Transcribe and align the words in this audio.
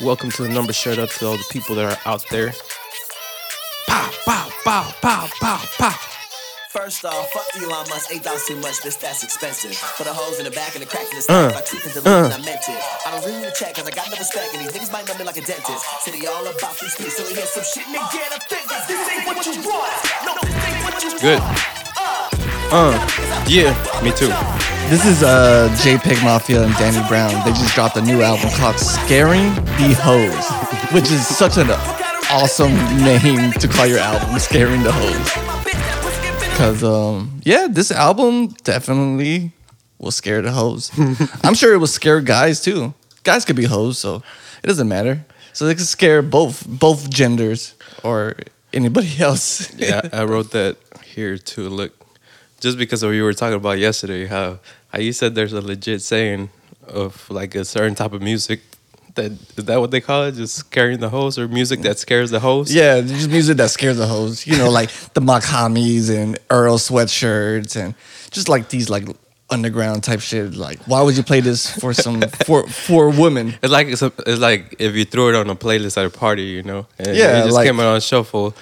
Welcome 0.00 0.30
to 0.32 0.42
the 0.44 0.48
Nombre 0.48 0.72
Shut 0.72 0.98
Up 0.98 1.10
to 1.18 1.26
all 1.26 1.36
the 1.36 1.44
people 1.50 1.74
that 1.74 1.84
are 1.84 1.98
out 2.08 2.24
there. 2.30 2.52
Pow, 3.88 4.10
pow, 4.24 4.48
pow, 4.62 4.92
pow, 5.02 5.26
pow, 5.40 5.60
pow. 5.76 5.98
First 6.70 7.04
off, 7.04 7.32
fuck 7.32 7.42
Elon 7.56 7.88
Musk, 7.90 8.12
eight 8.12 8.22
dollars 8.22 8.44
too 8.46 8.54
much, 8.56 8.78
bitch, 8.86 9.00
that's 9.00 9.24
expensive. 9.24 9.74
For 9.74 10.04
the 10.04 10.12
holes 10.12 10.38
in 10.38 10.44
the 10.44 10.52
back 10.52 10.74
and 10.74 10.82
the 10.82 10.86
cracks 10.86 11.10
in 11.10 11.16
the 11.16 11.22
stack, 11.22 11.52
Uh, 11.54 11.58
I 11.58 11.62
tweaked 11.62 11.86
and 11.86 11.94
deleted, 11.94 12.32
I 12.32 12.44
meant 12.44 12.62
it. 12.68 12.80
I 13.06 13.10
don't 13.10 13.24
really 13.26 13.40
need 13.42 13.50
to 13.50 13.54
check, 13.58 13.74
cause 13.74 13.86
I 13.88 13.90
got 13.90 14.06
no 14.10 14.16
respect, 14.18 14.54
and 14.54 14.62
these 14.62 14.72
niggas 14.72 14.92
might 14.92 15.08
know 15.08 15.18
me 15.18 15.24
like 15.24 15.36
a 15.36 15.42
dentist. 15.42 15.82
He 16.06 16.26
all 16.28 16.46
about 16.46 16.76
free 16.76 16.88
speech, 16.88 17.10
so 17.18 17.24
he 17.26 17.34
hear 17.34 17.46
some 17.46 17.64
shit 17.64 17.86
they 17.90 17.98
get 18.14 18.30
offended. 18.30 18.82
This 18.86 19.02
ain't 19.10 19.26
what 19.26 19.46
you 19.46 19.58
want. 19.66 19.98
No, 20.22 20.32
this 20.46 20.54
ain't 20.62 20.84
what 20.84 21.02
you 21.02 21.10
Good. 21.18 21.42
Uh, 22.70 22.94
yeah, 23.48 23.74
me 24.04 24.12
too. 24.12 24.77
This 24.88 25.04
is 25.04 25.22
uh 25.22 25.68
JPEG 25.82 26.24
Mafia 26.24 26.62
and 26.64 26.74
Danny 26.76 27.06
Brown. 27.08 27.30
They 27.44 27.50
just 27.52 27.74
dropped 27.74 27.96
a 27.98 28.00
new 28.00 28.22
album 28.22 28.48
called 28.52 28.78
Scaring 28.78 29.54
the 29.76 29.94
Hoes, 30.00 30.46
which 30.94 31.10
is 31.10 31.26
such 31.26 31.58
an 31.58 31.68
awesome 32.30 32.72
name 33.04 33.52
to 33.52 33.68
call 33.68 33.86
your 33.86 33.98
album, 33.98 34.38
Scaring 34.38 34.82
the 34.82 34.90
Hoes. 34.90 36.56
Cause 36.56 36.82
um 36.82 37.38
yeah, 37.44 37.68
this 37.70 37.90
album 37.90 38.48
definitely 38.64 39.52
will 39.98 40.10
scare 40.10 40.40
the 40.40 40.52
hoes. 40.52 40.90
I'm 41.44 41.54
sure 41.54 41.74
it 41.74 41.78
will 41.78 41.86
scare 41.86 42.22
guys 42.22 42.62
too. 42.62 42.94
Guys 43.24 43.44
could 43.44 43.56
be 43.56 43.66
hoes, 43.66 43.98
so 43.98 44.22
it 44.62 44.68
doesn't 44.68 44.88
matter. 44.88 45.22
So 45.52 45.66
they 45.66 45.74
can 45.74 45.84
scare 45.84 46.22
both 46.22 46.66
both 46.66 47.10
genders 47.10 47.74
or 48.02 48.36
anybody 48.72 49.12
else. 49.20 49.70
Yeah, 49.74 50.00
I 50.14 50.24
wrote 50.24 50.52
that 50.52 50.78
here 51.04 51.36
too. 51.36 51.68
Look, 51.68 51.92
just 52.60 52.78
because 52.78 53.02
of 53.02 53.10
what 53.10 53.16
you 53.16 53.22
were 53.24 53.34
talking 53.34 53.56
about 53.56 53.78
yesterday, 53.78 54.26
how 54.26 54.58
how 54.88 54.98
you 55.00 55.12
said 55.12 55.34
there's 55.34 55.52
a 55.52 55.60
legit 55.60 56.02
saying 56.02 56.50
of 56.86 57.28
like 57.30 57.54
a 57.54 57.64
certain 57.64 57.94
type 57.94 58.12
of 58.12 58.22
music 58.22 58.60
that 59.14 59.32
is 59.32 59.64
that 59.64 59.80
what 59.80 59.90
they 59.90 60.00
call 60.00 60.24
it? 60.24 60.32
Just 60.36 60.54
scaring 60.54 61.00
the 61.00 61.08
host 61.08 61.38
or 61.38 61.48
music 61.48 61.80
that 61.80 61.98
scares 61.98 62.30
the 62.30 62.40
host? 62.40 62.70
Yeah, 62.70 63.00
just 63.00 63.28
music 63.28 63.56
that 63.56 63.70
scares 63.70 63.96
the 63.96 64.06
hoes. 64.06 64.46
You 64.46 64.56
know, 64.56 64.70
like 64.70 64.90
the 65.14 65.20
Mach-Hommys 65.20 66.08
and 66.14 66.38
Earl 66.50 66.78
sweatshirts 66.78 67.76
and 67.76 67.94
just 68.30 68.48
like 68.48 68.68
these 68.68 68.88
like 68.88 69.08
underground 69.50 70.04
type 70.04 70.20
shit. 70.20 70.54
Like, 70.54 70.78
why 70.86 71.02
would 71.02 71.16
you 71.16 71.22
play 71.24 71.40
this 71.40 71.68
for 71.80 71.92
some 71.92 72.20
for 72.46 72.66
for 72.68 73.10
women? 73.10 73.54
It's 73.62 73.72
like 73.72 73.88
it's, 73.88 74.02
a, 74.02 74.12
it's 74.26 74.40
like 74.40 74.76
if 74.78 74.94
you 74.94 75.04
threw 75.04 75.30
it 75.30 75.34
on 75.34 75.50
a 75.50 75.56
playlist 75.56 75.96
at 75.98 76.04
a 76.06 76.10
party, 76.10 76.42
you 76.44 76.62
know, 76.62 76.86
and 76.98 77.08
Yeah, 77.16 77.40
it 77.40 77.44
just 77.44 77.54
like- 77.54 77.66
came 77.66 77.80
out 77.80 77.86
on 77.94 78.00
shuffle. 78.00 78.54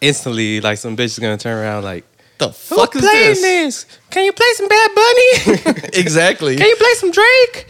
Instantly, 0.00 0.60
like 0.60 0.78
some 0.78 0.96
bitch 0.96 1.06
is 1.06 1.18
gonna 1.18 1.36
turn 1.36 1.58
around 1.58 1.82
like, 1.82 2.04
The 2.38 2.50
fuck 2.50 2.94
is 2.94 3.02
playing 3.02 3.34
this? 3.34 3.84
this? 3.84 3.98
Can 4.10 4.24
you 4.24 4.32
play 4.32 4.46
some 4.54 4.68
Bad 4.68 4.90
Bunny? 4.94 5.88
exactly. 5.94 6.56
Can 6.56 6.66
you 6.66 6.76
play 6.76 6.94
some 6.94 7.10
Drake? 7.10 7.66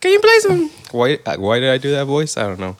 Can 0.00 0.12
you 0.12 0.20
play 0.20 0.38
some? 0.40 0.70
Why? 0.92 1.16
Why 1.36 1.58
did 1.58 1.70
I 1.70 1.78
do 1.78 1.90
that 1.92 2.04
voice? 2.04 2.36
I 2.36 2.42
don't 2.42 2.60
know. 2.60 2.76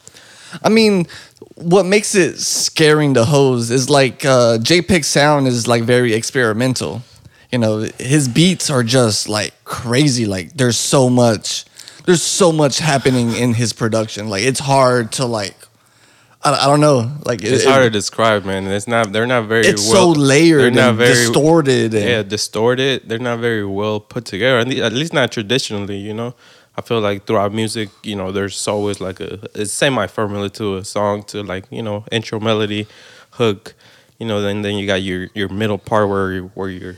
I 0.63 0.69
mean, 0.69 1.07
what 1.55 1.87
makes 1.87 2.15
it 2.15 2.39
scaring 2.39 3.13
the 3.13 3.25
hoes 3.25 3.71
is 3.71 3.89
like 3.89 4.25
uh, 4.25 4.59
JPEG 4.59 5.05
sound 5.05 5.47
is 5.47 5.67
like 5.67 5.83
very 5.83 6.13
experimental. 6.13 7.03
You 7.51 7.59
know, 7.59 7.89
his 7.99 8.29
beats 8.29 8.71
are 8.71 8.83
just 8.83 9.29
like 9.29 9.53
crazy. 9.65 10.27
Like 10.27 10.55
there's 10.57 10.77
so 10.77 11.09
much, 11.09 11.65
there's 12.05 12.23
so 12.23 12.53
much 12.53 12.79
happening 12.79 13.33
in 13.33 13.55
his 13.55 13.73
production. 13.73 14.29
Like 14.29 14.43
it's 14.43 14.61
hard 14.61 15.13
to 15.13 15.27
like, 15.27 15.55
I, 16.45 16.65
I 16.65 16.67
don't 16.67 16.81
know. 16.81 17.11
Like 17.25 17.43
it- 17.43 17.53
It's 17.53 17.65
it- 17.65 17.69
hard 17.69 17.85
to 17.85 17.91
describe, 17.91 18.45
man. 18.45 18.67
It's 18.67 18.87
not. 18.87 19.13
They're 19.13 19.27
not 19.27 19.47
very. 19.49 19.67
It's 19.67 19.83
well, 19.91 20.15
so 20.15 20.21
layered 20.21 20.61
They're 20.63 20.71
not 20.71 20.89
and 20.91 20.99
very 20.99 21.15
distorted. 21.15 21.95
And, 21.95 22.05
Yeah, 22.09 22.23
distorted. 22.23 23.03
They're 23.09 23.19
not 23.31 23.39
very 23.41 23.65
well 23.65 24.01
put 24.01 24.25
together. 24.25 24.59
At 24.59 24.69
At 24.79 24.93
least 24.93 25.13
not 25.13 25.33
traditionally. 25.33 25.97
You 25.99 26.15
know, 26.15 26.35
I 26.77 26.83
feel 26.83 27.01
like 27.01 27.27
throughout 27.27 27.53
music, 27.53 27.89
you 28.03 28.17
know, 28.17 28.31
there's 28.33 28.67
always 28.69 29.01
like 29.01 29.21
a, 29.21 29.39
a 29.55 29.65
semi 29.67 30.07
formula 30.07 30.51
to 30.51 30.77
a 30.77 30.85
song 30.85 31.23
to 31.25 31.43
like 31.43 31.65
you 31.71 31.83
know 31.83 32.05
intro 32.13 32.39
melody, 32.41 32.87
hook. 33.33 33.75
You 34.19 34.27
know, 34.27 34.41
then 34.43 34.63
then 34.63 34.75
you 34.77 34.87
got 34.87 35.03
your 35.03 35.29
your 35.35 35.49
middle 35.49 35.79
part 35.79 36.09
where 36.09 36.33
you- 36.33 36.51
where 36.55 36.69
your 36.71 36.97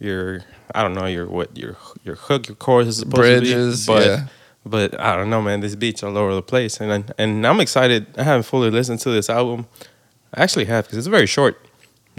your 0.00 0.40
I 0.74 0.82
don't 0.82 0.94
know 0.94 1.06
your 1.06 1.26
what 1.28 1.56
your 1.56 1.76
your 2.04 2.16
hook 2.16 2.48
your 2.48 2.56
chorus 2.56 2.88
is 2.88 2.98
supposed 2.98 3.16
Bridges, 3.22 3.86
to 3.86 3.92
be, 3.92 3.98
but. 3.98 4.06
yeah. 4.06 4.26
But 4.70 4.98
I 5.00 5.16
don't 5.16 5.30
know, 5.30 5.40
man. 5.42 5.60
This 5.60 5.74
beat's 5.74 6.02
all 6.02 6.16
over 6.18 6.34
the 6.34 6.42
place, 6.42 6.80
and 6.80 6.92
I- 6.92 7.12
and 7.22 7.46
I'm 7.46 7.60
excited. 7.60 8.06
I 8.18 8.22
haven't 8.22 8.44
fully 8.44 8.70
listened 8.70 9.00
to 9.00 9.10
this 9.10 9.30
album. 9.30 9.66
I 10.34 10.42
actually 10.42 10.66
have 10.66 10.84
because 10.84 10.98
it's 10.98 11.06
very 11.06 11.26
short, 11.26 11.54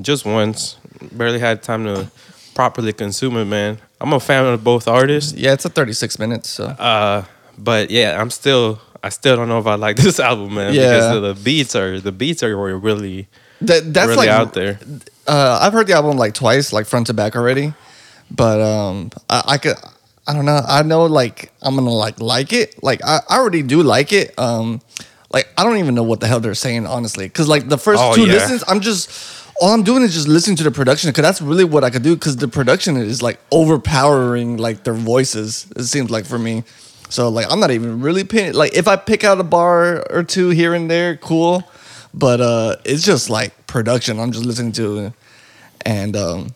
just 0.02 0.26
once. 0.26 0.78
Barely 1.12 1.40
had 1.40 1.62
time 1.62 1.84
to 1.86 2.10
properly 2.56 2.94
consume 2.94 3.38
it, 3.38 3.46
man. 3.46 3.78
I'm 4.02 4.14
a 4.14 4.20
fan 4.20 4.46
of 4.46 4.64
both 4.64 4.88
artists, 4.88 5.34
yeah, 5.34 5.54
it's 5.54 5.66
a 5.66 5.70
36 5.70 6.18
minutes. 6.20 6.50
So 6.50 6.66
uh, 6.66 7.24
but 7.58 7.90
yeah, 7.92 8.20
I'm 8.20 8.30
still. 8.32 8.80
I 9.02 9.10
still 9.10 9.38
don't 9.38 9.48
know 9.48 9.60
if 9.60 9.68
I 9.68 9.76
like 9.76 9.96
this 10.06 10.20
album, 10.20 10.56
man. 10.56 10.74
Yeah. 10.74 10.82
because 10.94 11.14
the, 11.22 11.34
the 11.34 11.40
beats 11.42 11.76
are 11.76 12.00
the 12.02 12.12
beats 12.12 12.44
are 12.44 12.56
really 12.80 13.28
that 13.62 13.94
that's 13.94 14.08
really 14.10 14.28
like 14.28 14.30
out 14.30 14.54
there. 14.54 14.80
uh, 15.28 15.60
I've 15.62 15.72
heard 15.74 15.88
the 15.88 15.94
album 15.94 16.18
like 16.18 16.34
twice, 16.34 16.74
like 16.74 16.86
front 16.86 17.08
to 17.08 17.14
back 17.14 17.36
already. 17.36 17.74
But 18.32 18.60
um, 18.62 19.10
I, 19.30 19.44
I 19.54 19.58
could, 19.58 19.76
I 20.30 20.34
don't 20.34 20.46
know. 20.46 20.62
I 20.68 20.84
know 20.84 21.06
like 21.06 21.52
I'm 21.64 21.76
gonna 21.76 21.90
like 21.90 22.22
like 22.22 22.54
it. 22.54 22.84
Like 22.84 23.04
I, 23.04 23.20
I 23.28 23.38
already 23.40 23.64
do 23.64 23.82
like 23.82 24.14
it. 24.14 24.38
Um, 24.38 24.80
like 25.34 25.48
I 25.58 25.64
don't 25.64 25.78
even 25.78 25.96
know 25.96 26.04
what 26.04 26.20
the 26.20 26.28
hell 26.28 26.40
they're 26.40 26.54
saying 26.54 26.86
honestly, 26.86 27.26
because 27.26 27.48
like 27.48 27.68
the 27.68 27.80
first 27.80 28.00
Oh, 28.04 28.14
two 28.16 28.28
yeah. 28.28 28.34
listens, 28.34 28.64
I'm 28.68 28.80
just 28.80 29.10
all 29.60 29.74
I'm 29.74 29.82
doing 29.84 30.04
is 30.04 30.14
just 30.14 30.28
listening 30.28 30.56
to 30.58 30.64
the 30.64 30.72
production 30.72 31.10
because 31.10 31.24
that's 31.24 31.42
really 31.42 31.64
what 31.66 31.84
I 31.84 31.90
could 31.90 32.04
do 32.04 32.16
because 32.16 32.38
the 32.38 32.48
production 32.48 32.96
is 32.96 33.24
like 33.24 33.40
overpowering 33.52 34.58
like 34.58 34.84
their 34.84 34.94
voices. 34.94 35.66
It 35.76 35.84
seems 35.86 36.12
like 36.12 36.26
for 36.26 36.38
me. 36.38 36.64
So 37.10 37.30
like 37.30 37.48
I'm 37.52 37.60
not 37.60 37.72
even 37.72 38.00
really 38.02 38.24
paying. 38.24 38.54
Like 38.54 38.76
if 38.76 38.88
I 38.88 38.98
pick 38.98 39.24
out 39.24 39.40
a 39.40 39.44
bar 39.44 40.06
or 40.12 40.24
two 40.24 40.50
here 40.50 40.76
and 40.76 40.90
there, 40.92 41.18
cool. 41.18 41.64
But 42.14 42.40
uh, 42.42 42.76
it's 42.86 43.04
just 43.04 43.30
like 43.32 43.66
production. 43.68 44.20
I'm 44.20 44.32
just 44.32 44.46
listening 44.46 44.74
to, 44.74 45.12
and 45.86 46.16
um, 46.16 46.54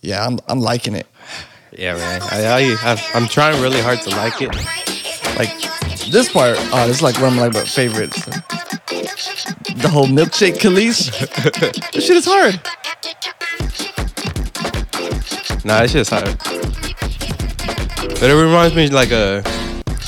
yeah, 0.00 0.24
I'm 0.26 0.38
I'm 0.48 0.60
liking 0.60 0.94
it. 0.94 1.06
Yeah, 1.76 1.94
man. 1.94 2.22
I, 2.22 2.76
I, 2.82 3.10
I'm 3.14 3.26
trying 3.26 3.60
really 3.60 3.80
hard 3.80 4.00
to 4.02 4.10
like 4.10 4.40
it. 4.40 4.54
Like 5.36 6.10
this 6.10 6.30
part, 6.32 6.56
uh, 6.58 6.70
oh, 6.72 6.86
this 6.86 6.96
is 6.96 7.02
like 7.02 7.16
one 7.16 7.32
of 7.32 7.36
my 7.36 7.46
like, 7.48 7.66
favorites. 7.66 8.24
The 8.24 9.88
whole 9.90 10.06
milkshake 10.06 10.58
Khalees. 10.58 11.10
this 11.92 12.06
shit 12.06 12.16
is 12.16 12.26
hard. 12.26 12.54
Nah, 15.64 15.82
it's 15.82 15.92
just 15.92 16.10
hard. 16.10 16.38
But 18.20 18.30
it 18.30 18.34
reminds 18.34 18.76
me 18.76 18.88
like 18.88 19.10
a 19.10 19.42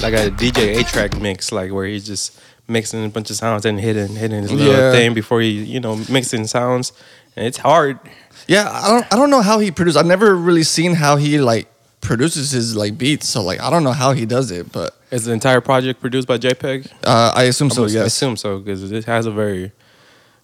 like 0.03 0.15
a 0.15 0.31
DJ 0.31 0.79
A-Trak 0.81 1.21
mix, 1.21 1.51
like 1.51 1.73
where 1.73 1.87
he's 1.87 2.07
just 2.07 2.39
mixing 2.69 3.05
a 3.05 3.09
bunch 3.09 3.31
of 3.31 3.37
sounds 3.37 3.65
and 3.65 3.81
hitting 3.81 4.15
hitting 4.15 4.43
his 4.43 4.53
little 4.53 4.73
Yeah. 4.73 4.93
thing 4.93 5.15
before 5.15 5.41
he 5.41 5.51
you 5.51 5.81
know 5.81 5.97
mixing 6.11 6.47
sounds, 6.47 6.93
and 7.35 7.47
it's 7.47 7.59
hard. 7.59 7.99
Yeah, 8.47 8.71
I 8.71 8.89
don't 8.91 9.07
I 9.13 9.17
don't 9.17 9.31
know 9.31 9.43
how 9.43 9.59
he 9.59 9.71
produced. 9.71 9.97
I've 9.97 10.07
never 10.07 10.35
really 10.37 10.63
seen 10.63 10.95
how 10.95 11.17
he 11.17 11.39
like 11.41 11.67
produces 12.01 12.51
his 12.53 12.77
like 12.77 12.97
beats. 12.97 13.29
So 13.29 13.43
like 13.43 13.61
I 13.61 13.71
don't 13.71 13.83
know 13.85 13.93
how 13.93 14.13
he 14.13 14.27
does 14.27 14.51
it, 14.51 14.71
but 14.73 14.95
Is 15.11 15.25
the 15.25 15.33
entire 15.33 15.61
project 15.61 16.01
produced 16.01 16.29
by 16.29 16.39
JPEG? 16.39 16.91
uh, 17.05 17.33
I 17.35 17.45
assume 17.45 17.71
so. 17.71 17.85
I 17.85 17.89
Yes. 17.89 18.07
assume 18.07 18.37
so 18.37 18.59
because 18.59 18.91
it 18.93 19.05
has 19.07 19.27
a 19.27 19.31
very 19.33 19.73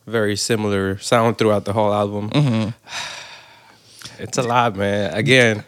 very 0.06 0.36
similar 0.36 0.98
sound 0.98 1.38
throughout 1.38 1.64
the 1.64 1.72
whole 1.72 1.92
album. 1.92 2.30
Mm-hmm. 2.30 2.70
It's 4.18 4.38
a 4.38 4.42
lot, 4.42 4.76
man. 4.76 5.14
Again. 5.14 5.64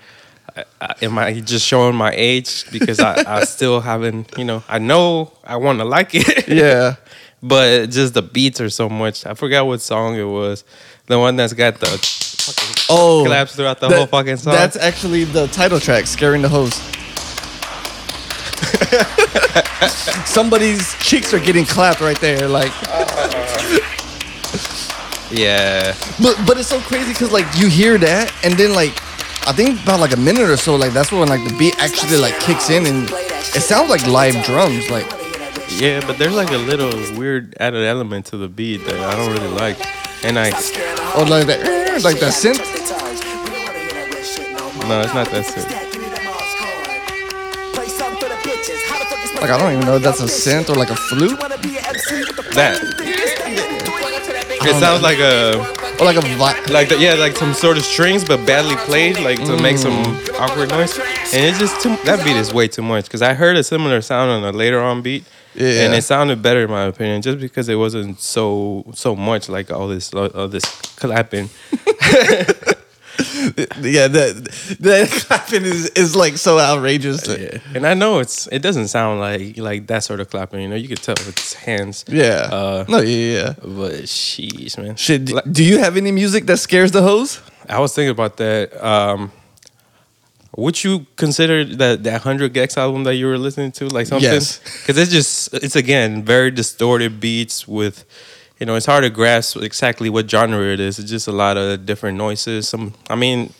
I, 0.56 0.65
I, 0.81 0.94
am 1.03 1.19
I 1.19 1.41
just 1.41 1.67
showing 1.67 1.97
my 1.97 2.12
age 2.15 2.71
because 2.71 3.00
I, 3.00 3.39
I 3.39 3.44
still 3.56 3.81
haven't, 3.81 4.33
you 4.39 4.44
know, 4.44 4.62
I 4.69 4.78
know 4.78 5.33
I 5.43 5.56
want 5.56 5.81
to 5.81 5.84
like 5.84 6.11
it. 6.15 6.47
Yeah. 6.47 6.94
but 7.43 7.91
just 7.91 8.15
the 8.15 8.23
beats 8.23 8.61
are 8.61 8.71
so 8.71 8.89
much. 8.89 9.27
I 9.27 9.34
forgot 9.34 9.67
what 9.67 9.81
song 9.81 10.15
it 10.17 10.23
was. 10.23 10.62
The 11.07 11.19
one 11.19 11.37
that's 11.37 11.53
got 11.53 11.79
the 11.81 11.87
fucking 11.87 12.85
Oh, 12.89 13.25
claps 13.27 13.55
throughout 13.55 13.81
the 13.81 13.89
that- 13.89 13.97
whole 13.97 14.07
fucking 14.07 14.39
song. 14.39 14.55
That's 14.55 14.77
actually 14.77 15.25
the 15.25 15.47
title 15.49 15.81
track, 15.81 16.07
"Scaring 16.07 16.41
the 16.43 16.49
Host." 16.49 16.81
Somebody's 20.27 20.95
cheeks 20.99 21.33
are 21.35 21.39
getting 21.41 21.65
clapped 21.65 22.01
right 22.01 22.19
there, 22.21 22.49
like. 22.49 22.73
yeah, 25.31 25.95
But 26.23 26.37
but 26.47 26.59
it's 26.59 26.69
so 26.69 26.81
crazy 26.81 27.12
because 27.12 27.33
like 27.33 27.47
you 27.57 27.69
hear 27.69 27.99
that 27.99 28.33
and 28.45 28.55
then 28.55 28.73
like 28.75 28.93
I 29.47 29.53
think 29.53 29.83
about 29.83 30.00
like 30.00 30.12
a 30.12 30.17
minute 30.19 30.49
or 30.49 30.57
so 30.57 30.77
like 30.77 30.93
that's 30.93 31.11
when 31.12 31.29
like 31.29 31.43
the 31.45 31.55
beat 31.59 31.75
actually 31.83 32.19
like 32.19 32.39
kicks 32.41 32.71
in 32.71 32.87
and 32.87 33.09
it 33.11 33.62
sounds 33.62 33.91
like 33.91 34.07
live 34.07 34.45
drums 34.45 34.89
like 34.91 35.07
yeah. 35.79 36.00
But 36.07 36.19
there's 36.19 36.35
like 36.35 36.50
a 36.50 36.59
little 36.59 36.91
weird 37.19 37.57
added 37.59 37.85
element 37.85 38.27
to 38.27 38.37
the 38.37 38.49
beat 38.49 38.85
that 38.87 39.00
I 39.00 39.17
don't 39.17 39.33
really 39.33 39.49
like, 39.55 39.77
and 40.25 40.38
I 40.38 40.49
or 41.19 41.26
like 41.26 41.47
that 41.47 41.61
eh, 41.62 42.00
like 42.03 42.19
that 42.21 42.32
synth. 42.32 42.59
no, 44.88 45.00
it's 45.03 45.15
not 45.15 45.31
that 45.31 45.44
synth. 45.44 45.71
Like 49.41 49.50
I 49.50 49.59
don't 49.59 49.73
even 49.73 49.85
know 49.85 49.97
if 49.97 50.03
that's 50.03 50.21
a 50.21 50.25
synth 50.25 50.71
or 50.71 50.76
like 50.76 50.91
a 50.91 50.97
flute. 50.97 51.38
That. 52.55 52.81
it 54.67 54.81
sounds 54.81 55.03
like 55.03 55.19
a 55.19 55.59
or 56.00 56.06
like 56.06 56.17
a 56.17 56.23
vi- 56.23 56.73
like 56.73 56.88
the, 56.88 56.99
yeah 56.99 57.15
like 57.15 57.37
some 57.37 57.53
sort 57.53 57.76
of 57.76 57.85
strings 57.85 58.25
but 58.25 58.44
badly 58.47 58.76
played 58.76 59.21
like 59.21 59.44
to 59.44 59.61
make 59.61 59.76
some 59.76 59.93
mm. 59.93 60.41
awkward 60.41 60.71
noise. 60.71 60.99
and 61.35 61.44
it's 61.44 61.59
just 61.59 61.82
too. 61.82 61.97
That 62.05 62.25
beat 62.25 62.37
is 62.37 62.55
way 62.55 62.69
too 62.69 62.82
much 62.82 63.05
because 63.05 63.21
I 63.21 63.35
heard 63.35 63.56
a 63.56 63.62
similar 63.62 64.00
sound 64.00 64.31
on 64.31 64.43
a 64.44 64.56
later 64.56 64.81
on 64.81 65.03
beat, 65.03 65.25
Yeah. 65.55 65.85
and 65.87 65.95
it 65.95 66.03
sounded 66.03 66.43
better 66.43 66.65
in 66.65 66.71
my 66.71 66.85
opinion, 66.85 67.23
just 67.23 67.39
because 67.39 67.69
it 67.69 67.77
wasn't 67.77 68.21
so 68.21 68.85
so 68.95 69.15
much 69.15 69.49
like 69.49 69.71
all 69.71 69.89
this 69.89 70.12
all 70.15 70.49
this 70.49 70.65
clapping. 70.97 71.49
yeah, 73.81 74.09
that 74.09 74.77
that 74.81 75.09
clapping 75.27 75.65
is, 75.65 75.91
is 75.91 76.17
like 76.17 76.37
so 76.37 76.59
outrageous. 76.59 77.27
Yeah, 77.29 77.59
and 77.75 77.87
I 77.87 77.95
know 77.95 78.19
it's 78.19 78.47
it 78.49 78.61
doesn't 78.62 78.89
sound 78.89 79.21
like 79.21 79.56
like 79.59 79.87
that 79.87 80.03
sort 80.03 80.21
of 80.21 80.31
clapping. 80.31 80.61
You 80.62 80.69
know, 80.69 80.77
you 80.77 80.89
could 80.89 81.03
tell 81.03 81.15
it's 81.19 81.55
hands. 81.55 82.05
Yeah. 82.09 82.49
Uh, 82.50 82.85
no, 82.89 82.99
yeah, 83.00 83.33
yeah. 83.43 83.55
But 83.62 84.05
sheesh, 84.11 84.77
man. 84.79 84.97
Shit, 84.97 85.27
d- 85.27 85.35
Like- 85.35 85.50
do 85.53 85.62
you 85.65 85.79
have 85.79 85.97
any 85.97 86.11
music 86.12 86.47
that 86.47 86.59
scares 86.59 86.91
the 86.91 87.03
hoes? 87.03 87.41
I 87.69 87.79
was 87.79 87.95
thinking 87.95 88.11
about 88.11 88.37
that. 88.39 88.73
Um, 88.85 89.31
would 90.56 90.85
you 90.85 91.06
consider 91.17 91.65
that 91.65 92.05
that 92.05 92.23
hundred 92.23 92.55
gecs 92.55 92.77
album 92.77 93.05
that 93.05 93.15
you 93.17 93.27
were 93.27 93.39
listening 93.39 93.73
to 93.73 93.89
like 93.89 94.06
something? 94.06 94.31
Yes. 94.31 94.59
Because 94.81 94.99
it's 94.99 95.11
just 95.11 95.55
it's 95.55 95.77
again 95.77 96.23
very 96.23 96.51
distorted 96.51 97.21
beats 97.21 97.67
with, 97.67 98.05
you 98.59 98.67
know, 98.67 98.75
it's 98.75 98.87
hard 98.87 99.05
to 99.05 99.11
grasp 99.11 99.56
exactly 99.56 100.09
what 100.11 100.31
genre 100.31 100.73
it 100.73 100.81
is. 100.81 100.99
It's 100.99 101.11
just 101.11 101.29
a 101.29 101.33
lot 101.33 101.56
of 101.56 101.87
different 101.87 102.19
noises. 102.19 102.69
Some, 102.69 102.95
I 103.11 103.17
mean, 103.17 103.53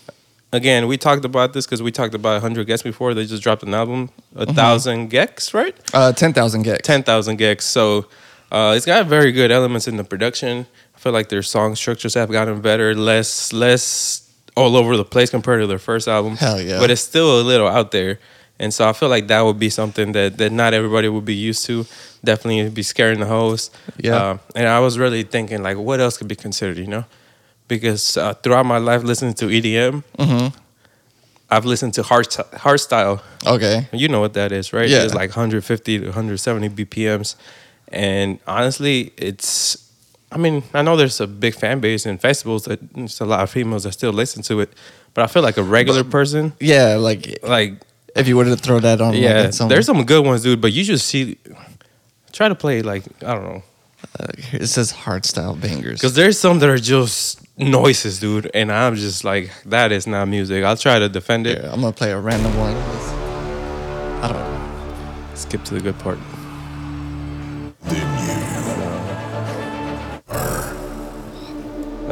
again, 0.53 0.87
we 0.87 0.97
talked 0.97 1.25
about 1.25 1.53
this 1.53 1.67
because 1.67 1.83
we 1.83 1.91
talked 1.91 2.15
about 2.15 2.41
hundred 2.41 2.69
gecs 2.69 2.85
before. 2.85 3.13
They 3.13 3.27
just 3.27 3.43
dropped 3.43 3.63
an 3.65 3.75
album, 3.75 4.11
a 4.37 4.47
thousand 4.53 5.11
gecs, 5.11 5.53
right? 5.53 5.77
Uh, 5.93 6.13
ten 6.13 6.33
thousand 6.33 6.65
gecs. 6.65 6.83
ten 6.83 7.03
thousand 7.03 7.39
gecs. 7.39 7.63
So 7.63 8.07
uh, 8.53 8.75
it's 8.77 8.87
got 8.87 9.07
very 9.07 9.33
good 9.33 9.51
elements 9.51 9.89
in 9.89 9.97
the 9.97 10.05
production. 10.05 10.67
I 10.95 10.99
feel 10.99 11.13
like 11.13 11.29
their 11.29 11.43
song 11.43 11.75
structures 11.75 12.15
have 12.15 12.31
gotten 12.31 12.61
better, 12.61 12.95
less 12.95 13.53
less 13.53 14.24
all 14.57 14.77
over 14.77 14.97
the 14.97 15.05
place 15.05 15.31
compared 15.31 15.61
to 15.61 15.67
their 15.67 15.79
first 15.79 16.09
album. 16.09 16.37
Hell 16.37 16.61
yeah. 16.61 16.79
But 16.79 16.91
it's 16.91 17.01
still 17.03 17.41
a 17.41 17.43
little 17.43 17.69
out 17.69 17.91
there. 17.91 18.19
And 18.59 18.73
so 18.73 18.89
I 18.89 18.93
feel 18.93 19.09
like 19.09 19.27
that 19.29 19.41
would 19.43 19.59
be 19.59 19.69
something 19.69 20.13
that, 20.13 20.39
that 20.39 20.53
not 20.53 20.75
everybody 20.75 21.09
would 21.09 21.25
be 21.25 21.35
used 21.35 21.67
to. 21.67 21.87
Definitely 22.23 22.71
be 22.71 22.83
scaring 22.85 23.19
the 23.19 23.27
host. 23.27 23.75
Yeah. 23.99 24.17
Uh, 24.17 24.39
and 24.55 24.69
I 24.69 24.79
was 24.79 24.97
really 24.97 25.25
thinking 25.25 25.63
like, 25.63 25.77
what 25.77 25.99
else 26.01 26.17
could 26.17 26.29
be 26.29 26.37
considered? 26.37 26.79
You 26.79 26.87
know, 26.87 27.05
because 27.67 28.17
uh, 28.17 28.35
throughout 28.35 28.65
my 28.67 28.79
life 28.79 29.03
listening 29.03 29.35
to 29.35 29.47
EDM, 29.47 30.05
Mm-hmm. 30.19 30.59
I've 31.51 31.67
listened 31.67 31.95
to 31.95 32.03
hard 32.03 32.33
hard 32.55 32.81
style. 32.81 33.23
Okay. 33.47 33.87
You 33.93 34.09
know 34.09 34.19
what 34.21 34.33
that 34.35 34.51
is, 34.51 34.73
right? 34.73 34.89
Yeah. 34.89 35.05
It's 35.05 35.15
like 35.15 35.31
150 35.31 35.99
to 35.99 36.05
170 36.07 36.69
BPMs. 36.71 37.37
And 37.89 38.41
honestly, 38.47 39.13
it's, 39.17 39.84
I 40.35 40.39
mean, 40.39 40.63
I 40.75 40.83
know 40.83 40.97
there's 40.97 41.21
a 41.21 41.27
big 41.27 41.55
fan 41.55 41.79
base 41.81 42.07
in 42.07 42.19
festivals 42.19 42.65
that 42.65 42.81
there's 42.95 43.21
a 43.21 43.25
lot 43.25 43.41
of 43.41 43.51
females 43.51 43.85
that 43.85 43.93
still 43.93 44.13
listen 44.13 44.43
to 44.45 44.61
it. 44.61 44.73
But 45.15 45.23
I 45.25 45.27
feel 45.29 45.43
like 45.43 45.57
a 45.59 45.63
regular 45.63 46.03
person, 46.05 46.53
Yeah, 46.61 46.97
like 46.97 47.39
like, 47.43 47.75
if 48.17 48.27
you 48.29 48.37
were 48.37 48.45
to 48.45 48.57
throw 48.57 48.81
that 48.81 49.01
on, 49.01 49.15
yeah, 49.15 49.45
at 49.47 49.55
some- 49.55 49.69
there's 49.69 49.87
some 49.87 50.03
good 50.05 50.25
ones, 50.27 50.43
dude. 50.43 50.61
But 50.61 50.73
you 50.73 50.83
just 50.85 51.07
see, 51.07 51.39
try 52.33 52.49
to 52.49 52.55
play 52.57 52.83
like, 52.83 53.05
I 53.23 53.35
don't 53.35 53.45
know. 53.45 53.63
uh, 54.21 54.27
it 54.53 54.67
says 54.67 54.93
hardstyle 54.93 55.55
bangers. 55.61 56.01
Because 56.01 56.15
there's 56.15 56.39
some 56.39 56.59
that 56.59 56.69
are 56.69 56.79
just 56.79 57.41
noises, 57.57 58.19
dude. 58.19 58.51
And 58.55 58.71
I'm 58.73 58.97
just 58.97 59.23
like, 59.25 59.51
that 59.67 59.93
is 59.93 60.07
not 60.07 60.27
music. 60.29 60.65
I'll 60.65 60.77
try 60.77 60.99
to 60.99 61.09
defend 61.09 61.47
it. 61.47 61.63
Yeah, 61.63 61.73
I'm 61.73 61.81
gonna 61.81 61.93
play 61.93 62.11
a 62.11 62.19
random 62.19 62.53
one. 62.59 62.77
I 64.23 64.29
don't 64.29 64.43
know. 64.43 65.35
Skip 65.35 65.63
to 65.65 65.75
the 65.75 65.81
good 65.81 65.99
part. 66.01 66.19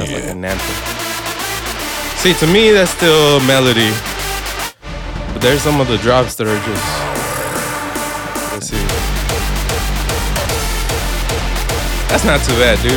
That's 0.07 0.25
like 0.25 0.35
an 0.35 0.45
anthem. 0.45 1.03
See, 2.19 2.35
to 2.35 2.47
me, 2.53 2.71
that's 2.71 2.91
still 2.91 3.39
a 3.39 3.47
melody. 3.47 3.91
But 5.33 5.43
there's 5.43 5.63
some 5.63 5.81
of 5.81 5.89
the 5.89 5.99
drops 5.99 6.35
that 6.37 6.47
are 6.47 6.59
just. 6.67 6.87
Let's 8.53 8.69
see. 8.69 8.77
That's 12.09 12.25
not 12.25 12.41
too 12.45 12.55
bad, 12.59 12.79
dude. 12.83 12.93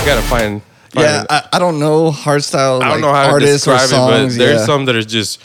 You 0.00 0.06
gotta 0.06 0.22
find. 0.22 0.62
find 0.62 1.04
Yeah, 1.04 1.24
I, 1.28 1.48
I 1.52 1.58
don't 1.58 1.78
know 1.78 2.10
hardstyle. 2.10 2.82
I 2.82 2.88
don't 2.88 2.90
like, 2.90 3.00
know 3.00 3.12
how 3.12 3.38
to 3.38 3.44
describe 3.44 3.88
songs. 3.88 4.36
it, 4.36 4.38
but 4.38 4.44
there's 4.44 4.60
yeah. 4.60 4.66
some 4.66 4.84
that 4.86 4.96
are 4.96 5.02
just, 5.02 5.40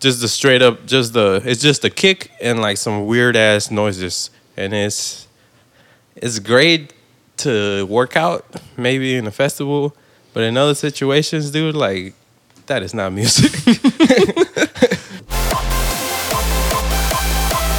just 0.00 0.20
the 0.20 0.28
straight 0.28 0.62
up, 0.62 0.86
just 0.86 1.12
the. 1.12 1.42
It's 1.44 1.60
just 1.60 1.84
a 1.84 1.90
kick 1.90 2.30
and 2.40 2.60
like 2.60 2.78
some 2.78 3.06
weird 3.06 3.36
ass 3.36 3.70
noises, 3.70 4.30
and 4.56 4.72
it's, 4.72 5.28
it's 6.16 6.38
great 6.38 6.92
to 7.38 7.86
work 7.86 8.16
out 8.16 8.44
maybe 8.76 9.14
in 9.16 9.26
a 9.26 9.30
festival, 9.30 9.94
but 10.34 10.42
in 10.42 10.56
other 10.56 10.74
situations, 10.74 11.50
dude, 11.50 11.74
like 11.74 12.14
that 12.66 12.82
is 12.82 12.92
not 12.94 13.12
music. 13.12 13.52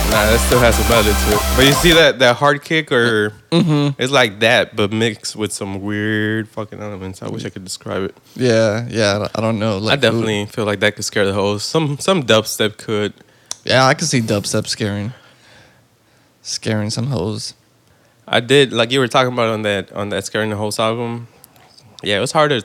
Nah, 0.10 0.26
that 0.26 0.40
still 0.48 0.60
has 0.60 0.76
a 0.80 0.90
melody 0.90 1.10
to 1.12 1.36
it. 1.36 1.56
But 1.56 1.66
you 1.68 1.74
see 1.74 1.92
that 1.94 2.18
that 2.18 2.36
hard 2.38 2.64
kick 2.64 2.92
or 2.92 3.32
Mm-hmm. 3.52 4.02
it's 4.02 4.12
like 4.12 4.40
that, 4.40 4.76
but 4.76 4.92
mixed 4.92 5.36
with 5.36 5.52
some 5.52 5.82
weird 5.82 6.50
fucking 6.50 6.80
elements. 6.82 7.22
I 7.22 7.28
wish 7.30 7.46
I 7.46 7.50
could 7.50 7.64
describe 7.64 8.04
it. 8.04 8.16
Yeah, 8.36 8.88
yeah. 8.90 9.28
I 9.36 9.42
don't- 9.42 9.60
know. 9.60 9.78
Like, 9.78 9.94
I 9.94 9.96
definitely 10.02 10.46
feel 10.48 10.66
like 10.66 10.80
that 10.80 10.96
could 10.96 11.06
scare 11.06 11.26
the 11.28 11.34
hoes. 11.34 11.64
Some 11.64 12.00
some 12.00 12.24
dubstep 12.24 12.78
could. 12.78 13.14
Yeah, 13.66 13.86
I 13.86 13.94
can 13.94 14.08
see 14.08 14.20
dubstep 14.22 14.66
scaring, 14.66 15.14
scaring 16.42 16.90
some 16.90 17.08
hoes. 17.08 17.54
I 18.32 18.40
did 18.42 18.72
like 18.72 18.92
you 18.92 19.00
were 19.00 19.08
talking 19.08 19.34
about 19.34 19.50
on 19.50 19.64
that 19.64 19.92
on 19.92 20.10
that 20.10 20.24
scaring 20.26 20.52
the 20.52 20.56
hoes 20.56 20.80
album. 20.80 21.28
Yeah, 22.04 22.18
it 22.18 22.22
was 22.22 22.32
hard 22.32 22.52
to 22.52 22.64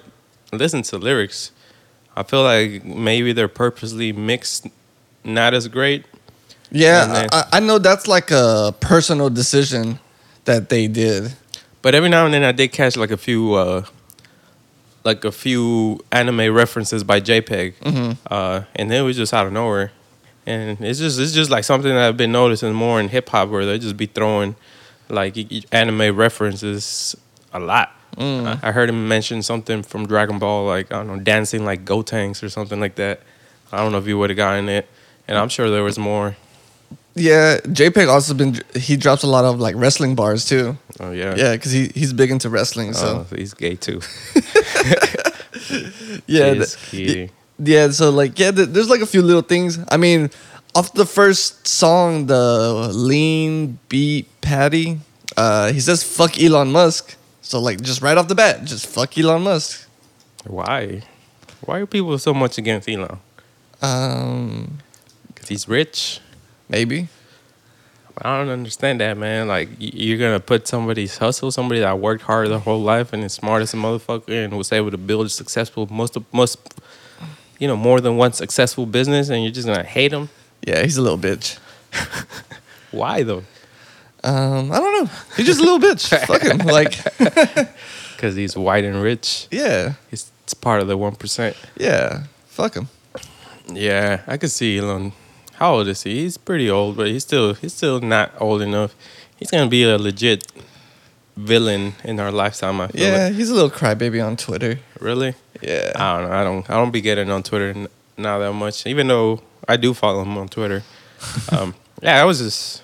listen 0.53 0.83
to 0.83 0.99
lyrics. 0.99 1.51
I 2.17 2.23
feel 2.23 2.43
like 2.43 2.85
maybe 2.85 3.33
they're 3.33 3.49
purposely 3.49 4.13
mixed, 4.13 4.67
not 5.25 5.55
as 5.55 5.67
great. 5.69 6.05
Yeah, 6.71 7.07
then- 7.07 7.29
I, 7.33 7.45
I 7.55 7.61
know 7.61 7.79
that's 7.79 8.07
like 8.07 8.31
a 8.31 8.75
personal 8.81 9.31
decision 9.31 9.99
that 10.45 10.69
they 10.69 10.87
did. 10.87 11.33
But 11.83 11.95
every 11.95 12.09
now 12.09 12.25
and 12.25 12.33
then 12.35 12.45
I 12.45 12.53
did 12.53 12.69
catch 12.73 12.97
like 12.97 13.11
a 13.11 13.17
few, 13.17 13.55
uh, 13.55 13.85
like 15.03 15.25
a 15.25 15.33
few 15.33 16.01
anime 16.13 16.55
references 16.55 17.05
by 17.05 17.21
JPEG, 17.21 18.17
uh, 18.31 18.63
and 18.77 18.91
then 18.91 19.01
it 19.03 19.05
was 19.05 19.17
just 19.17 19.35
out 19.35 19.47
of 19.47 19.53
nowhere. 19.53 19.93
And 20.47 20.81
it's 20.83 20.99
just 20.99 21.19
it's 21.19 21.33
just 21.33 21.51
like 21.51 21.65
something 21.65 21.91
that 21.93 22.07
I've 22.09 22.17
been 22.17 22.33
noticing 22.33 22.73
more 22.75 23.01
in 23.01 23.09
hip 23.09 23.29
hop 23.31 23.49
where 23.49 23.65
they 23.67 23.79
just 23.79 23.97
be 23.97 24.07
throwing 24.07 24.57
like 25.09 25.37
anime 25.73 26.17
references 26.17 27.17
a 27.53 27.61
lot. 27.61 27.91
Mm. 28.17 28.47
I, 28.63 28.69
I 28.69 28.73
heard 28.73 28.89
him 28.89 29.09
mention 29.09 29.43
something 29.43 29.83
from 29.83 30.07
Dragon 30.07 30.39
Ball, 30.39 30.67
like 30.67 30.93
I 30.93 30.97
don't 30.97 31.07
know, 31.09 31.19
dancing 31.21 31.65
like 31.65 31.85
Gotenks 31.85 32.43
or 32.43 32.49
something 32.49 32.79
like 32.81 32.95
that. 32.97 33.21
I 33.73 33.79
don't 33.79 33.91
know 33.93 33.99
if 33.99 34.07
you 34.07 34.17
would 34.19 34.31
have 34.31 34.37
gotten 34.37 34.69
it, 34.69 34.89
and 35.27 35.37
I'm 35.37 35.49
sure 35.49 35.69
there 35.71 35.83
was 35.83 35.99
more. 35.99 36.37
Yeah, 37.17 37.59
JPEG 37.63 38.09
also 38.09 38.35
been 38.35 38.61
he 38.75 38.97
drops 38.97 39.23
a 39.23 39.29
lot 39.29 39.45
of 39.45 39.61
like 39.61 39.75
wrestling 39.77 40.15
bars 40.17 40.45
too. 40.47 40.77
Oh 41.01 41.13
yeah, 41.13 41.35
Yeah, 41.37 41.53
because 41.53 41.71
he, 41.73 41.87
he's 41.95 42.13
big 42.13 42.31
into 42.31 42.49
wrestling. 42.51 42.91
Oh, 42.91 43.27
So 43.29 43.37
he's 43.37 43.55
gay 43.55 43.77
too. 43.77 44.01
yeah, 46.27 46.55
th- 46.55 47.31
yeah. 47.59 47.91
So 47.91 48.11
like 48.11 48.39
yeah, 48.39 48.51
th- 48.51 48.69
there's 48.71 48.89
like 48.89 49.01
a 49.01 49.07
few 49.07 49.23
little 49.23 49.43
things. 49.43 49.79
I 49.89 49.97
mean, 49.97 50.31
off 50.75 50.93
the 50.93 51.07
first 51.07 51.67
song, 51.67 52.27
the 52.27 52.91
Lean 52.93 53.79
Beef 53.89 54.27
Patty, 54.41 54.99
uh, 55.37 55.73
he 55.73 55.81
says 55.81 56.03
fuck 56.03 56.39
Elon 56.41 56.73
Musk. 56.73 57.17
So 57.43 57.61
like 57.61 57.81
just 57.81 58.03
right 58.03 58.17
off 58.17 58.29
the 58.29 58.35
bat, 58.35 58.65
just 58.65 58.87
fuck 58.87 59.17
Elon 59.19 59.43
Musk. 59.43 59.89
Why? 60.47 61.03
Why 61.65 61.79
are 61.81 61.87
people 61.87 62.19
so 62.19 62.35
much 62.35 62.59
against 62.59 62.89
Elon? 62.89 63.19
Um, 63.83 64.79
Because 65.29 65.49
he's 65.49 65.69
rich. 65.69 66.21
maybe. 66.69 67.09
I 68.17 68.39
don't 68.39 68.49
understand 68.49 69.01
that, 69.01 69.17
man. 69.19 69.49
Like 69.49 69.69
you're 69.79 70.19
gonna 70.19 70.39
put 70.41 70.69
somebody's 70.69 71.19
hustle, 71.19 71.51
somebody 71.51 71.81
that 71.81 71.99
worked 71.99 72.23
hard 72.23 72.49
their 72.49 72.61
whole 72.61 72.81
life 72.81 73.13
and 73.13 73.25
is 73.25 73.33
smart 73.33 73.63
as 73.63 73.75
a 73.75 73.77
motherfucker 73.77 74.45
and 74.45 74.57
was 74.57 74.71
able 74.73 74.91
to 74.93 74.99
build 74.99 75.27
a 75.27 75.29
successful, 75.29 75.89
most 75.91 76.17
most, 76.33 76.59
you 77.59 77.67
know, 77.67 77.77
more 77.77 78.01
than 78.01 78.17
one 78.17 78.33
successful 78.33 78.87
business, 78.87 79.31
and 79.31 79.43
you're 79.43 79.53
just 79.53 79.67
gonna 79.67 79.83
hate 79.83 80.13
him. 80.13 80.29
Yeah, 80.67 80.83
he's 80.83 80.97
a 80.97 81.03
little 81.03 81.19
bitch. 81.19 81.59
Why 82.91 83.23
though? 83.23 83.45
Um, 84.23 84.73
I 84.73 84.79
don't 84.81 85.05
know. 85.05 85.11
He's 85.37 85.47
just 85.47 85.61
a 85.61 85.65
little 85.65 85.79
bitch. 85.79 86.09
Fuck 86.27 86.43
him. 86.43 86.59
Like, 86.59 86.99
Because 88.17 88.37
he's 88.37 88.57
white 88.57 88.85
and 88.85 89.03
rich. 89.03 89.49
yeah, 89.51 89.95
He's 90.11 90.31
it's 90.45 90.55
part 90.55 90.81
of 90.81 90.89
the 90.89 90.97
one 90.97 91.15
percent. 91.17 91.57
yeah. 91.77 92.25
Fuck 92.47 92.75
him. 92.75 92.89
Yeah, 93.69 94.21
I 94.27 94.37
could 94.37 94.51
see 94.51 94.79
Elon. 94.79 95.13
How 95.55 95.75
old 95.77 95.89
is 95.89 96.03
he? 96.03 96.23
He's 96.23 96.37
pretty 96.39 96.71
old, 96.71 96.97
but 96.97 97.09
he's 97.09 97.23
still 97.25 97.55
he's 97.55 97.73
still 97.75 98.01
not 98.01 98.33
old 98.41 98.63
enough. 98.63 98.95
He's 99.37 99.51
gonna 99.51 99.69
be 99.71 99.83
a 99.85 99.99
legit 99.99 100.47
villain 101.37 101.95
in 102.05 102.21
our 102.21 102.31
lifetime. 102.31 102.81
I 102.81 102.89
feel 102.89 103.03
Yeah, 103.13 103.25
like. 103.27 103.35
he's 103.35 103.51
a 103.51 103.55
little 103.55 103.71
crybaby 103.71 104.25
on 104.25 104.37
Twitter. 104.37 104.79
really. 105.01 105.35
Yeah. 105.61 105.93
I 105.97 106.19
don't 106.19 106.29
know. 106.31 106.37
I 106.37 106.45
don't. 106.45 106.71
I 106.71 106.75
don't 106.75 106.91
be 106.93 107.01
getting 107.01 107.31
on 107.31 107.43
Twitter 107.43 107.71
n- 107.71 107.89
now 108.17 108.39
that 108.39 108.53
much. 108.53 108.87
Even 108.87 109.09
though 109.09 109.41
I 109.69 109.77
do 109.77 109.95
follow 109.95 110.23
him 110.23 110.37
on 110.39 110.49
Twitter. 110.49 110.83
um, 111.53 111.75
yeah, 112.03 112.21
I 112.21 112.25
was 112.25 112.39
just 112.39 112.83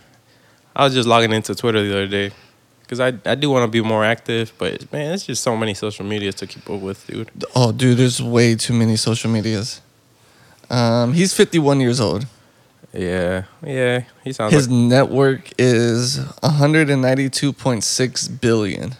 I 0.75 0.85
was 0.85 0.95
just 0.95 1.09
logging 1.09 1.33
into 1.33 1.55
Twitter 1.55 1.83
the 1.83 1.93
other 1.93 2.07
day 2.09 2.31
because 2.83 3.01
I 3.01 3.09
I 3.25 3.35
do 3.35 3.51
want 3.51 3.65
to 3.65 3.69
be 3.71 3.81
more 3.87 4.05
active, 4.05 4.53
but 4.59 4.91
man, 4.93 5.13
it's 5.15 5.27
just 5.27 5.43
so 5.43 5.57
many 5.57 5.75
social 5.75 6.05
medias 6.05 6.35
to 6.37 6.47
keep 6.47 6.69
up 6.71 6.81
with, 6.81 7.07
dude. 7.07 7.31
Oh, 7.55 7.73
dude, 7.73 7.99
there's 7.99 8.23
way 8.23 8.55
too 8.57 8.75
many 8.75 8.97
social 8.97 9.31
medias. 9.31 9.81
Um, 10.71 11.13
he's 11.15 11.33
51 11.35 11.81
years 11.81 12.01
old. 12.01 12.27
Yeah, 12.93 13.45
yeah. 13.65 14.05
He 14.25 14.33
sounds 14.33 14.53
His 14.53 14.69
like 14.69 14.77
network 14.77 15.51
is 15.59 16.19
192.6 16.43 18.41
billion. 18.41 18.95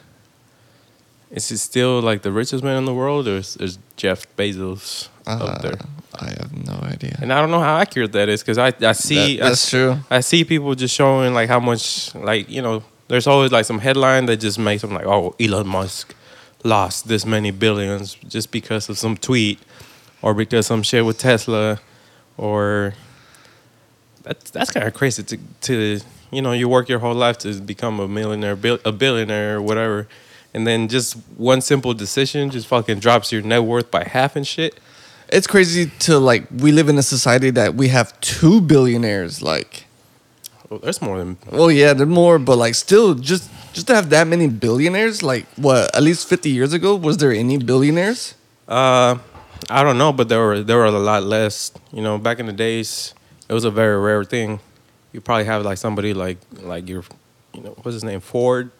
is 1.31 1.49
he 1.49 1.57
still 1.57 2.01
like 2.01 2.23
the 2.23 2.33
richest 2.33 2.63
man 2.65 2.77
in 2.79 2.85
the 2.85 2.95
world, 2.95 3.27
or 3.29 3.37
is, 3.37 3.57
is 3.57 3.79
Jeff 3.97 4.27
Bezos 4.37 5.09
up 5.39 5.59
uh, 5.59 5.63
there? 5.63 5.79
I 6.19 6.27
have 6.27 6.53
no 6.67 6.75
idea. 6.83 7.17
And 7.23 7.33
I 7.33 7.41
don't 7.41 7.51
know 7.51 7.61
how 7.61 7.79
accurate 7.79 8.13
that 8.13 8.29
is 8.29 8.43
because 8.43 8.59
I 8.59 8.73
I 8.87 8.93
see 8.93 9.37
That- 9.37 9.49
that's 9.51 9.69
I, 9.69 9.71
true. 9.71 9.97
I 10.11 10.21
see 10.21 10.45
people 10.45 10.75
just 10.75 10.95
showing 10.95 11.35
like 11.35 11.49
how 11.49 11.61
much 11.61 12.15
like 12.15 12.49
you 12.51 12.63
know 12.63 12.83
there's 13.09 13.27
always 13.27 13.53
like 13.53 13.65
some 13.65 13.79
headline 13.79 14.27
that 14.27 14.39
just 14.39 14.59
makes 14.59 14.83
them 14.83 14.93
like 14.93 15.07
oh 15.07 15.35
Elon 15.41 15.67
Musk 15.67 16.15
lost 16.65 17.09
this 17.09 17.25
many 17.25 17.51
billions 17.51 18.15
just 18.29 18.51
because 18.51 18.89
of 18.89 18.99
some 18.99 19.17
tweet 19.17 19.59
or 20.21 20.35
because 20.35 20.67
some 20.67 20.83
shit 20.83 21.05
with 21.05 21.19
Tesla 21.19 21.81
or 22.37 22.95
that's 24.23 24.51
that's 24.51 24.71
kind 24.71 24.87
of 24.87 24.93
crazy 24.95 25.23
to 25.23 25.39
to 25.63 26.01
you 26.31 26.43
know 26.43 26.53
you 26.53 26.69
work 26.69 26.89
your 26.89 26.99
whole 26.99 27.15
life 27.15 27.39
to 27.39 27.55
become 27.61 27.99
a 27.99 28.07
millionaire 28.07 28.59
a 28.85 28.93
billionaire 28.93 29.57
or 29.57 29.63
whatever 29.63 30.07
and 30.53 30.67
then 30.67 30.89
just 30.89 31.15
one 31.37 31.61
simple 31.61 31.95
decision 31.95 32.51
just 32.51 32.67
fucking 32.67 32.99
drops 32.99 33.33
your 33.33 33.43
net 33.43 33.63
worth 33.63 33.91
by 33.91 34.05
half 34.05 34.37
and 34.37 34.47
shit. 34.47 34.79
It's 35.33 35.47
crazy 35.47 35.91
to 36.01 36.19
like 36.19 36.47
we 36.51 36.73
live 36.73 36.89
in 36.89 36.99
a 36.99 37.03
society 37.03 37.51
that 37.51 37.75
we 37.75 37.89
have 37.89 38.19
two 38.21 38.61
billionaires. 38.61 39.41
Like, 39.43 39.85
Well, 40.69 40.81
there's 40.81 41.01
more 41.01 41.19
than 41.19 41.37
well, 41.51 41.71
yeah, 41.71 41.93
there's 41.95 42.09
more, 42.09 42.39
but 42.39 42.57
like 42.57 42.75
still, 42.75 43.15
just 43.15 43.51
just 43.73 43.87
to 43.89 43.95
have 43.95 44.11
that 44.11 44.27
many 44.27 44.49
billionaires. 44.49 45.23
Like, 45.23 45.47
what? 45.57 45.95
At 45.95 46.03
least 46.03 46.29
50 46.29 46.51
years 46.51 46.73
ago, 46.73 46.97
was 46.97 47.17
there 47.19 47.33
any 47.33 47.59
billionaires? 47.59 48.35
Uh, 48.67 49.19
I 49.69 49.83
don't 49.85 49.99
know, 49.99 50.13
but 50.13 50.29
there 50.29 50.41
were 50.41 50.63
there 50.63 50.79
were 50.79 50.87
a 50.87 50.91
lot 50.91 51.23
less. 51.23 51.71
You 51.93 52.03
know, 52.03 52.19
back 52.19 52.41
in 52.41 52.47
the 52.47 52.53
days, 52.53 53.15
it 53.49 53.55
was 53.55 53.65
a 53.65 53.71
very 53.71 53.99
rare 53.99 54.25
thing. 54.25 54.59
You 55.13 55.21
probably 55.21 55.45
have 55.45 55.65
like 55.65 55.79
somebody 55.79 56.15
like 56.15 56.39
like 56.63 56.89
your, 56.89 57.05
you 57.55 57.63
know, 57.63 57.71
what's 57.83 57.95
his 57.95 58.05
name, 58.05 58.21
Ford. 58.21 58.71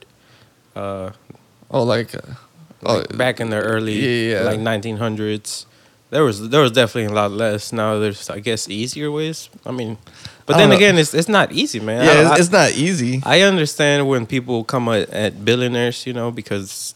Uh, 0.75 1.11
Oh, 1.73 1.85
like, 1.85 2.13
uh, 2.17 2.21
oh, 2.83 3.05
back 3.17 3.39
in 3.39 3.51
the 3.51 3.61
early 3.63 3.95
yeah, 3.95 4.41
yeah. 4.41 4.43
like 4.43 4.59
1900s, 4.59 5.67
there 6.11 6.25
was 6.25 6.49
there 6.51 6.61
was 6.61 6.73
definitely 6.73 7.13
a 7.13 7.15
lot 7.15 7.31
less. 7.31 7.73
Now 7.73 7.99
there's 7.99 8.29
I 8.31 8.41
guess 8.41 8.69
easier 8.69 9.11
ways. 9.11 9.49
I 9.65 9.71
mean, 9.73 9.97
but 10.47 10.57
I 10.57 10.59
then 10.61 10.73
again, 10.73 10.99
it's 10.99 11.15
it's 11.15 11.29
not 11.29 11.53
easy, 11.53 11.81
man. 11.81 12.05
yeah, 12.05 12.11
I- 12.13 12.31
it's, 12.33 12.41
it's 12.41 12.53
not 12.53 12.73
easy. 12.73 13.23
I 13.25 13.43
understand 13.43 14.09
when 14.09 14.27
people 14.27 14.65
come 14.65 14.89
at, 14.89 15.09
at 15.11 15.45
billionaires, 15.45 16.07
you 16.07 16.13
know, 16.13 16.31
because 16.31 16.95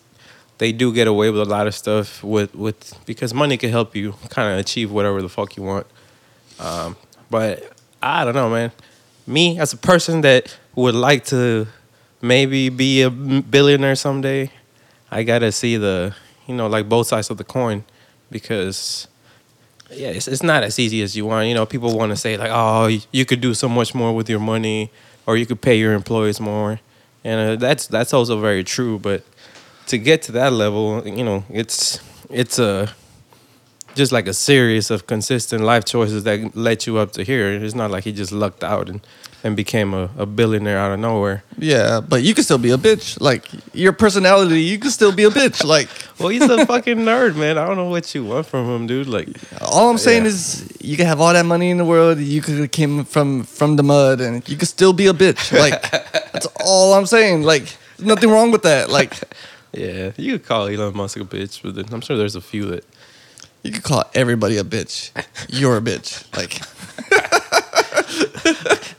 they 0.59 0.73
do 0.73 0.93
get 0.93 1.07
away 1.09 1.31
with 1.31 1.41
a 1.41 1.45
lot 1.45 1.67
of 1.67 1.75
stuff 1.75 2.23
with 2.23 2.55
with 2.55 2.95
because 3.07 3.33
money 3.35 3.57
can 3.57 3.71
help 3.71 3.95
you 3.97 4.15
kind 4.31 4.53
of 4.53 4.59
achieve 4.59 4.91
whatever 4.91 5.23
the 5.23 5.29
fuck 5.29 5.57
you 5.57 5.63
want. 5.63 5.87
Um, 6.59 6.97
but 7.31 7.73
I 8.03 8.25
don't 8.25 8.35
know, 8.35 8.51
man. 8.51 8.73
Me 9.27 9.59
as 9.59 9.73
a 9.73 9.77
person 9.77 10.21
that 10.23 10.57
would 10.75 10.95
like 10.95 11.25
to 11.27 11.67
maybe 12.21 12.69
be 12.69 13.03
a 13.03 13.11
billionaire 13.11 13.95
someday, 13.97 14.51
I 15.11 15.23
gotta 15.23 15.51
see 15.53 15.77
the 15.77 16.15
you 16.47 16.55
know 16.55 16.67
like 16.67 16.89
both 16.89 17.07
sides 17.07 17.31
of 17.31 17.37
the 17.39 17.45
coin 17.45 17.85
because 18.35 19.07
yeah, 19.91 20.09
it's, 20.09 20.27
it's 20.27 20.43
not 20.43 20.65
as 20.65 20.77
easy 20.81 21.03
as 21.03 21.17
you 21.17 21.25
want. 21.25 21.47
You 21.47 21.55
know, 21.55 21.65
people 21.65 21.97
want 21.97 22.11
to 22.11 22.17
say 22.17 22.37
like, 22.37 22.51
oh, 22.53 22.91
you 23.13 23.25
could 23.25 23.41
do 23.41 23.55
so 23.55 23.69
much 23.69 23.95
more 23.95 24.13
with 24.13 24.29
your 24.29 24.41
money, 24.41 24.91
or 25.25 25.37
you 25.37 25.47
could 25.47 25.61
pay 25.61 25.79
your 25.79 25.95
employees 25.95 26.41
more, 26.41 26.81
and 27.23 27.37
uh, 27.51 27.57
that's 27.57 27.87
that's 27.87 28.13
also 28.13 28.41
very 28.41 28.65
true. 28.65 28.99
But 28.99 29.23
to 29.87 29.99
get 29.99 30.21
to 30.23 30.33
that 30.33 30.53
level, 30.53 31.07
you 31.07 31.25
know, 31.25 31.45
it's 31.49 32.01
it's 32.29 32.59
a 32.59 32.93
just 33.95 34.11
like 34.11 34.27
a 34.27 34.35
series 34.35 34.91
of 34.91 35.07
consistent 35.07 35.63
life 35.63 35.85
choices 35.85 36.25
that 36.25 36.57
led 36.57 36.85
you 36.87 36.99
up 36.99 37.13
to 37.13 37.23
here. 37.23 37.53
It's 37.53 37.77
not 37.77 37.93
like 37.93 38.03
he 38.03 38.13
just 38.13 38.33
lucked 38.33 38.65
out 38.65 38.89
and 38.89 39.01
and 39.45 39.55
became 39.55 39.93
a, 39.95 40.09
a 40.17 40.25
billionaire 40.25 40.79
out 40.79 40.91
of 40.91 40.99
nowhere. 40.99 41.45
Yeah, 41.59 42.01
but 42.01 42.23
you 42.23 42.35
can 42.35 42.43
still 42.45 42.59
be 42.59 42.71
a 42.71 42.79
bitch. 42.79 43.21
Like 43.21 43.45
your 43.75 43.93
personality, 43.93 44.63
you 44.63 44.79
can 44.79 44.91
still 44.91 45.13
be 45.13 45.25
a 45.25 45.31
bitch. 45.31 45.63
Like 45.65 45.89
Well, 46.19 46.31
he's 46.31 46.43
a 46.43 46.65
fucking 46.67 46.97
nerd, 46.99 47.37
man. 47.37 47.59
I 47.59 47.67
don't 47.67 47.77
know 47.77 47.91
what 47.91 48.15
you 48.15 48.25
want 48.25 48.47
from 48.47 48.67
him, 48.67 48.87
dude. 48.87 49.07
Like, 49.07 49.29
all 49.61 49.91
I'm 49.91 49.99
saying 49.99 50.23
Yeah. 50.23 50.29
is, 50.31 50.67
you 50.81 50.97
can 50.97 51.07
have 51.07 51.21
all 51.21 51.33
that 51.33 51.45
money 51.45 51.69
in 51.71 51.77
the 51.77 51.85
world. 51.85 52.19
You 52.19 52.41
could 52.41 52.59
have 52.59 52.71
came 52.71 53.05
from 53.05 53.45
from 53.45 53.77
the 53.77 53.83
mud, 53.83 54.21
and 54.21 54.49
you 54.49 54.57
could 54.57 54.69
still 54.69 54.93
be 54.95 55.07
a 55.09 55.13
bitch. 55.13 55.53
Like 55.53 55.83
that's 56.33 56.47
all 56.65 56.95
I'm 56.95 57.07
saying. 57.07 57.43
Like 57.43 57.77
nothing 57.99 58.31
wrong 58.31 58.51
with 58.51 58.63
that. 58.63 58.89
Like 58.89 59.13
yeah, 59.73 60.13
you 60.17 60.39
could 60.39 60.47
call 60.47 60.69
Elon 60.69 60.97
Musk 60.97 61.17
a 61.19 61.25
bitch, 61.25 61.61
but 61.63 61.75
then 61.75 61.85
I'm 61.93 62.01
sure 62.01 62.17
there's 62.17 62.37
a 62.37 62.41
few 62.41 62.65
that 62.71 62.85
you 63.63 63.73
could 63.73 63.83
call 63.83 64.05
everybody 64.15 64.57
a 64.57 64.65
bitch. 64.65 65.11
You're 65.49 65.77
a 65.77 65.81
bitch. 65.83 66.25
Like 66.37 66.61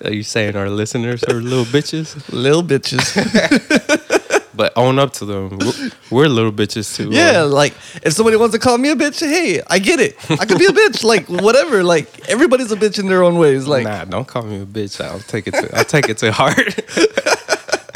Are 0.03 0.12
you 0.13 0.24
saying 0.24 0.55
our 0.55 0.69
listeners 0.69 1.24
are 1.24 1.36
little 1.41 1.65
bitches? 1.65 2.15
little 2.31 2.63
bitches. 2.63 4.01
But 4.57 4.72
own 4.77 5.00
up 5.00 5.12
to 5.15 5.25
them. 5.25 5.57
We're, 5.60 5.89
we're 6.10 6.27
little 6.29 6.53
bitches 6.53 6.95
too. 6.95 7.10
Yeah, 7.12 7.41
Uh, 7.41 7.48
like 7.48 7.74
if 8.03 8.13
somebody 8.13 8.38
wants 8.38 8.53
to 8.53 8.60
call 8.60 8.77
me 8.77 8.89
a 8.89 8.95
bitch, 8.95 9.19
hey, 9.19 9.62
I 9.67 9.79
get 9.79 10.00
it. 10.00 10.15
I 10.31 10.45
could 10.45 10.60
be 10.60 10.65
a 10.65 10.69
bitch. 10.69 11.03
Like 11.03 11.27
whatever. 11.27 11.84
Like 11.84 12.29
everybody's 12.29 12.72
a 12.72 12.77
bitch 12.77 12.98
in 12.98 13.07
their 13.07 13.22
own 13.22 13.38
ways. 13.38 13.67
Like 13.67 13.84
nah, 13.84 14.05
don't 14.05 14.25
call 14.25 14.43
me 14.43 14.62
a 14.62 14.65
bitch. 14.65 15.03
I'll 15.03 15.19
take 15.19 15.48
it 15.48 15.55
to 15.55 15.69
I'll 15.77 15.84
take 15.84 16.07
it 16.07 16.19
to 16.19 16.31
heart. 16.31 16.79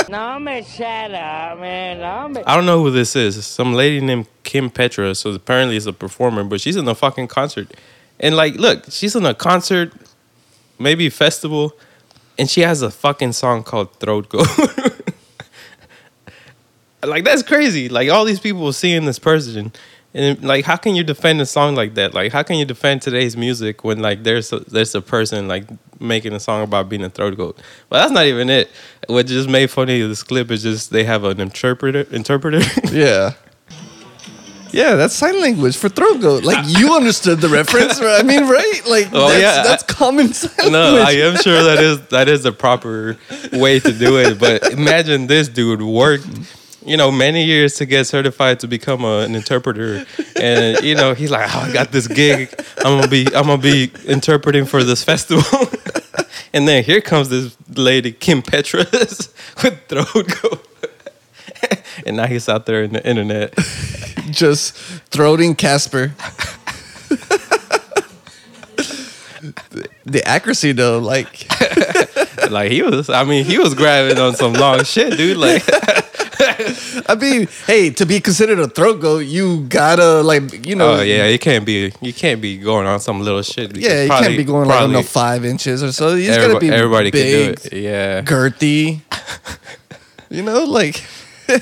Nombre 0.10 0.64
shut 0.64 1.14
up, 1.14 1.60
man. 1.60 2.00
No 2.02 2.28
me. 2.28 2.44
I 2.46 2.56
don't 2.56 2.66
know 2.66 2.84
who 2.84 2.92
this 2.92 3.16
is. 3.16 3.46
Some 3.46 3.74
lady 3.74 4.02
named 4.02 4.26
Kim 4.44 4.70
Petra. 4.70 5.16
So 5.16 5.30
apparently 5.32 5.78
it's 5.78 5.86
a 5.86 5.94
performer, 5.94 6.44
but 6.44 6.60
she's 6.60 6.76
in 6.76 6.88
a 6.90 6.96
fucking 6.96 7.28
concert. 7.28 7.72
And 8.20 8.36
like, 8.36 8.56
look, 8.56 8.86
she's 8.90 9.16
in 9.16 9.26
a 9.26 9.34
concert, 9.34 9.94
maybe 10.80 11.10
festival, 11.10 11.74
and 12.38 12.50
she 12.50 12.62
has 12.62 12.82
a 12.82 12.90
fucking 12.90 13.34
song 13.34 13.64
called 13.64 13.94
Throat 14.00 14.30
Go. 14.30 14.44
like 17.04 17.24
that's 17.24 17.44
crazy. 17.44 17.90
Like 17.90 18.10
all 18.10 18.26
these 18.26 18.40
people 18.40 18.72
seeing 18.74 19.06
this 19.06 19.20
person, 19.20 19.72
and 20.14 20.42
like, 20.44 20.66
how 20.66 20.76
can 20.76 20.96
you 20.96 21.04
defend 21.04 21.40
a 21.42 21.46
song 21.46 21.76
like 21.76 21.94
that? 21.96 22.14
Like, 22.14 22.32
how 22.32 22.42
can 22.42 22.58
you 22.58 22.66
defend 22.66 23.02
today's 23.02 23.38
music 23.38 23.84
when 23.84 24.00
like 24.00 24.24
there's 24.24 24.52
a, 24.52 24.60
there's 24.62 24.96
a 24.96 25.02
person 25.02 25.48
like 25.48 25.66
making 26.00 26.34
a 26.34 26.40
song 26.40 26.64
about 26.64 26.90
being 26.90 27.04
a 27.04 27.10
throat 27.10 27.38
goat? 27.38 27.60
But 27.90 28.00
that's 28.00 28.12
not 28.12 28.26
even 28.26 28.50
it. 28.50 28.72
What 29.08 29.28
just 29.28 29.48
made 29.50 29.70
funny 29.70 30.02
of 30.02 30.10
this 30.10 30.24
clip 30.24 30.50
is 30.50 30.64
just 30.64 30.92
they 30.92 31.04
have 31.04 31.24
an 31.26 31.40
interpreter 31.40 32.02
interpreter. 32.14 32.62
Yeah. 32.92 33.34
Yeah, 34.72 34.96
that's 34.96 35.14
sign 35.16 35.40
language 35.42 35.78
for 35.78 35.90
throat 35.90 36.22
goat. 36.22 36.44
Like 36.44 36.66
you 36.68 36.94
understood 37.00 37.40
the 37.40 37.50
reference, 37.50 38.00
right? 38.00 38.20
I 38.20 38.24
mean, 38.24 38.48
right? 38.48 38.82
Like 38.88 39.08
Oh, 39.14 39.30
that's, 39.30 39.42
yeah. 39.42 39.64
that's 39.64 39.84
common 39.84 40.34
sign 40.34 40.72
no, 40.72 40.94
language. 40.94 41.08
I 41.08 41.12
am 41.28 41.36
sure 41.38 41.64
that 41.64 41.80
is 41.84 42.02
that 42.08 42.28
is 42.30 42.44
the 42.44 42.52
proper 42.52 43.18
way 43.54 43.80
to 43.80 43.92
do 43.92 44.18
it. 44.20 44.40
But 44.40 44.72
imagine 44.72 45.28
this 45.28 45.48
dude 45.48 45.82
worked, 45.82 46.28
you 46.86 46.98
know, 46.98 47.12
many 47.12 47.46
years 47.46 47.76
to 47.76 47.86
get 47.86 48.06
certified 48.06 48.60
to 48.62 48.68
become 48.68 49.04
a, 49.04 49.20
an 49.20 49.36
interpreter, 49.36 50.06
and 50.40 50.80
you 50.84 50.96
know 50.96 51.14
he's 51.14 51.32
like, 51.32 51.50
oh, 51.56 51.60
I 51.60 51.74
got 51.74 51.92
this 51.92 52.08
gig. 52.08 52.54
I'm 52.80 52.98
gonna 52.98 53.08
be 53.08 53.26
I'm 53.28 53.46
gonna 53.48 53.58
be 53.58 53.92
interpreting 54.06 54.66
for 54.66 54.84
this 54.84 55.04
festival. 55.04 55.68
and 56.54 56.68
then 56.68 56.84
here 56.84 57.02
comes 57.02 57.30
this 57.30 57.56
lady 57.76 58.12
Kim 58.12 58.42
Petras 58.42 59.34
with 59.64 59.88
throat 59.88 60.42
goat. 60.42 60.66
And 62.06 62.18
now 62.18 62.28
he's 62.28 62.48
out 62.50 62.66
there 62.66 62.84
in 62.84 62.94
the 62.94 63.06
internet. 63.08 63.56
Just 64.32 64.76
throating 65.12 65.58
Casper. 65.58 66.14
the, 69.72 69.90
the 70.06 70.24
accuracy 70.28 70.72
though, 70.72 71.00
like 71.00 71.48
Like 72.52 72.72
he 72.72 72.82
was, 72.82 73.10
I 73.10 73.24
mean, 73.24 73.46
he 73.46 73.58
was 73.58 73.74
grabbing 73.74 74.18
on 74.18 74.36
some 74.36 74.54
long 74.54 74.84
shit, 74.84 75.18
dude. 75.18 75.38
Like, 75.38 75.64
I 77.10 77.16
mean, 77.20 77.48
hey, 77.68 77.90
to 77.92 78.06
be 78.06 78.20
considered 78.20 78.60
a 78.60 78.68
throat 78.68 79.02
goat, 79.02 79.20
you 79.20 79.62
gotta 79.66 80.22
like 80.22 80.66
you 80.66 80.76
know 80.76 80.96
oh 80.96 81.02
yeah, 81.02 81.28
you 81.28 81.38
can't 81.40 81.66
be, 81.66 81.92
you 82.02 82.14
can't 82.14 82.42
be 82.42 82.58
going 82.58 82.88
on 82.88 83.00
some 83.00 83.22
little 83.22 83.42
shit. 83.42 83.76
Yeah, 83.76 84.04
you 84.04 84.08
probably- 84.08 84.28
can't 84.28 84.38
be 84.38 84.44
going 84.44 84.68
like 84.68 84.76
on 84.82 84.90
probably 84.90 84.96
no 84.96 85.04
five 85.04 85.46
inches 85.46 85.84
or 85.84 85.92
so. 85.92 86.16
You 86.16 86.28
just 86.28 86.40
everybo- 86.40 86.48
gotta 86.54 86.60
be 86.60 86.70
everybody 86.72 87.12
big, 87.12 87.58
can 87.58 87.70
do 87.72 87.78
it. 87.78 87.82
Yeah, 87.84 88.22
girthy. 88.22 89.02
you 90.30 90.44
know, 90.44 90.64
like 90.66 91.04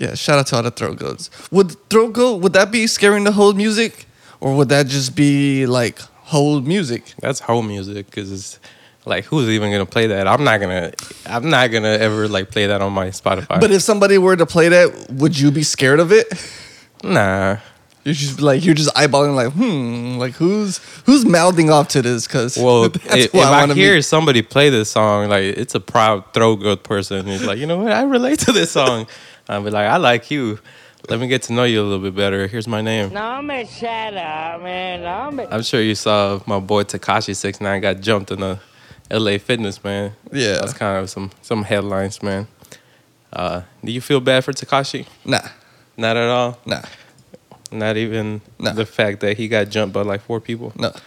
Yeah, 0.00 0.14
shout 0.14 0.38
out 0.38 0.46
to 0.46 0.56
all 0.56 0.62
the 0.62 0.70
throat 0.70 0.98
goats. 0.98 1.28
Would 1.50 1.72
throat 1.90 2.14
goat 2.14 2.36
would 2.40 2.54
that 2.54 2.72
be 2.72 2.86
scaring 2.86 3.24
the 3.24 3.32
whole 3.32 3.52
music? 3.52 4.06
Or 4.40 4.56
would 4.56 4.70
that 4.70 4.86
just 4.86 5.14
be 5.14 5.66
like 5.66 5.98
whole 5.98 6.62
music? 6.62 7.12
that's 7.20 7.38
whole 7.40 7.62
music 7.62 8.06
because 8.06 8.32
it's 8.32 8.58
like 9.04 9.26
who's 9.26 9.50
even 9.50 9.70
gonna 9.70 9.84
play 9.84 10.06
that? 10.06 10.26
I'm 10.26 10.42
not 10.42 10.58
gonna, 10.58 10.92
I'm 11.26 11.50
not 11.50 11.70
gonna 11.70 11.98
ever 12.00 12.28
like 12.28 12.50
play 12.50 12.66
that 12.66 12.80
on 12.80 12.94
my 12.94 13.08
Spotify. 13.08 13.60
But 13.60 13.72
if 13.72 13.82
somebody 13.82 14.16
were 14.16 14.36
to 14.36 14.46
play 14.46 14.70
that, 14.70 15.10
would 15.10 15.38
you 15.38 15.50
be 15.50 15.62
scared 15.62 16.00
of 16.00 16.12
it? 16.12 16.26
nah, 17.04 17.58
You're 18.04 18.14
just 18.14 18.40
like 18.40 18.64
you're 18.64 18.74
just 18.74 18.94
eyeballing 18.94 19.34
like, 19.34 19.52
hmm, 19.52 20.16
like 20.18 20.32
who's 20.32 20.78
who's 21.04 21.26
mouthing 21.26 21.70
off 21.70 21.88
to 21.88 22.02
this? 22.02 22.26
Because 22.26 22.56
well, 22.56 22.88
that's 22.88 23.04
if, 23.14 23.24
if 23.26 23.32
who 23.32 23.40
I, 23.40 23.66
hear 23.74 23.96
be. 23.96 24.02
somebody 24.02 24.40
play 24.42 24.70
this 24.70 24.90
song, 24.90 25.28
like 25.28 25.44
it's 25.44 25.74
a 25.74 25.80
proud 25.80 26.32
throw 26.32 26.56
goat 26.56 26.82
person, 26.82 27.26
he's 27.26 27.44
like, 27.44 27.58
you 27.58 27.66
know 27.66 27.78
what, 27.78 27.92
I 27.92 28.02
relate 28.02 28.38
to 28.40 28.52
this 28.52 28.70
song. 28.70 29.06
I'll 29.48 29.62
be 29.62 29.70
like, 29.70 29.86
I 29.86 29.96
like 29.96 30.30
you, 30.30 30.60
Let 31.08 31.18
me 31.18 31.26
get 31.26 31.42
to 31.44 31.52
know 31.52 31.64
you 31.64 31.80
a 31.80 31.84
little 31.84 31.98
bit 31.98 32.14
better. 32.14 32.46
Here's 32.46 32.68
my 32.68 32.80
name. 32.80 33.12
Nombre 33.12 33.66
shut 33.66 34.14
up, 34.16 34.62
man. 34.62 35.02
No 35.02 35.30
me. 35.30 35.44
I'm 35.50 35.62
sure 35.62 35.80
you 35.82 35.94
saw 35.94 36.40
my 36.46 36.60
boy 36.60 36.84
Tekashi 36.84 37.34
Six 37.34 37.60
Nine 37.60 37.80
got 37.80 38.00
jumped 38.00 38.30
in 38.30 38.42
a 38.42 38.60
LA 39.10 39.38
Fitness, 39.38 39.82
man. 39.82 40.12
Yeah. 40.32 40.54
that's 40.54 40.72
kind 40.72 41.02
of 41.02 41.10
some 41.10 41.30
some 41.42 41.64
headlines, 41.64 42.22
man. 42.22 42.46
Uh, 43.32 43.62
do 43.84 43.92
you 43.92 44.00
feel 44.00 44.20
bad 44.20 44.44
for 44.44 44.52
Tekashi? 44.52 45.06
Nah, 45.24 45.40
Not 45.96 46.16
at 46.16 46.28
all. 46.28 46.58
nah, 46.64 46.82
Not 47.72 47.96
even 47.96 48.40
No. 48.58 48.72
the 48.72 48.84
fact 48.86 49.20
that 49.20 49.36
he 49.36 49.46
got 49.48 49.68
jumped 49.68 49.92
by 49.94 50.02
like 50.02 50.22
four 50.22 50.40
people. 50.40 50.72
no. 50.76 50.92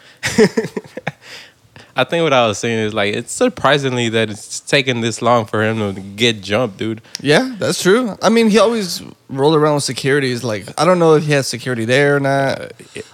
I 1.96 2.03
think 2.05 2.24
what 2.24 2.34
I 2.34 2.48
was 2.48 2.58
saying 2.58 2.79
is 2.79 2.93
like 2.93 3.13
it's 3.13 3.32
surprisingly 3.32 4.10
that 4.10 4.32
it's 4.32 4.60
taken 4.62 5.01
this 5.01 5.22
long 5.22 5.46
for 5.46 5.62
him 5.63 5.77
to 5.93 6.01
get 6.01 6.41
jumped, 6.41 6.77
dude. 6.77 7.01
Yeah, 7.22 7.55
that's 7.60 7.84
true. 7.84 8.17
I 8.20 8.29
mean, 8.29 8.50
he 8.50 8.58
always 8.58 9.03
rolled 9.29 9.55
around 9.55 9.75
with 9.75 9.84
security. 9.84 10.36
securities. 10.36 10.43
Like, 10.67 10.82
I 10.82 10.86
don't 10.86 10.98
know 10.98 11.13
if 11.15 11.24
he 11.25 11.34
has 11.34 11.48
security 11.48 11.86
there 11.86 12.15
or 12.15 12.20
not. 12.20 12.72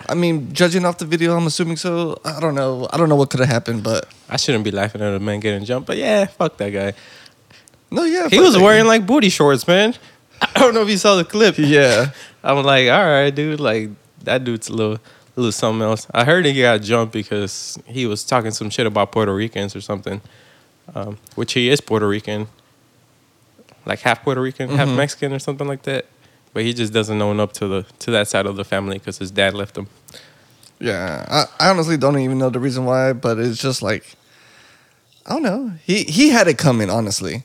I 0.07 0.13
mean, 0.15 0.53
judging 0.53 0.85
off 0.85 0.97
the 0.97 1.05
video, 1.05 1.35
I'm 1.35 1.45
assuming 1.45 1.75
so. 1.75 2.21
I 2.23 2.39
don't 2.39 2.55
know. 2.55 2.87
I 2.93 2.95
don't 2.95 3.09
know 3.09 3.17
what 3.17 3.29
could 3.29 3.41
have 3.41 3.49
happened, 3.49 3.83
but 3.83 4.07
I 4.29 4.37
shouldn't 4.37 4.63
be 4.63 4.71
laughing 4.71 5.01
at 5.01 5.13
a 5.13 5.19
man 5.19 5.41
getting 5.41 5.65
jumped, 5.65 5.87
but 5.87 5.97
yeah, 5.97 6.25
fuck 6.27 6.55
that 6.57 6.69
guy. 6.69 6.93
no, 7.91 8.03
yeah. 8.05 8.29
He 8.29 8.39
was 8.39 8.57
wearing 8.57 8.83
guy. 8.83 8.89
like 8.89 9.05
booty 9.05 9.27
shorts, 9.29 9.67
man. 9.67 9.93
I 10.41 10.57
don't 10.61 10.73
know 10.73 10.83
if 10.83 10.89
you 10.89 10.97
saw 10.97 11.15
the 11.17 11.25
clip. 11.25 11.55
Yeah. 11.57 12.11
I'm 12.43 12.63
like, 12.63 12.89
all 12.89 13.05
right, 13.05 13.31
dude. 13.31 13.59
Like 13.59 13.89
that 14.23 14.43
dude's 14.43 14.69
a 14.69 14.73
little, 14.73 14.95
a 14.95 14.99
little 15.35 15.51
something 15.51 15.81
else. 15.81 16.07
I 16.13 16.25
heard 16.25 16.45
he 16.45 16.59
got 16.59 16.81
jumped 16.81 17.13
because 17.13 17.77
he 17.85 18.05
was 18.05 18.23
talking 18.23 18.51
some 18.51 18.69
shit 18.69 18.85
about 18.85 19.11
Puerto 19.11 19.33
Ricans 19.33 19.75
or 19.75 19.81
something, 19.81 20.21
um, 20.95 21.17
which 21.35 21.53
he 21.53 21.69
is 21.69 21.81
Puerto 21.81 22.07
Rican, 22.07 22.47
like 23.85 23.99
half 23.99 24.23
Puerto 24.23 24.41
Rican, 24.41 24.69
half 24.69 24.89
Mexican 24.89 25.33
or 25.33 25.39
something 25.39 25.67
like 25.67 25.83
that. 25.83 26.05
But 26.53 26.63
he 26.63 26.73
just 26.73 26.93
doesn't 26.93 27.21
own 27.21 27.39
up 27.39 27.53
to 27.53 27.67
the 27.67 27.85
to 27.99 28.11
that 28.11 28.27
side 28.27 28.45
of 28.45 28.55
the 28.55 28.65
family 28.65 28.97
because 28.97 29.17
his 29.19 29.31
dad 29.31 29.53
left 29.53 29.77
him. 29.77 29.87
Yeah, 30.79 31.25
I, 31.59 31.67
I 31.67 31.69
honestly 31.69 31.97
don't 31.97 32.17
even 32.19 32.37
know 32.37 32.49
the 32.49 32.59
reason 32.59 32.85
why, 32.85 33.13
but 33.13 33.37
it's 33.37 33.61
just 33.61 33.81
like 33.81 34.15
I 35.25 35.33
don't 35.33 35.43
know. 35.43 35.73
He 35.83 36.03
he 36.03 36.29
had 36.29 36.47
it 36.47 36.57
coming, 36.57 36.89
honestly. 36.89 37.43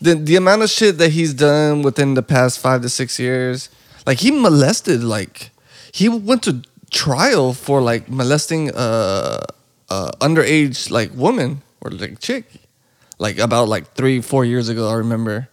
The 0.00 0.14
the 0.14 0.36
amount 0.36 0.62
of 0.62 0.70
shit 0.70 0.98
that 0.98 1.10
he's 1.10 1.32
done 1.32 1.82
within 1.82 2.14
the 2.14 2.22
past 2.22 2.58
five 2.58 2.82
to 2.82 2.88
six 2.88 3.18
years, 3.18 3.68
like 4.10 4.18
he 4.18 4.32
molested, 4.32 5.04
like 5.04 5.52
he 5.92 6.08
went 6.08 6.42
to 6.42 6.62
trial 6.90 7.54
for 7.54 7.80
like 7.80 8.10
molesting 8.10 8.68
uh 8.74 9.38
uh 9.88 10.10
underage 10.20 10.90
like 10.90 11.14
woman 11.14 11.62
or 11.80 11.92
like 11.92 12.18
chick, 12.18 12.44
like 13.20 13.38
about 13.38 13.68
like 13.68 13.84
three 13.94 14.20
four 14.20 14.44
years 14.44 14.68
ago. 14.68 14.88
I 14.88 14.94
remember. 14.94 15.48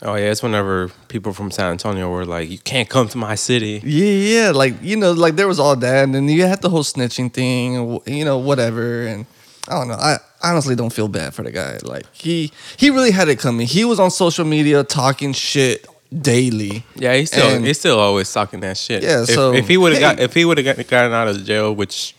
Oh 0.00 0.14
yeah, 0.14 0.30
it's 0.30 0.42
whenever 0.42 0.88
people 1.08 1.34
from 1.34 1.50
San 1.50 1.72
Antonio 1.72 2.08
were 2.08 2.24
like, 2.24 2.48
"You 2.48 2.56
can't 2.56 2.88
come 2.88 3.08
to 3.08 3.18
my 3.18 3.34
city." 3.34 3.82
Yeah, 3.84 4.16
yeah, 4.34 4.50
like 4.52 4.74
you 4.80 4.96
know, 4.96 5.12
like 5.12 5.36
there 5.36 5.48
was 5.48 5.60
all 5.60 5.76
that, 5.76 6.04
and 6.04 6.14
then 6.14 6.26
you 6.30 6.46
had 6.46 6.62
the 6.62 6.70
whole 6.70 6.84
snitching 6.84 7.30
thing, 7.30 8.00
you 8.06 8.24
know, 8.24 8.38
whatever. 8.38 9.06
And 9.06 9.26
I 9.68 9.72
don't 9.74 9.88
know. 9.88 10.00
I 10.10 10.16
honestly 10.42 10.76
don't 10.76 10.94
feel 10.94 11.08
bad 11.08 11.34
for 11.34 11.42
the 11.42 11.50
guy. 11.50 11.76
Like 11.82 12.06
he 12.14 12.52
he 12.78 12.88
really 12.88 13.10
had 13.10 13.28
it 13.28 13.38
coming. 13.38 13.66
He 13.66 13.84
was 13.84 14.00
on 14.00 14.10
social 14.10 14.46
media 14.46 14.82
talking 14.82 15.34
shit 15.34 15.86
daily. 16.12 16.84
Yeah, 16.96 17.14
he's 17.16 17.30
still 17.30 17.48
And- 17.56 17.66
he's 17.66 17.78
still 17.78 17.98
always 17.98 18.32
talking 18.32 18.60
that 18.60 18.76
shit. 18.76 19.02
Yeah, 19.02 19.22
if, 19.22 19.28
so, 19.28 19.52
if 19.52 19.68
he 19.68 19.76
would 19.76 19.92
have 19.92 20.00
got 20.00 20.20
if 20.20 20.34
he 20.34 20.44
would 20.44 20.58
have 20.58 20.88
gotten 20.88 21.12
out 21.12 21.28
of 21.28 21.44
jail, 21.44 21.74
which 21.74 22.14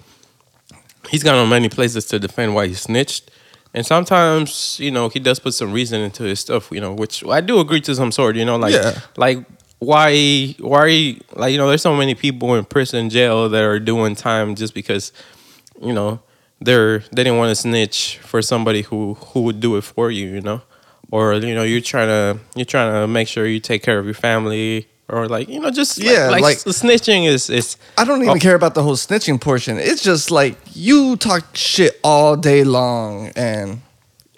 he's 1.09 1.23
gone 1.23 1.35
on 1.35 1.49
many 1.49 1.69
places 1.69 2.05
to 2.05 2.19
defend 2.19 2.53
why 2.55 2.67
he 2.67 2.73
snitched, 2.73 3.31
and 3.73 3.85
sometimes 3.85 4.77
you 4.79 4.91
know 4.91 5.09
he 5.09 5.19
does 5.19 5.39
put 5.39 5.53
some 5.53 5.71
reason 5.71 6.01
into 6.01 6.23
his 6.23 6.39
stuff, 6.39 6.69
you 6.71 6.81
know, 6.81 6.93
which 6.93 7.23
I 7.25 7.41
do 7.41 7.59
agree 7.59 7.81
to 7.81 7.95
some 7.95 8.11
sort. 8.11 8.35
You 8.35 8.45
know, 8.45 8.57
like 8.57 8.73
Yeah. 8.73 8.99
like 9.17 9.39
why 9.79 10.55
why 10.59 11.15
like 11.35 11.51
you 11.51 11.57
know 11.57 11.67
there's 11.67 11.81
so 11.81 11.95
many 11.95 12.13
people 12.15 12.53
in 12.55 12.65
prison 12.65 13.09
jail 13.09 13.49
that 13.49 13.63
are 13.63 13.79
doing 13.79 14.15
time 14.15 14.55
just 14.55 14.73
because 14.73 15.11
you 15.81 15.93
know 15.93 16.19
they're 16.61 16.99
they 17.13 17.23
didn't 17.23 17.37
want 17.37 17.49
to 17.49 17.55
snitch 17.55 18.17
for 18.21 18.41
somebody 18.41 18.81
who 18.83 19.13
who 19.15 19.41
would 19.43 19.59
do 19.61 19.77
it 19.77 19.83
for 19.83 20.11
you 20.11 20.27
you 20.27 20.41
know 20.41 20.61
or 21.11 21.33
you 21.35 21.55
know 21.55 21.63
you're 21.63 21.81
trying 21.81 22.07
to 22.07 22.39
you're 22.55 22.65
trying 22.65 22.93
to 22.93 23.07
make 23.07 23.27
sure 23.27 23.45
you 23.47 23.59
take 23.59 23.83
care 23.83 23.99
of 23.99 24.05
your 24.05 24.13
family 24.13 24.87
or 25.07 25.27
like 25.27 25.49
you 25.49 25.59
know 25.59 25.71
just 25.71 25.97
like- 25.99 26.07
Yeah, 26.09 26.29
like, 26.29 26.41
like- 26.43 26.57
snitching 26.57 27.27
is 27.27 27.49
is 27.49 27.77
I 27.97 28.05
don't 28.05 28.21
even 28.21 28.37
Oh. 28.37 28.39
care 28.39 28.55
about 28.55 28.73
the 28.75 28.83
whole 28.83 28.95
snitching 28.95 29.39
portion. 29.41 29.77
It's 29.79 30.03
just 30.03 30.29
like 30.31 30.55
you 30.73 31.15
talk 31.17 31.43
shit 31.55 31.99
all 32.03 32.35
day 32.35 32.63
long, 32.63 33.31
and 33.35 33.81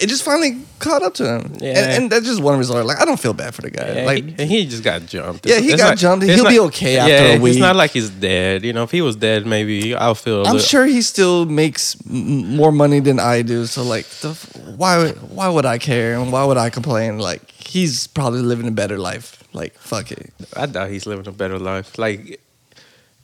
it 0.02 0.10
just 0.10 0.24
finally 0.24 0.58
caught 0.80 1.04
up 1.04 1.14
to 1.16 1.26
him. 1.26 1.54
Yeah. 1.60 1.70
And, 1.70 1.92
and 2.04 2.12
that's 2.12 2.26
just 2.26 2.42
one 2.42 2.58
result. 2.58 2.86
Like 2.86 3.00
I 3.00 3.06
don't 3.06 3.20
feel 3.20 3.34
bad 3.34 3.54
for 3.54 3.62
the 3.62 3.70
guy. 3.70 3.94
Yeah, 3.94 4.06
like 4.06 4.40
he, 4.40 4.46
he 4.46 4.66
just 4.66 4.84
got 4.84 5.06
jumped. 5.06 5.46
Yeah, 5.46 5.60
he 5.60 5.72
It's 5.72 5.82
got 5.82 5.98
jumped. 5.98 6.26
He'll 6.26 6.50
be 6.50 6.60
okay 6.60 6.98
after 6.98 7.12
yeah, 7.12 7.36
a 7.36 7.40
week. 7.40 7.52
It's 7.52 7.60
not 7.60 7.76
like 7.76 7.92
he's 7.92 8.10
dead. 8.10 8.66
You 8.66 8.74
know, 8.74 8.84
if 8.84 8.92
he 8.92 9.02
was 9.02 9.16
dead, 9.16 9.46
maybe 9.46 9.94
I'll 9.94 10.16
feel. 10.16 10.38
A 10.38 10.46
I'm 10.46 10.54
little, 10.54 10.60
sure 10.60 10.86
he 10.86 11.02
still 11.02 11.46
makes 11.46 11.96
m- 12.10 12.56
more 12.56 12.72
money 12.72 13.00
than 13.00 13.20
I 13.20 13.44
do. 13.44 13.66
So 13.68 13.84
like, 13.84 14.08
the, 14.22 14.34
why 14.76 15.10
why 15.12 15.50
would 15.50 15.66
I 15.66 15.78
care 15.78 16.16
and 16.20 16.32
why 16.32 16.44
would 16.46 16.58
I 16.58 16.70
complain? 16.70 17.20
Like 17.20 17.50
he's 17.52 18.08
probably 18.08 18.42
living 18.42 18.68
a 18.68 18.72
better 18.72 18.98
life. 18.98 19.44
Like 19.54 19.74
fuck 19.76 20.12
it. 20.12 20.34
I 20.56 20.66
doubt 20.66 20.90
he's 20.90 21.06
living 21.06 21.28
a 21.28 21.32
better 21.32 21.60
life. 21.60 22.00
Like, 22.00 22.42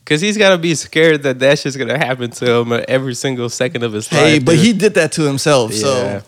cause 0.05 0.21
he's 0.21 0.37
gotta 0.37 0.57
be 0.57 0.75
scared 0.75 1.23
that 1.23 1.39
that 1.39 1.57
shit's 1.59 1.77
gonna 1.77 1.97
happen 1.97 2.29
to 2.31 2.51
him 2.51 2.83
every 2.87 3.15
single 3.15 3.49
second 3.49 3.83
of 3.83 3.93
his 3.93 4.11
life. 4.11 4.21
Hey, 4.21 4.39
but 4.39 4.53
dude. 4.53 4.59
he 4.59 4.73
did 4.73 4.93
that 4.93 5.11
to 5.13 5.23
himself. 5.23 5.71
Yeah. 5.71 5.79
So 5.79 6.23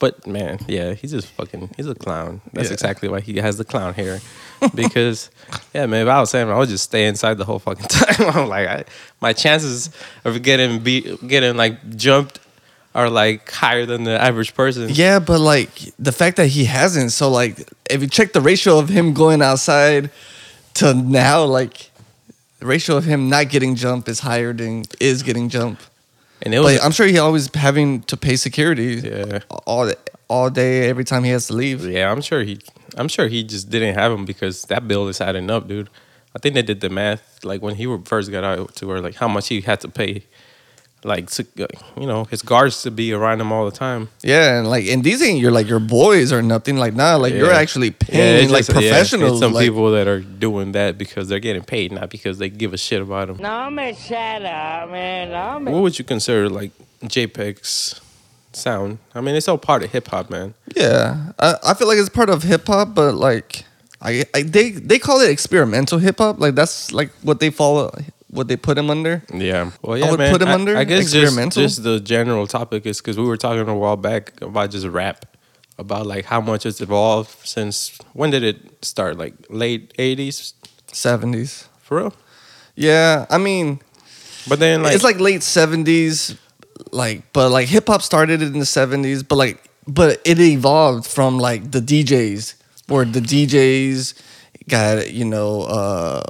But 0.00 0.26
man, 0.26 0.58
yeah, 0.66 0.94
he's 0.94 1.12
just 1.12 1.28
fucking. 1.28 1.70
He's 1.76 1.86
a 1.86 1.94
clown. 1.94 2.40
That's 2.52 2.68
Yeah. 2.70 2.72
exactly 2.74 3.08
why 3.08 3.20
he 3.20 3.36
has 3.36 3.56
the 3.58 3.64
clown 3.64 3.94
hair. 3.94 4.18
Because, 4.74 5.30
yeah, 5.72 5.86
man, 5.86 6.02
if 6.06 6.08
I 6.12 6.20
was 6.20 6.32
him, 6.32 6.50
I 6.50 6.58
would 6.58 6.68
just 6.68 6.84
stay 6.84 7.06
inside 7.06 7.38
the 7.38 7.46
whole 7.46 7.58
fucking 7.58 7.86
time. 7.88 8.26
I'm 8.36 8.46
like, 8.48 8.68
I, 8.68 8.84
my 9.20 9.32
chances 9.32 9.88
of 10.24 10.42
getting 10.42 10.80
beat, 10.80 11.26
getting 11.26 11.56
like 11.56 11.96
jumped, 11.96 12.40
are 12.94 13.08
like 13.08 13.50
higher 13.50 13.86
than 13.86 14.04
the 14.04 14.20
average 14.20 14.54
person. 14.54 14.88
yeah, 14.90 15.18
but 15.18 15.40
like 15.40 15.70
the 15.98 16.12
fact 16.12 16.36
that 16.36 16.48
he 16.48 16.64
hasn't. 16.66 17.12
So 17.12 17.30
like, 17.30 17.70
if 17.88 18.02
you 18.02 18.06
check 18.08 18.32
the 18.34 18.40
ratio 18.42 18.78
of 18.78 18.88
him 18.90 19.14
going 19.14 19.40
outside 19.42 20.10
to 20.74 20.92
now, 20.92 21.44
like 21.44 21.90
the 22.58 22.66
ratio 22.66 22.96
of 22.98 23.04
him 23.04 23.28
not 23.30 23.48
getting 23.48 23.76
jumped 23.76 24.08
is 24.08 24.20
higher 24.20 24.52
than 24.52 24.84
is 25.00 25.22
getting 25.22 25.48
jumped. 25.48 25.88
And 26.42 26.54
it 26.54 26.60
was. 26.60 26.78
But 26.78 26.84
I'm 26.84 26.92
sure 26.92 27.06
he 27.06 27.18
always 27.18 27.54
having 27.54 28.02
to 28.02 28.16
pay 28.16 28.36
security. 28.36 28.96
Yeah. 28.96 29.40
All 29.66 29.92
all 30.28 30.48
day, 30.48 30.88
every 30.88 31.04
time 31.04 31.24
he 31.24 31.30
has 31.30 31.48
to 31.48 31.54
leave. 31.54 31.84
Yeah, 31.84 32.10
I'm 32.10 32.22
sure 32.22 32.42
he. 32.42 32.60
I'm 32.96 33.08
sure 33.08 33.28
he 33.28 33.44
just 33.44 33.70
didn't 33.70 33.94
have 33.94 34.12
him 34.12 34.24
because 34.24 34.62
that 34.64 34.86
bill 34.88 35.08
is 35.08 35.20
adding 35.20 35.50
up, 35.50 35.68
dude. 35.68 35.88
I 36.34 36.38
think 36.38 36.54
they 36.54 36.62
did 36.62 36.80
the 36.80 36.88
math 36.88 37.44
like 37.44 37.60
when 37.62 37.74
he 37.74 37.86
first 38.04 38.30
got 38.30 38.44
out 38.44 38.74
to 38.76 38.88
her, 38.90 39.00
like 39.00 39.16
how 39.16 39.28
much 39.28 39.48
he 39.48 39.60
had 39.60 39.80
to 39.80 39.88
pay, 39.88 40.24
like 41.02 41.30
to, 41.30 41.46
you 41.96 42.06
know 42.06 42.24
his 42.24 42.42
guards 42.42 42.82
to 42.82 42.90
be 42.90 43.12
around 43.12 43.40
him 43.40 43.52
all 43.52 43.64
the 43.64 43.76
time. 43.76 44.08
Yeah, 44.22 44.58
and 44.58 44.68
like, 44.68 44.86
and 44.86 45.02
these 45.02 45.22
ain't 45.22 45.38
your 45.38 45.50
like 45.50 45.68
your 45.68 45.80
boys 45.80 46.32
or 46.32 46.42
nothing 46.42 46.76
like 46.76 46.94
nah. 46.94 47.16
Like 47.16 47.32
you're 47.34 47.52
actually 47.52 47.90
paying 47.90 48.44
it's 48.44 48.52
like 48.52 48.66
just- 48.66 48.72
professionals. 48.72 49.32
it's 49.32 49.40
some 49.40 49.52
like, 49.52 49.64
people 49.66 49.92
that 49.92 50.06
are 50.06 50.20
doing 50.20 50.72
that 50.72 50.98
because 50.98 51.28
they're 51.28 51.40
getting 51.40 51.62
paid, 51.62 51.92
not 51.92 52.10
because 52.10 52.38
they 52.38 52.50
give 52.50 52.74
a 52.74 52.78
shit 52.78 53.00
about 53.00 53.28
them. 53.28 53.38
Nombre 53.38 53.94
shut 53.94 54.44
up, 54.44 54.90
man. 54.90 55.30
No 55.30 55.60
me. 55.60 55.72
What 55.72 55.82
would 55.82 55.98
you 55.98 56.04
consider 56.04 56.48
like 56.48 56.72
JPEG's 57.02 58.00
sound? 58.52 58.98
I 59.14 59.20
mean, 59.20 59.34
it's 59.34 59.48
all 59.48 59.58
part 59.58 59.82
of 59.82 59.90
hip 59.92 60.08
hop, 60.08 60.30
man. 60.30 60.54
Yeah, 60.76 61.32
I, 61.38 61.54
I 61.68 61.74
feel 61.74 61.88
like 61.88 61.98
it's 61.98 62.08
part 62.08 62.30
of 62.30 62.42
hip 62.42 62.66
hop, 62.66 62.94
but 62.94 63.14
like, 63.14 63.64
I, 64.02 64.24
I 64.34 64.42
they 64.42 64.70
they 64.72 64.98
call 64.98 65.20
it 65.20 65.30
experimental 65.30 65.98
hip 65.98 66.18
hop. 66.18 66.40
Like 66.40 66.54
that's 66.54 66.92
like 66.92 67.10
what 67.22 67.40
they 67.40 67.50
follow, 67.50 67.90
what 68.30 68.48
they 68.48 68.56
put 68.56 68.78
him 68.78 68.90
under. 68.90 69.22
Yeah. 69.34 69.72
Well, 69.82 69.98
yeah, 69.98 70.10
would 70.10 70.18
man. 70.18 70.32
put 70.32 70.42
him 70.42 70.48
I, 70.48 70.54
under 70.54 70.76
I 70.76 70.84
guess 70.84 71.12
just, 71.12 71.52
just 71.52 71.82
the 71.82 72.00
general 72.00 72.46
topic 72.46 72.86
is 72.86 72.98
because 73.00 73.18
we 73.18 73.24
were 73.24 73.36
talking 73.36 73.68
a 73.68 73.76
while 73.76 73.96
back 73.96 74.40
about 74.40 74.70
just 74.70 74.86
rap, 74.86 75.26
about 75.78 76.06
like 76.06 76.26
how 76.26 76.40
much 76.40 76.64
it's 76.64 76.80
evolved 76.80 77.36
since 77.46 77.98
when 78.12 78.30
did 78.30 78.42
it 78.42 78.84
start? 78.84 79.18
Like 79.18 79.34
late 79.48 79.92
'80s, 79.96 80.54
Seventies. 80.92 81.68
for 81.80 81.98
real. 81.98 82.14
Yeah, 82.76 83.26
I 83.28 83.38
mean, 83.38 83.80
But 84.48 84.58
then 84.60 84.82
like 84.82 84.94
it's 84.94 85.04
like 85.04 85.18
late 85.20 85.42
seventies, 85.42 86.36
like, 86.92 87.32
but 87.32 87.50
like 87.50 87.68
hip 87.68 87.88
hop 87.88 88.00
started 88.02 88.42
in 88.42 88.58
the 88.58 88.66
seventies, 88.66 89.22
but 89.22 89.36
like, 89.36 89.62
but 89.86 90.20
it 90.24 90.38
evolved 90.38 91.06
from 91.06 91.38
like 91.38 91.72
the 91.72 91.80
DJs, 91.80 92.54
where 92.88 93.04
the 93.04 93.20
DJs 93.20 94.14
got 94.68 95.10
you 95.12 95.24
know 95.24 95.62
uh 95.62 96.22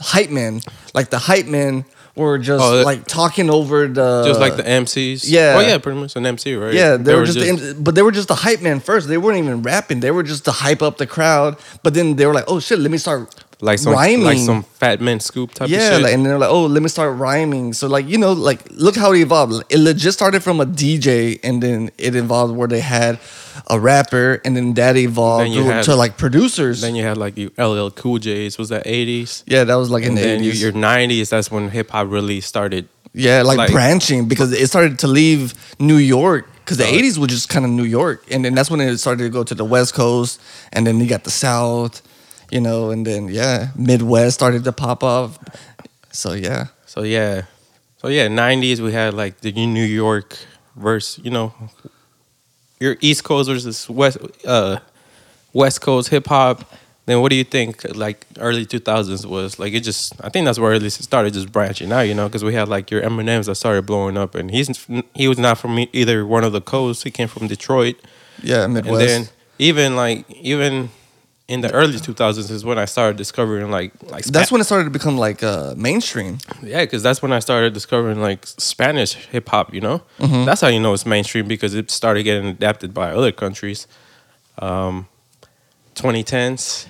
hype 0.00 0.30
men, 0.30 0.60
like 0.94 1.10
the 1.10 1.18
hype 1.18 1.46
men 1.46 1.84
were 2.16 2.38
just 2.38 2.62
Oh, 2.62 2.76
that- 2.78 2.84
like 2.86 3.06
talking 3.06 3.50
over 3.50 3.88
the 3.88 4.24
just 4.26 4.38
like 4.40 4.56
the 4.56 4.62
MCs. 4.62 5.24
yeah. 5.26 5.54
Oh 5.56 5.60
yeah, 5.60 5.78
pretty 5.78 5.98
much 5.98 6.14
an 6.16 6.24
MC, 6.26 6.54
right? 6.54 6.72
Yeah, 6.72 6.96
they, 6.96 7.14
were 7.14 7.24
just, 7.26 7.38
the, 7.38 7.76
but 7.78 7.94
they 7.96 8.02
were 8.02 8.12
just 8.12 8.28
the 8.28 8.36
hype 8.36 8.62
man 8.62 8.78
first. 8.80 9.08
They 9.08 9.18
weren't 9.18 9.38
even 9.38 9.62
rapping. 9.62 10.00
They 10.00 10.12
were 10.12 10.22
just 10.22 10.44
to 10.44 10.52
hype 10.52 10.80
up 10.82 10.98
the 10.98 11.06
crowd. 11.06 11.56
But 11.82 11.94
then 11.94 12.14
they 12.16 12.26
were 12.26 12.34
like, 12.34 12.44
"Oh 12.46 12.60
shit, 12.60 12.78
let 12.78 12.90
me 12.92 12.98
start 12.98 13.34
like 13.60 13.78
some 13.78 13.94
like 13.94 14.38
some 14.38 14.62
Fatman 14.80 15.20
Scoop 15.22 15.52
type 15.54 15.66
of 15.66 15.70
yeah, 15.70 15.96
like, 15.96 16.12
and 16.12 16.24
they're 16.24 16.38
like, 16.38 16.50
oh, 16.50 16.66
let 16.66 16.82
me 16.82 16.88
start 16.88 17.16
rhyming. 17.18 17.72
So 17.72 17.88
like 17.88 18.06
you 18.08 18.18
know, 18.18 18.32
like 18.32 18.60
look 18.70 18.94
how 18.94 19.12
it 19.12 19.20
evolved. 19.20 19.64
It 19.70 19.94
just 19.94 20.16
started 20.18 20.42
from 20.42 20.60
a 20.60 20.66
DJ, 20.66 21.40
and 21.42 21.62
then 21.62 21.90
it 21.98 22.14
evolved 22.14 22.54
where 22.56 22.68
they 22.68 22.80
had 22.80 23.18
a 23.68 23.78
rapper, 23.78 24.40
and 24.44 24.56
then 24.56 24.74
that 24.74 24.96
evolved 24.96 25.52
Then 25.54 25.64
had- 25.66 25.84
to 25.84 25.94
like 25.96 26.16
producers. 26.16 26.80
then 26.80 26.94
you 26.94 27.02
had 27.04 27.16
like 27.16 27.36
you 27.36 27.50
LL 27.58 27.90
Cool 27.90 28.18
J's. 28.18 28.58
Was 28.58 28.68
that 28.70 28.82
eighties? 28.86 29.44
yeah, 29.46 29.64
that 29.64 29.74
was 29.76 29.90
like 29.90 30.02
in 30.02 30.10
And 30.10 30.18
the 30.18 30.22
then 30.22 30.42
you, 30.42 30.50
eighties. 30.50 30.62
your 30.62 30.72
nineties. 30.72 31.30
That's 31.30 31.50
when 31.50 31.68
hip 31.70 31.90
hop 31.90 32.08
really 32.10 32.40
started. 32.40 32.88
Yeah, 33.16 33.42
like, 33.42 33.58
like- 33.58 33.70
branching 33.70 34.26
because 34.26 34.52
it 34.52 34.66
started 34.66 34.98
to 35.00 35.06
leave 35.06 35.54
New 35.78 35.98
York 35.98 36.46
because 36.64 36.78
the 36.78 36.84
uh-huh. 36.84 36.94
Oh. 36.96 36.98
'80s 37.02 37.18
was 37.18 37.28
just 37.30 37.48
kind 37.48 37.64
of 37.64 37.70
New 37.70 37.84
York, 37.84 38.24
and 38.30 38.44
then 38.44 38.54
that's 38.54 38.70
when 38.70 38.80
it 38.80 38.98
started 38.98 39.22
to 39.24 39.30
go 39.30 39.44
to 39.44 39.54
the 39.54 39.64
West 39.64 39.94
Coast, 39.94 40.40
and 40.72 40.86
then 40.86 40.98
you 40.98 41.06
got 41.06 41.22
the 41.24 41.30
South, 41.30 42.02
you 42.50 42.60
know, 42.60 42.90
and 42.90 43.06
then 43.06 43.28
yeah, 43.28 43.68
Midwest 43.76 44.34
started 44.34 44.64
to 44.64 44.72
pop 44.72 45.04
off. 45.04 45.38
So 46.10 46.32
yeah, 46.32 46.66
So 46.86 47.02
yeah, 47.02 47.42
so 47.98 48.08
yeah, 48.08 48.26
nineties 48.28 48.80
we 48.82 48.92
had 48.92 49.14
like 49.14 49.40
the 49.42 49.52
New 49.52 49.84
York 49.84 50.36
verse. 50.74 51.18
You 51.22 51.30
know, 51.30 51.54
your 52.80 52.96
East 53.00 53.24
Coast 53.24 53.48
versus 53.48 53.88
West 53.88 54.18
uh, 54.46 54.78
West 55.52 55.80
Coast 55.80 56.08
hip 56.08 56.26
hop. 56.26 56.72
Then 57.06 57.20
what 57.20 57.30
do 57.30 57.36
you 57.36 57.44
think? 57.44 57.84
Like 57.94 58.26
early 58.38 58.64
two 58.64 58.78
thousands 58.78 59.26
was 59.26 59.58
like 59.58 59.74
it 59.74 59.80
just. 59.80 60.14
I 60.24 60.30
think 60.30 60.46
that's 60.46 60.58
where 60.58 60.72
it 60.72 60.90
started 60.90 61.34
just 61.34 61.52
branching 61.52 61.92
out. 61.92 62.02
You 62.02 62.14
know, 62.14 62.26
because 62.28 62.42
we 62.42 62.54
had 62.54 62.68
like 62.68 62.90
your 62.90 63.02
Eminems 63.02 63.46
that 63.46 63.56
started 63.56 63.84
blowing 63.84 64.16
up, 64.16 64.34
and 64.34 64.50
he's 64.50 64.86
he 65.14 65.28
was 65.28 65.38
not 65.38 65.58
from 65.58 65.78
either 65.92 66.24
one 66.24 66.44
of 66.44 66.52
the 66.52 66.62
coasts. 66.62 67.02
He 67.02 67.10
came 67.10 67.28
from 67.28 67.46
Detroit, 67.46 67.96
yeah, 68.42 68.66
Midwest. 68.66 69.00
and 69.00 69.24
then 69.24 69.28
even 69.58 69.96
like 69.96 70.30
even 70.30 70.90
in 71.46 71.60
the 71.60 71.70
early 71.72 71.98
two 71.98 72.14
thousands 72.14 72.50
is 72.50 72.64
when 72.64 72.78
I 72.78 72.86
started 72.86 73.16
discovering 73.16 73.70
like 73.70 73.92
like 74.10 74.24
that's 74.24 74.50
when 74.50 74.60
it 74.60 74.64
started 74.64 74.84
to 74.84 74.90
become 74.90 75.18
like 75.18 75.42
uh, 75.42 75.74
mainstream. 75.76 76.38
yeah, 76.62 76.82
because 76.82 77.02
that's 77.02 77.20
when 77.20 77.32
I 77.32 77.38
started 77.40 77.74
discovering 77.74 78.20
like 78.20 78.46
Spanish 78.46 79.14
hip 79.14 79.48
hop. 79.50 79.74
You 79.74 79.80
know, 79.80 80.02
that's 80.18 80.60
how 80.62 80.68
you 80.68 80.80
know 80.80 80.94
it's 80.94 81.04
mainstream 81.06 81.46
because 81.46 81.74
it 81.74 81.90
started 81.90 82.22
getting 82.22 82.46
adapted 82.46 82.94
by 82.94 83.10
other 83.10 83.32
countries. 83.32 83.86
Um, 84.58 85.08
2010s. 85.94 86.86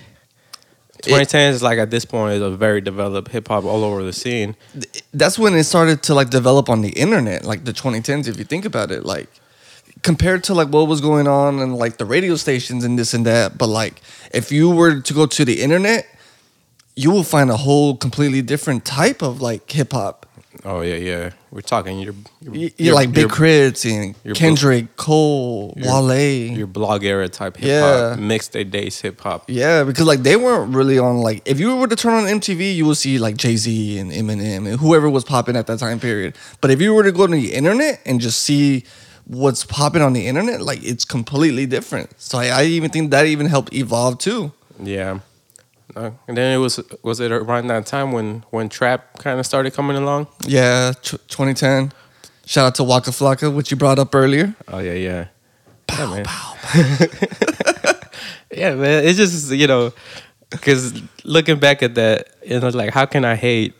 2010s 1.03 1.49
is 1.51 1.61
like 1.63 1.77
at 1.77 1.91
this 1.91 2.03
point 2.05 2.33
is 2.35 2.41
a 2.41 2.49
very 2.49 2.81
developed 2.81 3.29
hip 3.31 3.47
hop 3.49 3.63
all 3.63 3.83
over 3.83 4.01
the 4.03 4.13
scene. 4.13 4.55
That's 5.13 5.37
when 5.37 5.53
it 5.53 5.65
started 5.65 6.01
to 6.03 6.15
like 6.15 6.29
develop 6.31 6.69
on 6.69 6.81
the 6.81 6.89
internet, 6.89 7.45
like 7.45 7.65
the 7.65 7.73
2010s. 7.73 8.27
If 8.27 8.39
you 8.39 8.45
think 8.45 8.65
about 8.65 8.89
it, 8.91 9.05
like 9.05 9.29
compared 10.05 10.43
to 10.45 10.53
like 10.53 10.69
what 10.69 10.87
was 10.87 11.01
going 11.01 11.27
on 11.27 11.59
and 11.59 11.75
like 11.75 11.97
the 11.97 12.05
radio 12.05 12.35
stations 12.35 12.83
and 12.85 12.97
this 12.97 13.13
and 13.15 13.25
that. 13.25 13.57
But 13.57 13.67
like 13.67 14.01
if 14.31 14.51
you 14.51 14.69
were 14.69 15.01
to 15.01 15.13
go 15.13 15.25
to 15.25 15.43
the 15.43 15.61
internet, 15.61 16.05
you 16.95 17.09
will 17.11 17.23
find 17.23 17.49
a 17.49 17.57
whole 17.57 17.97
completely 17.97 18.41
different 18.41 18.85
type 18.85 19.21
of 19.23 19.41
like 19.41 19.69
hip 19.69 19.91
hop. 19.91 20.25
Oh 20.63 20.81
yeah, 20.81 20.95
yeah. 20.95 21.29
We're 21.51 21.61
talking 21.61 21.99
your, 21.99 22.15
your, 22.41 22.55
You 22.55 22.69
your- 22.77 22.95
like 22.95 23.11
Big 23.11 23.29
K.R.I.T.s 23.29 23.85
and 23.85 24.15
your- 24.23 24.35
Kendrick, 24.35 24.95
Cole, 24.95 25.73
your- 25.77 26.01
Wale. 26.07 26.57
your 26.57 26.67
blog 26.67 27.03
era 27.03 27.27
type 27.29 27.57
hip 27.57 27.67
Yeah. 27.67 28.09
hop, 28.11 28.19
mixed 28.19 28.51
day 28.53 28.63
days 28.63 28.99
hip 29.01 29.19
hop. 29.21 29.43
yeah, 29.47 29.83
because 29.83 30.05
like 30.07 30.21
they 30.23 30.35
weren't 30.37 30.73
really 30.75 30.97
on 30.99 31.17
like 31.27 31.41
if 31.45 31.59
you 31.59 31.75
were 31.75 31.87
to 31.87 31.95
turn 31.95 32.13
on 32.13 32.25
MTV, 32.39 32.75
you 32.75 32.85
will 32.85 32.95
see 33.05 33.17
like 33.19 33.35
Jay 33.37 33.57
Z 33.57 33.97
and 33.99 34.11
Eminem 34.11 34.65
and 34.69 34.79
whoever 34.79 35.09
was 35.09 35.23
popping 35.23 35.55
at 35.55 35.65
that 35.67 35.79
time 35.79 35.99
period. 35.99 36.35
But 36.61 36.71
if 36.71 36.79
you 36.81 36.93
were 36.95 37.03
to 37.03 37.11
go 37.11 37.25
to 37.27 37.33
the 37.33 37.53
internet 37.53 38.01
and 38.05 38.19
just 38.21 38.41
see 38.41 38.85
what's 39.25 39.65
popping 39.65 40.01
on 40.01 40.13
the 40.13 40.27
internet, 40.27 40.61
like 40.61 40.83
it's 40.83 41.05
completely 41.05 41.65
different. 41.65 42.19
So 42.19 42.37
I, 42.37 42.47
I 42.47 42.63
even 42.65 42.91
think 42.91 43.11
that 43.11 43.25
even 43.25 43.47
helped 43.47 43.73
evolve 43.73 44.19
too. 44.19 44.51
Yeah. 44.79 45.19
Uh, 45.95 46.11
and 46.27 46.35
then 46.35 46.53
it 46.53 46.57
was 46.57 46.79
was 47.03 47.19
it 47.19 47.31
around 47.31 47.67
that 47.67 47.85
time 47.85 48.11
when 48.11 48.43
when 48.49 48.67
trap 48.69 49.17
kind 49.19 49.39
of 49.39 49.45
started 49.45 49.73
coming 49.73 49.95
along? 49.95 50.27
Yeah, 50.45 50.91
t- 51.01 51.17
2010. 51.27 51.93
Shout 52.45 52.67
out 52.67 52.75
to 52.75 52.83
Waka 52.83 53.11
Flocka, 53.11 53.53
which 53.53 53.71
you 53.71 53.77
brought 53.77 53.97
up 53.97 54.13
earlier. 54.13 54.55
Oh 54.67 54.79
yeah, 54.79 54.93
yeah. 54.93 55.27
yeah, 55.91 56.05
man. 56.07 56.25
yeah, 58.51 58.75
man. 58.75 59.05
It's 59.05 59.17
just 59.17 59.51
you 59.51 59.67
know, 59.67 59.93
because 60.49 61.01
looking 61.23 61.59
back 61.59 61.81
at 61.81 61.95
that, 61.95 62.27
you 62.45 62.59
know, 62.59 62.69
like 62.69 62.91
how 62.91 63.05
can 63.05 63.23
I 63.23 63.35
hate 63.35 63.73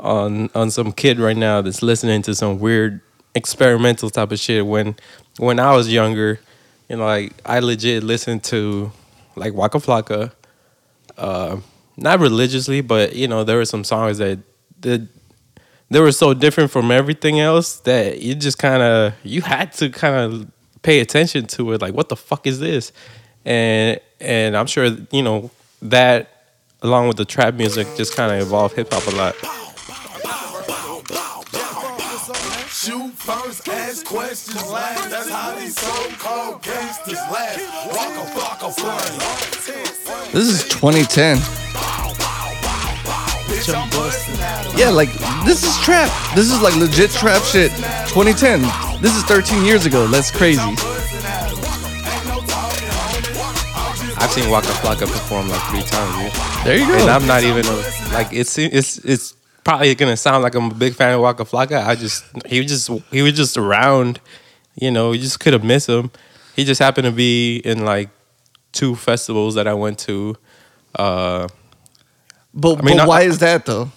on 0.00 0.50
on 0.54 0.70
some 0.70 0.92
kid 0.92 1.18
right 1.18 1.36
now 1.36 1.62
that's 1.62 1.82
listening 1.82 2.20
to 2.22 2.34
some 2.34 2.58
weird 2.58 3.00
experimental 3.34 4.10
type 4.10 4.32
of 4.32 4.38
shit 4.38 4.66
when 4.66 4.96
when 5.38 5.58
I 5.58 5.74
was 5.74 5.92
younger, 5.92 6.40
you 6.88 6.96
know, 6.96 7.04
like 7.04 7.32
I 7.44 7.58
legit 7.58 8.02
listened 8.02 8.44
to 8.44 8.92
like 9.36 9.52
Waka 9.54 9.78
Flocka, 9.78 10.32
uh, 11.18 11.56
not 11.96 12.20
religiously, 12.20 12.80
but 12.80 13.14
you 13.14 13.28
know, 13.28 13.44
there 13.44 13.56
were 13.56 13.64
some 13.64 13.84
songs 13.84 14.18
that 14.18 14.38
that 14.80 15.06
they 15.90 16.00
were 16.00 16.12
so 16.12 16.34
different 16.34 16.70
from 16.70 16.90
everything 16.90 17.40
else 17.40 17.76
that 17.80 18.20
you 18.20 18.34
just 18.34 18.58
kind 18.58 18.82
of 18.82 19.14
you 19.22 19.42
had 19.42 19.72
to 19.74 19.90
kind 19.90 20.16
of 20.16 20.50
pay 20.82 21.00
attention 21.00 21.46
to 21.46 21.72
it 21.72 21.80
like 21.80 21.94
what 21.94 22.08
the 22.08 22.16
fuck 22.16 22.46
is 22.46 22.60
this? 22.60 22.92
And 23.44 24.00
and 24.24 24.56
i'm 24.56 24.66
sure 24.66 24.86
you 25.10 25.22
know 25.22 25.50
that 25.82 26.30
along 26.82 27.08
with 27.08 27.16
the 27.16 27.24
trap 27.24 27.54
music 27.54 27.86
just 27.96 28.16
kind 28.16 28.32
of 28.32 28.40
evolved 28.46 28.74
hip-hop 28.74 29.06
a 29.06 29.10
lot 29.10 29.34
first, 33.24 33.68
ask 33.68 34.04
questions 34.04 34.70
last. 34.70 35.10
That's 35.10 35.30
how 35.30 35.54
these 35.58 35.78
so-called 35.78 36.62
gangsters 36.62 37.18
last. 37.32 37.60
Waka 37.88 38.24
flocka 38.34 38.74
flame. 38.74 40.32
This 40.32 40.48
is 40.48 40.64
2010. 40.64 41.38
Bitch, 43.48 43.74
I'm 43.74 43.88
busting 43.90 44.40
at 44.40 44.66
'em. 44.66 44.78
Yeah, 44.78 44.90
like 44.90 45.10
this 45.44 45.62
is 45.64 45.76
trap. 45.84 46.10
This 46.34 46.50
is 46.52 46.60
like 46.60 46.76
legit 46.76 47.10
trap 47.12 47.42
shit. 47.42 47.70
2010. 48.08 48.60
This 49.00 49.16
is 49.16 49.22
13 49.24 49.64
years 49.64 49.86
ago. 49.86 50.06
That's 50.06 50.30
crazy. 50.30 50.60
i've 54.16 54.30
seen 54.32 54.48
waka 54.48 54.68
flocka 54.80 55.06
perform 55.06 55.48
like 55.50 55.60
three 55.68 55.82
times 55.82 56.16
dude. 56.16 56.64
There 56.64 56.78
you 56.78 56.86
go. 56.86 56.94
and 56.98 57.10
i'm 57.10 57.26
not 57.26 57.42
even 57.42 57.66
a, 57.66 57.76
like 58.14 58.32
it's 58.32 58.56
it's 58.56 58.96
it's 58.98 59.34
probably 59.64 59.94
gonna 59.94 60.16
sound 60.16 60.42
like 60.42 60.54
i'm 60.54 60.70
a 60.70 60.74
big 60.74 60.94
fan 60.94 61.14
of 61.14 61.20
waka 61.20 61.44
flocka 61.44 61.84
i 61.86 61.94
just 61.94 62.24
he 62.46 62.60
was 62.60 62.70
just 62.70 62.90
he 63.10 63.22
was 63.22 63.32
just 63.32 63.56
around 63.56 64.20
you 64.74 64.90
know 64.90 65.12
you 65.12 65.20
just 65.20 65.40
could 65.40 65.52
have 65.52 65.64
missed 65.64 65.88
him 65.88 66.10
he 66.54 66.64
just 66.64 66.80
happened 66.80 67.06
to 67.06 67.12
be 67.12 67.56
in 67.64 67.84
like 67.84 68.10
two 68.72 68.94
festivals 68.94 69.54
that 69.54 69.66
i 69.66 69.74
went 69.74 69.98
to 69.98 70.36
uh 70.96 71.48
But, 72.52 72.78
I 72.78 72.82
mean, 72.82 72.96
but 72.98 73.04
I- 73.04 73.06
why 73.06 73.22
is 73.22 73.38
that 73.38 73.64
though? 73.66 73.90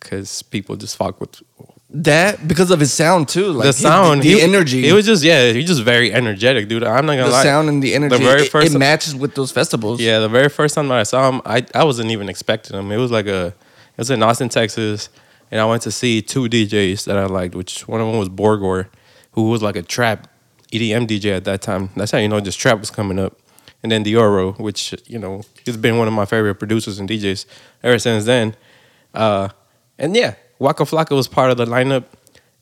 because 0.00 0.42
people 0.42 0.76
just 0.76 0.96
fuck 0.96 1.20
with 1.20 1.42
That 1.90 2.46
because 2.46 2.70
of 2.70 2.78
his 2.80 2.92
sound 2.92 3.28
too. 3.28 3.48
Like 3.52 3.66
the 3.66 3.72
sound, 3.72 4.22
the 4.22 4.34
he- 4.34 4.40
energy. 4.42 4.88
It 4.88 4.92
was 4.92 5.06
just 5.06 5.22
yeah, 5.24 5.52
he 5.52 5.62
just 5.64 5.82
very 5.82 6.12
energetic, 6.12 6.68
dude. 6.68 6.82
I'm 6.84 7.06
not 7.06 7.14
gonna 7.16 7.24
the 7.30 7.38
lie. 7.38 7.42
sound 7.42 7.68
and 7.68 7.82
the 7.82 7.94
energy. 7.94 8.16
The 8.18 8.24
very 8.24 8.42
it, 8.42 8.50
first- 8.50 8.74
it 8.74 8.78
matches 8.78 9.14
with 9.14 9.34
those 9.34 9.50
festivals. 9.52 10.00
Yeah, 10.00 10.18
the 10.20 10.28
very 10.28 10.48
first 10.48 10.74
time 10.74 10.88
that 10.88 10.98
I 10.98 11.04
saw 11.04 11.28
him, 11.30 11.40
I, 11.46 11.64
I 11.74 11.84
wasn't 11.84 12.10
even 12.10 12.28
expecting 12.28 12.76
him. 12.78 12.90
It 12.92 12.98
was 12.98 13.10
like 13.10 13.26
a, 13.26 13.54
it 13.96 13.98
was 13.98 14.10
in 14.10 14.22
Austin, 14.22 14.50
Texas, 14.50 15.08
and 15.50 15.58
I 15.60 15.64
went 15.64 15.82
to 15.82 15.90
see 15.90 16.20
two 16.20 16.48
DJs 16.48 17.04
that 17.04 17.16
I 17.16 17.24
liked, 17.24 17.54
which 17.54 17.88
one 17.88 18.00
of 18.00 18.06
them 18.06 18.18
was 18.18 18.28
Borgore, 18.28 18.88
who 19.32 19.48
was 19.48 19.62
like 19.62 19.76
a 19.76 19.82
trap 19.82 20.28
EDM 20.72 21.06
DJ 21.06 21.36
at 21.36 21.44
that 21.44 21.62
time. 21.62 21.90
That's 21.96 22.10
how 22.10 22.18
you 22.18 22.28
know 22.28 22.40
just 22.40 22.58
trap 22.58 22.78
was 22.80 22.90
coming 22.90 23.18
up. 23.18 23.38
And 23.82 23.92
then 23.92 24.04
Deorro, 24.04 24.58
which 24.58 24.94
you 25.06 25.18
know 25.18 25.42
he's 25.64 25.76
been 25.76 25.96
one 25.96 26.08
of 26.08 26.14
my 26.14 26.24
favorite 26.24 26.56
producers 26.56 26.98
and 26.98 27.08
DJs 27.08 27.46
ever 27.82 27.98
since 27.98 28.24
then. 28.24 28.54
Uh, 29.14 29.48
and 29.98 30.14
yeah, 30.14 30.34
Waka 30.58 30.84
Flocka 30.84 31.16
was 31.16 31.28
part 31.28 31.50
of 31.50 31.56
the 31.56 31.64
lineup, 31.64 32.04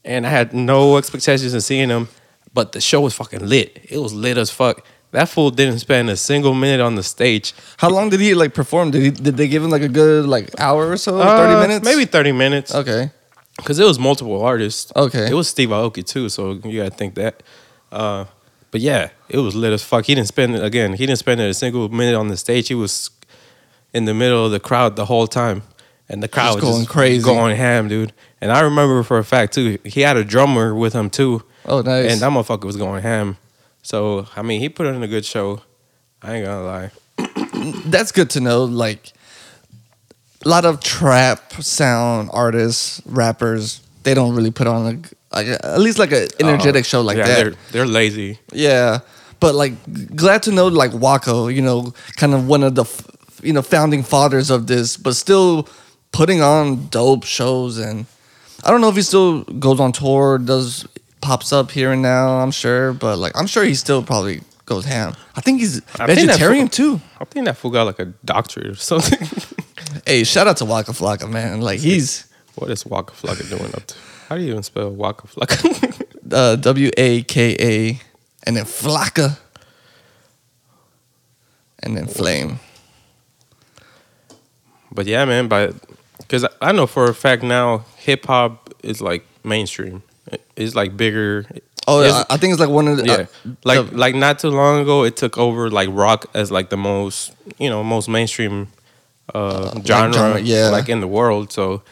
and 0.05 0.27
I 0.27 0.31
had 0.31 0.53
no 0.53 0.99
expectations 0.99 1.55
of 1.55 1.62
seeing 1.62 1.88
him, 1.88 2.09
but 2.53 2.73
the 2.73 2.81
show 2.81 3.01
was 3.01 3.14
fucking 3.14 3.47
lit. 3.47 3.87
It 3.88 3.99
was 3.99 4.12
lit 4.12 4.38
as 4.38 4.51
fuck. 4.51 4.85
That 5.14 5.29
fool 5.29 5.50
didn't 5.50 5.79
spend 5.79 6.11
a 6.11 6.16
single 6.16 6.55
minute 6.55 6.81
on 6.81 6.96
the 6.96 7.03
stage. 7.03 7.55
How 7.79 7.88
long 7.88 8.11
did 8.11 8.20
he 8.20 8.35
like 8.35 8.53
perform? 8.53 8.90
Did 8.90 9.03
he 9.03 9.11
did 9.11 9.37
they 9.37 9.48
give 9.48 9.62
him 9.64 9.70
like 9.70 9.83
a 9.83 9.88
good 9.88 10.27
like 10.27 10.46
hour 10.61 10.90
or 10.90 10.96
so? 10.96 11.18
Uh, 11.20 11.37
Thirty 11.37 11.57
minutes? 11.66 11.85
maybe 11.85 12.05
thirty 12.05 12.33
minutes. 12.33 12.74
Okay. 12.74 13.11
because 13.57 13.79
it 13.79 13.85
was 13.87 13.98
multiple 13.98 14.42
artists. 14.42 14.92
Okay. 14.96 15.27
it 15.31 15.35
was 15.35 15.46
Steve 15.48 15.68
Aoki 15.70 16.05
too, 16.05 16.29
so 16.29 16.53
you 16.64 16.83
gotta 16.83 16.90
think 16.94 17.14
that. 17.14 17.42
Uh, 17.92 18.24
but 18.72 18.81
yeah, 18.81 19.11
it 19.29 19.38
was 19.38 19.55
lit 19.55 19.72
as 19.72 19.85
fuck. 19.85 20.05
He 20.07 20.14
didn't 20.16 20.27
spend 20.29 20.57
again. 20.57 20.94
He 20.94 21.07
didn't 21.07 21.20
spend 21.20 21.40
a 21.40 21.55
single 21.55 21.88
minute 21.88 22.16
on 22.16 22.27
the 22.29 22.37
stage. 22.37 22.66
He 22.68 22.74
was 22.74 23.11
in 23.92 24.07
the 24.07 24.14
middle 24.14 24.44
of 24.46 24.50
the 24.50 24.59
crowd 24.59 24.96
the 24.96 25.05
whole 25.07 25.29
time, 25.29 25.62
and 26.09 26.20
the 26.24 26.29
crowd 26.29 26.55
Just 26.55 26.57
was 26.57 26.64
going 26.70 26.81
just 26.83 26.90
crazy. 26.90 27.22
going 27.24 27.57
ham, 27.57 27.87
dude. 27.87 28.12
And 28.40 28.50
I 28.50 28.61
remember 28.62 29.05
for 29.05 29.18
a 29.18 29.24
fact 29.24 29.55
too, 29.55 29.79
he 29.85 30.00
had 30.00 30.16
a 30.16 30.24
drummer 30.24 30.74
with 30.74 30.92
him 30.92 31.09
too, 31.09 31.44
Oh, 31.66 31.81
nice. 31.83 32.11
and 32.11 32.20
that 32.20 32.31
motherfucker 32.33 32.64
was 32.64 32.77
going 32.77 33.00
ham. 33.03 33.37
So 33.85 34.27
I 34.35 34.42
mean, 34.42 34.61
he 34.61 34.68
put 34.68 34.87
on 34.87 35.03
a 35.03 35.07
good 35.07 35.25
show. 35.27 35.61
I 36.23 36.37
ain't 36.37 36.47
gonna 36.47 36.64
lie. 36.64 36.90
That's 37.87 38.12
good 38.12 38.31
to 38.31 38.40
know. 38.40 38.64
Like 38.64 39.12
a 40.44 40.49
lot 40.49 40.64
of 40.64 40.81
trap 40.81 41.53
sound 41.61 42.31
artists, 42.33 43.03
rappers, 43.07 43.83
they 44.03 44.14
don't 44.14 44.35
really 44.35 44.51
put 44.51 44.66
on 44.66 44.85
like, 44.85 45.12
like 45.33 45.47
at 45.49 45.79
least 45.79 45.99
like 45.99 46.12
an 46.12 46.29
energetic 46.40 46.85
Uh, 46.85 46.88
show 46.88 47.01
like 47.03 47.18
yeah, 47.18 47.27
that. 47.27 47.44
They're, 47.44 47.55
they're 47.73 47.87
lazy. 47.87 48.38
Yeah, 48.53 49.01
but 49.38 49.55
like 49.55 49.75
glad 50.16 50.42
to 50.44 50.51
know 50.51 50.68
like 50.68 50.92
Waka, 50.94 51.53
you 51.53 51.61
know, 51.62 51.92
kind 52.16 52.33
of 52.33 52.49
one 52.49 52.62
of 52.62 52.75
the 52.75 52.87
you 53.42 53.53
know 53.53 53.62
founding 53.62 54.03
fathers 54.03 54.49
of 54.51 54.66
this, 54.66 54.97
but 54.97 55.14
still 55.14 55.68
putting 56.11 56.40
on 56.40 56.88
dope 56.88 57.25
shows. 57.25 57.77
And 57.77 58.07
I 58.64 58.70
don't 58.70 58.81
know 58.81 58.88
if 58.88 58.97
he 58.97 59.03
still 59.03 59.42
goes 59.44 59.79
on 59.79 59.92
tour, 59.92 60.38
does 60.38 60.87
pops 61.25 61.53
up 61.53 61.71
here 61.71 61.93
and 61.93 62.03
now. 62.03 62.37
I'm 62.39 62.51
sure, 62.51 62.93
but 62.93 63.19
like 63.19 63.33
I'm 63.35 63.47
sure 63.47 63.65
he 63.65 63.75
still 63.75 64.03
probably 64.03 64.43
goes 64.67 64.85
ham. 64.85 65.15
I 65.37 65.41
think 65.41 65.61
he's 65.61 65.79
I 65.99 66.07
think 66.07 66.27
that 66.27 66.27
vegetarian 66.27 66.69
fool- 66.69 66.99
too. 66.99 67.01
I 67.21 67.25
think 67.25 67.47
that 67.47 67.57
fool 67.57 67.71
got 67.71 67.85
like 67.87 67.99
a 67.99 68.13
doctorate 68.25 68.67
or 68.69 68.75
something. 68.77 69.27
Hey, 70.07 70.25
shout 70.25 70.47
out 70.49 70.57
to 70.59 70.65
Waka 70.65 70.93
Flocka, 70.93 71.31
man. 71.31 71.61
Like 71.61 71.79
he's 71.81 72.27
what 72.57 72.69
is 72.71 72.85
Waka 72.85 73.15
Flocka 73.15 73.49
doing 73.49 73.73
up 73.75 73.87
to? 73.87 73.95
How 74.29 74.37
do 74.37 74.43
you 74.43 74.51
even 74.51 74.63
spell 74.63 74.91
Waka 74.91 75.27
Flocka? 75.29 76.03
uh, 76.33 76.57
W 76.57 76.91
A 76.97 77.23
K 77.23 77.57
A, 77.61 78.01
and 78.43 78.57
then 78.57 78.65
Flocka, 78.65 79.39
and 81.83 81.97
then 81.97 82.07
Flame. 82.07 82.59
but 84.93 85.07
yeah, 85.07 85.25
man, 85.25 85.49
but 85.49 85.75
because 86.19 86.45
I 86.61 86.73
know 86.73 86.87
for 86.87 87.05
a 87.09 87.15
fact 87.15 87.43
now 87.43 87.85
hip 87.97 88.27
hop 88.27 88.75
is 88.83 89.01
like 89.01 89.25
mainstream. 89.45 90.03
It's 90.57 90.75
like 90.75 90.97
bigger. 90.97 91.47
Oh, 91.87 92.01
It's- 92.03 92.25
I, 92.31 92.37
think 92.38 92.53
it's 92.53 92.61
like 92.61 92.71
one 92.71 92.88
of 92.88 92.97
the 92.97 93.05
yeah, 93.07 93.12
uh, 93.12 93.27
like 93.64 93.90
the- 93.90 93.97
like 93.97 94.14
not 94.14 94.38
too 94.38 94.49
long 94.51 94.81
ago, 94.81 95.05
it 95.05 95.17
took 95.17 95.37
over 95.37 95.69
like 95.71 95.88
rock 95.93 96.27
as 96.35 96.51
like 96.51 96.71
the 96.71 96.77
most 96.79 97.33
you 97.59 97.69
know 97.69 97.85
most 97.85 98.09
mainstream 98.09 98.69
uh, 99.35 99.71
genre, 99.85 100.12
genre, 100.12 100.40
yeah. 100.40 100.69
like 100.71 100.88
in 100.88 101.01
the 101.01 101.09
world. 101.09 101.53
So, 101.53 101.83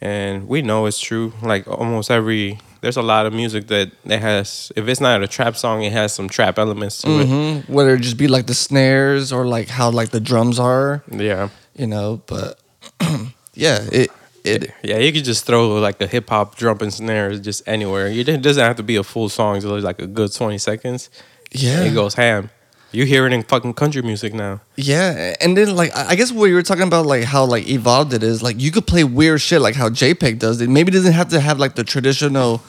and 0.00 0.48
we 0.48 0.60
know 0.62 0.86
it's 0.86 1.00
true. 1.00 1.32
Like 1.42 1.66
almost 1.66 2.10
every 2.10 2.58
there's 2.80 2.96
a 2.96 3.02
lot 3.02 3.26
of 3.26 3.32
music 3.32 3.66
that 3.68 3.90
that 4.04 4.20
has 4.20 4.70
if 4.76 4.86
it's 4.86 5.00
not 5.00 5.22
a 5.22 5.26
trap 5.28 5.56
song, 5.56 5.82
it 5.82 5.92
has 5.92 6.12
some 6.12 6.28
trap 6.28 6.58
elements 6.58 6.98
to 6.98 7.08
Mhm. 7.08 7.68
whether 7.68 7.94
it 7.94 8.00
just 8.00 8.16
be 8.18 8.28
like 8.28 8.46
the 8.46 8.54
snares 8.54 9.32
or 9.32 9.46
like 9.46 9.68
how 9.68 9.90
like 9.90 10.10
the 10.10 10.20
drums 10.20 10.58
are. 10.58 11.02
Yeah, 11.10 11.48
you 11.74 11.86
know. 11.86 12.20
But 12.26 12.58
yeah, 13.54 13.80
it 13.90 14.10
it 14.44 14.72
yeah, 14.82 14.98
you 14.98 15.12
could 15.12 15.24
just 15.24 15.44
throw 15.44 15.68
like 15.78 16.00
a 16.00 16.06
hip 16.06 16.28
hop 16.28 16.56
drum 16.56 16.78
and 16.80 16.92
snares 16.92 17.40
just 17.40 17.66
anywhere. 17.66 18.06
It 18.08 18.42
doesn't 18.42 18.62
have 18.62 18.76
to 18.76 18.82
be 18.82 18.96
a 18.96 19.04
full 19.04 19.28
song. 19.28 19.56
It's 19.56 19.64
like 19.64 20.00
a 20.00 20.06
good 20.06 20.32
twenty 20.32 20.58
seconds. 20.58 21.10
yeah 21.52 21.84
it 21.84 21.94
goes 21.94 22.14
ham. 22.14 22.50
You 22.90 23.04
hear 23.04 23.26
it 23.26 23.34
in 23.34 23.42
fucking 23.42 23.74
country 23.74 24.00
music 24.00 24.32
now. 24.32 24.62
Yeah, 24.76 25.34
and 25.42 25.56
then 25.56 25.76
like 25.76 25.94
I 25.94 26.14
guess 26.14 26.32
what 26.32 26.46
you 26.46 26.54
were 26.54 26.62
talking 26.62 26.84
about, 26.84 27.04
like 27.04 27.24
how 27.24 27.44
like 27.44 27.68
evolved 27.68 28.14
it 28.14 28.22
is, 28.22 28.42
like 28.42 28.58
you 28.58 28.70
could 28.70 28.86
play 28.86 29.04
weird 29.04 29.42
shit 29.42 29.60
like 29.60 29.74
how 29.74 29.90
JPEG 29.90 30.38
does 30.38 30.60
it. 30.62 30.70
Maybe 30.70 30.90
it 30.90 30.94
doesn't 30.94 31.12
have 31.12 31.28
to 31.28 31.40
have 31.40 31.58
like 31.58 31.74
the 31.74 31.84
traditional 31.84 32.62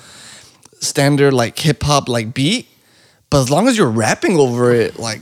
standard 0.81 1.33
like 1.33 1.57
hip 1.57 1.81
hop 1.83 2.09
like 2.09 2.33
beat, 2.33 2.67
but 3.29 3.39
as 3.39 3.49
long 3.49 3.67
as 3.69 3.77
you're 3.77 3.89
rapping 3.89 4.35
over 4.37 4.73
it, 4.73 4.99
like 4.99 5.21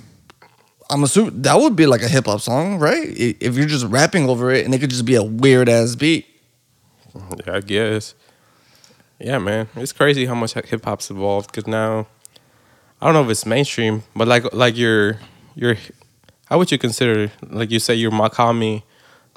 I'm 0.90 1.04
assuming 1.04 1.44
that 1.44 1.60
would 1.60 1.76
be 1.76 1.86
like 1.86 2.02
a 2.02 2.08
hip 2.08 2.26
hop 2.26 2.42
song, 2.42 2.80
right? 2.80 3.08
If 3.08 3.56
you're 3.56 3.68
just 3.68 3.86
rapping 3.86 4.28
over 4.30 4.52
it 4.52 4.66
and 4.66 4.74
it 4.74 4.80
could 4.80 4.90
just 4.90 5.06
be 5.06 5.16
a 5.16 5.24
weird 5.24 5.70
ass 5.70 5.96
beat. 5.96 6.26
Yeah, 7.46 7.56
I 7.56 7.60
guess. 7.62 8.16
Yeah, 9.20 9.40
man, 9.40 9.68
it's 9.76 9.94
crazy 9.94 10.26
how 10.26 10.36
much 10.36 10.54
hip 10.54 10.86
hop's 10.86 11.10
evolved. 11.10 11.52
Cause 11.52 11.66
now, 11.68 12.06
I 13.02 13.06
don't 13.06 13.14
know 13.14 13.24
if 13.24 13.30
it's 13.30 13.46
mainstream, 13.46 14.04
but 14.16 14.28
like 14.28 14.54
like 14.54 14.78
your 14.78 15.18
your, 15.56 15.76
how 16.46 16.58
would 16.60 16.72
you 16.72 16.78
consider 16.78 17.32
like 17.50 17.72
you 17.72 17.80
say 17.80 17.96
your 17.96 18.12
Mach-Hommy, 18.12 18.84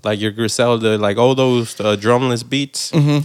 like 0.05 0.21
your 0.21 0.33
Griselda, 0.33 0.99
like 0.99 1.17
all 1.17 1.35
those 1.35 1.81
uh, 1.81 1.97
drumless 1.97 2.43
beats? 2.49 2.91
Mhm. 2.93 3.25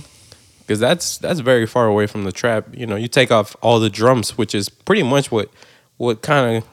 Because 0.59 0.79
that's 0.79 1.17
that's 1.17 1.41
very 1.41 1.67
far 1.67 1.87
away 1.87 2.07
from 2.07 2.23
the 2.23 2.31
trap. 2.31 2.67
You 2.73 2.87
know, 2.87 2.95
you 2.95 3.07
take 3.07 3.31
off 3.31 3.55
all 3.61 3.79
the 3.79 3.89
drums, 3.89 4.37
which 4.37 4.55
is 4.55 4.69
pretty 4.69 5.03
much 5.03 5.29
what 5.31 5.49
what 5.97 6.21
kind 6.21 6.57
of 6.57 6.63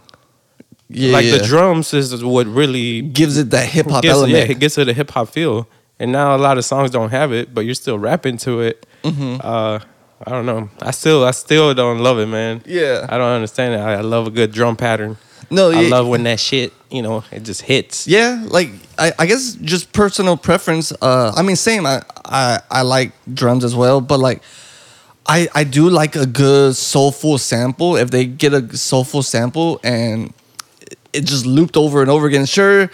Yeah, 0.89 1.13
like 1.13 1.27
yeah. 1.27 1.39
the 1.39 1.45
drums 1.45 1.93
is 1.93 2.25
what 2.25 2.47
really 2.47 3.03
gives 3.03 3.37
it 3.37 3.51
that 3.51 3.69
hip 3.69 3.91
hop 3.91 4.05
element. 4.05 4.33
Yeah, 4.33 4.45
it 4.53 4.61
gives 4.61 4.79
it 4.79 4.89
a 4.89 4.93
hip 4.93 5.11
hop 5.11 5.29
feel. 5.29 5.67
And 6.03 6.11
now 6.11 6.35
a 6.35 6.37
lot 6.37 6.59
of 6.59 6.65
songs 6.65 6.91
don't 6.91 7.11
have 7.11 7.33
it, 7.33 7.55
but 7.55 7.61
you're 7.61 7.77
still 7.77 7.97
rapping 7.97 8.37
to 8.39 8.61
it. 8.61 8.85
Mm-hmm. 9.05 9.37
Uh, 9.41 9.79
I 10.27 10.31
don't 10.33 10.47
know. 10.47 10.69
I 10.81 10.91
still, 10.91 11.25
I 11.25 11.31
still 11.31 11.73
don't 11.75 12.01
love 12.01 12.19
it, 12.19 12.27
man. 12.27 12.61
Yeah. 12.67 13.07
I 13.09 13.17
don't 13.19 13.31
understand 13.31 13.75
it. 13.75 13.79
I, 13.79 13.95
I 13.95 14.01
love 14.01 14.27
a 14.27 14.31
good 14.31 14.51
drum 14.51 14.75
pattern. 14.75 15.17
No, 15.49 15.71
I 15.71 15.83
yeah. 15.83 15.91
love 15.91 16.09
when 16.09 16.25
that 16.25 16.41
shit, 16.41 16.73
you 16.91 17.03
know, 17.03 17.23
it 17.31 17.45
just 17.45 17.63
hits. 17.63 18.09
Yeah, 18.09 18.45
like 18.49 18.71
I, 18.99 19.13
I 19.17 19.27
guess 19.27 19.55
just 19.55 19.93
personal 19.93 20.37
preference. 20.37 20.93
Uh, 21.01 21.33
I 21.37 21.43
mean, 21.43 21.55
same. 21.57 21.87
I, 21.87 22.03
I 22.25 22.59
I 22.71 22.83
like 22.83 23.13
drums 23.33 23.63
as 23.63 23.77
well, 23.77 24.01
but 24.01 24.19
like 24.19 24.43
I 25.27 25.49
I 25.55 25.65
do 25.65 25.91
like 25.91 26.17
a 26.17 26.27
good 26.27 26.75
soulful 26.75 27.39
sample. 27.39 27.97
If 27.97 28.11
they 28.11 28.25
get 28.25 28.55
a 28.55 28.77
soulful 28.77 29.23
sample 29.23 29.79
and 29.85 30.33
it 31.13 31.27
just 31.27 31.45
looped 31.45 31.77
over 31.77 32.01
and 32.01 32.11
over 32.11 32.27
again, 32.27 32.47
sure, 32.47 32.91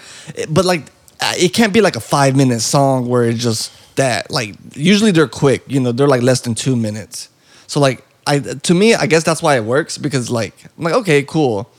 but 0.50 0.64
like 0.64 0.90
Uh, 1.20 1.34
it 1.36 1.52
can't 1.52 1.72
be 1.72 1.80
like 1.80 1.96
a 1.96 2.00
five 2.00 2.36
minute 2.36 2.60
song 2.60 3.08
where 3.08 3.24
it's 3.24 3.42
just 3.42 3.72
that. 3.96 4.30
Like 4.30 4.54
usually 4.74 5.10
they're 5.10 5.28
quick. 5.28 5.62
You 5.66 5.80
know, 5.80 5.92
they're 5.92 6.08
like 6.08 6.22
less 6.22 6.40
than 6.42 6.54
two 6.54 6.76
minutes. 6.76 7.28
So 7.66 7.80
like 7.80 8.04
I 8.26 8.38
to 8.38 8.74
me, 8.74 8.94
I 8.94 9.06
guess 9.06 9.24
that's 9.24 9.42
why 9.42 9.56
it 9.56 9.64
works 9.64 9.98
because 9.98 10.30
like 10.30 10.54
I'm 10.76 10.84
like 10.84 10.94
okay, 10.94 11.22
cool 11.22 11.70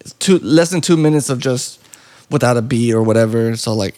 it's 0.00 0.14
two 0.14 0.38
less 0.38 0.70
than 0.70 0.80
two 0.80 0.96
minutes 0.96 1.28
of 1.28 1.38
just 1.38 1.80
without 2.30 2.56
a 2.56 2.62
beat 2.62 2.92
or 2.92 3.02
whatever. 3.02 3.56
So 3.56 3.74
like, 3.74 3.94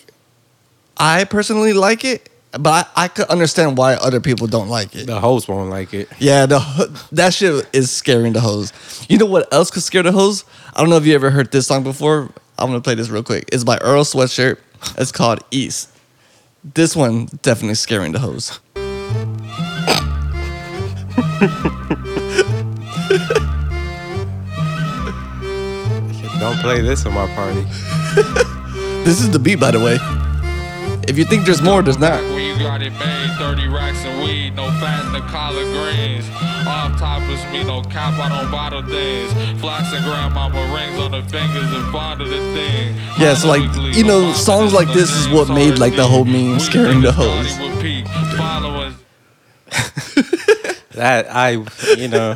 I 0.96 1.24
personally 1.24 1.72
like 1.72 2.04
it, 2.04 2.28
but 2.52 2.90
I, 2.96 3.04
I 3.04 3.08
could 3.08 3.26
understand 3.26 3.78
why 3.78 3.94
other 3.94 4.20
people 4.20 4.46
don't 4.46 4.68
like 4.68 4.94
it. 4.94 5.06
The 5.06 5.20
host 5.20 5.48
won't 5.48 5.70
like 5.70 5.94
it. 5.94 6.08
Yeah, 6.18 6.46
the 6.46 7.00
that 7.12 7.34
shit 7.34 7.68
is 7.72 7.90
scaring 7.90 8.32
the 8.32 8.40
hose. 8.40 8.72
You 9.08 9.18
know 9.18 9.26
what 9.26 9.52
else 9.52 9.70
could 9.70 9.82
scare 9.82 10.02
the 10.02 10.12
hose? 10.12 10.44
I 10.74 10.80
don't 10.80 10.90
know 10.90 10.96
if 10.96 11.06
you 11.06 11.14
ever 11.14 11.30
heard 11.30 11.52
this 11.52 11.66
song 11.66 11.82
before. 11.84 12.30
I'm 12.58 12.68
gonna 12.68 12.80
play 12.80 12.94
this 12.94 13.08
real 13.08 13.22
quick. 13.22 13.48
It's 13.52 13.64
by 13.64 13.78
Earl 13.78 14.04
Sweatshirt. 14.04 14.58
It's 14.98 15.12
called 15.12 15.40
East. 15.50 15.90
This 16.64 16.94
one 16.94 17.26
definitely 17.42 17.74
scaring 17.74 18.12
the 18.12 18.18
hose. 18.18 18.60
Don't 26.40 26.58
play 26.58 26.80
this 26.80 27.04
in 27.04 27.12
my 27.12 27.26
party. 27.34 27.64
This 29.04 29.20
is 29.20 29.30
the 29.30 29.40
beat, 29.40 29.58
by 29.58 29.72
the 29.72 29.80
way. 29.80 29.98
If 31.08 31.18
you 31.18 31.24
think 31.24 31.44
there's 31.44 31.60
more, 31.60 31.82
there's 31.82 31.98
not. 31.98 32.22
When 32.22 32.42
you 32.42 32.56
got 32.58 32.80
it 32.80 32.92
made, 32.92 33.30
30 33.38 33.68
racks 33.68 34.04
of 34.04 34.16
weed, 34.22 34.54
no 34.54 34.70
fat 34.80 35.04
in 35.06 35.12
the 35.12 35.20
collard 35.28 35.66
greens. 35.66 36.28
Off 36.66 36.98
top 36.98 37.22
is 37.28 37.44
me, 37.52 37.64
no 37.64 37.82
cap, 37.82 38.14
I 38.18 38.28
don't 38.28 38.50
bottle 38.50 38.82
things. 38.82 39.32
Flax 39.60 39.92
and 39.92 40.04
grandmama 40.04 40.60
rings 40.74 40.98
on 41.00 41.10
the 41.10 41.22
fingers 41.22 41.72
and 41.72 41.92
bonded 41.92 42.28
the 42.28 42.38
thing. 42.54 42.94
Yeah, 43.18 43.34
so, 43.34 43.48
like, 43.48 43.96
you 43.96 44.04
know, 44.04 44.32
songs 44.32 44.72
like 44.72 44.88
this 44.88 45.10
is 45.10 45.28
what 45.28 45.48
made, 45.48 45.78
like, 45.78 45.96
the 45.96 46.06
whole 46.06 46.24
meme 46.24 46.60
scaring 46.60 47.00
the 47.00 47.12
hoes. 47.12 47.58
Followers. 48.36 48.94
That 50.92 51.26
I, 51.30 51.64
you 51.96 52.08
know, 52.08 52.34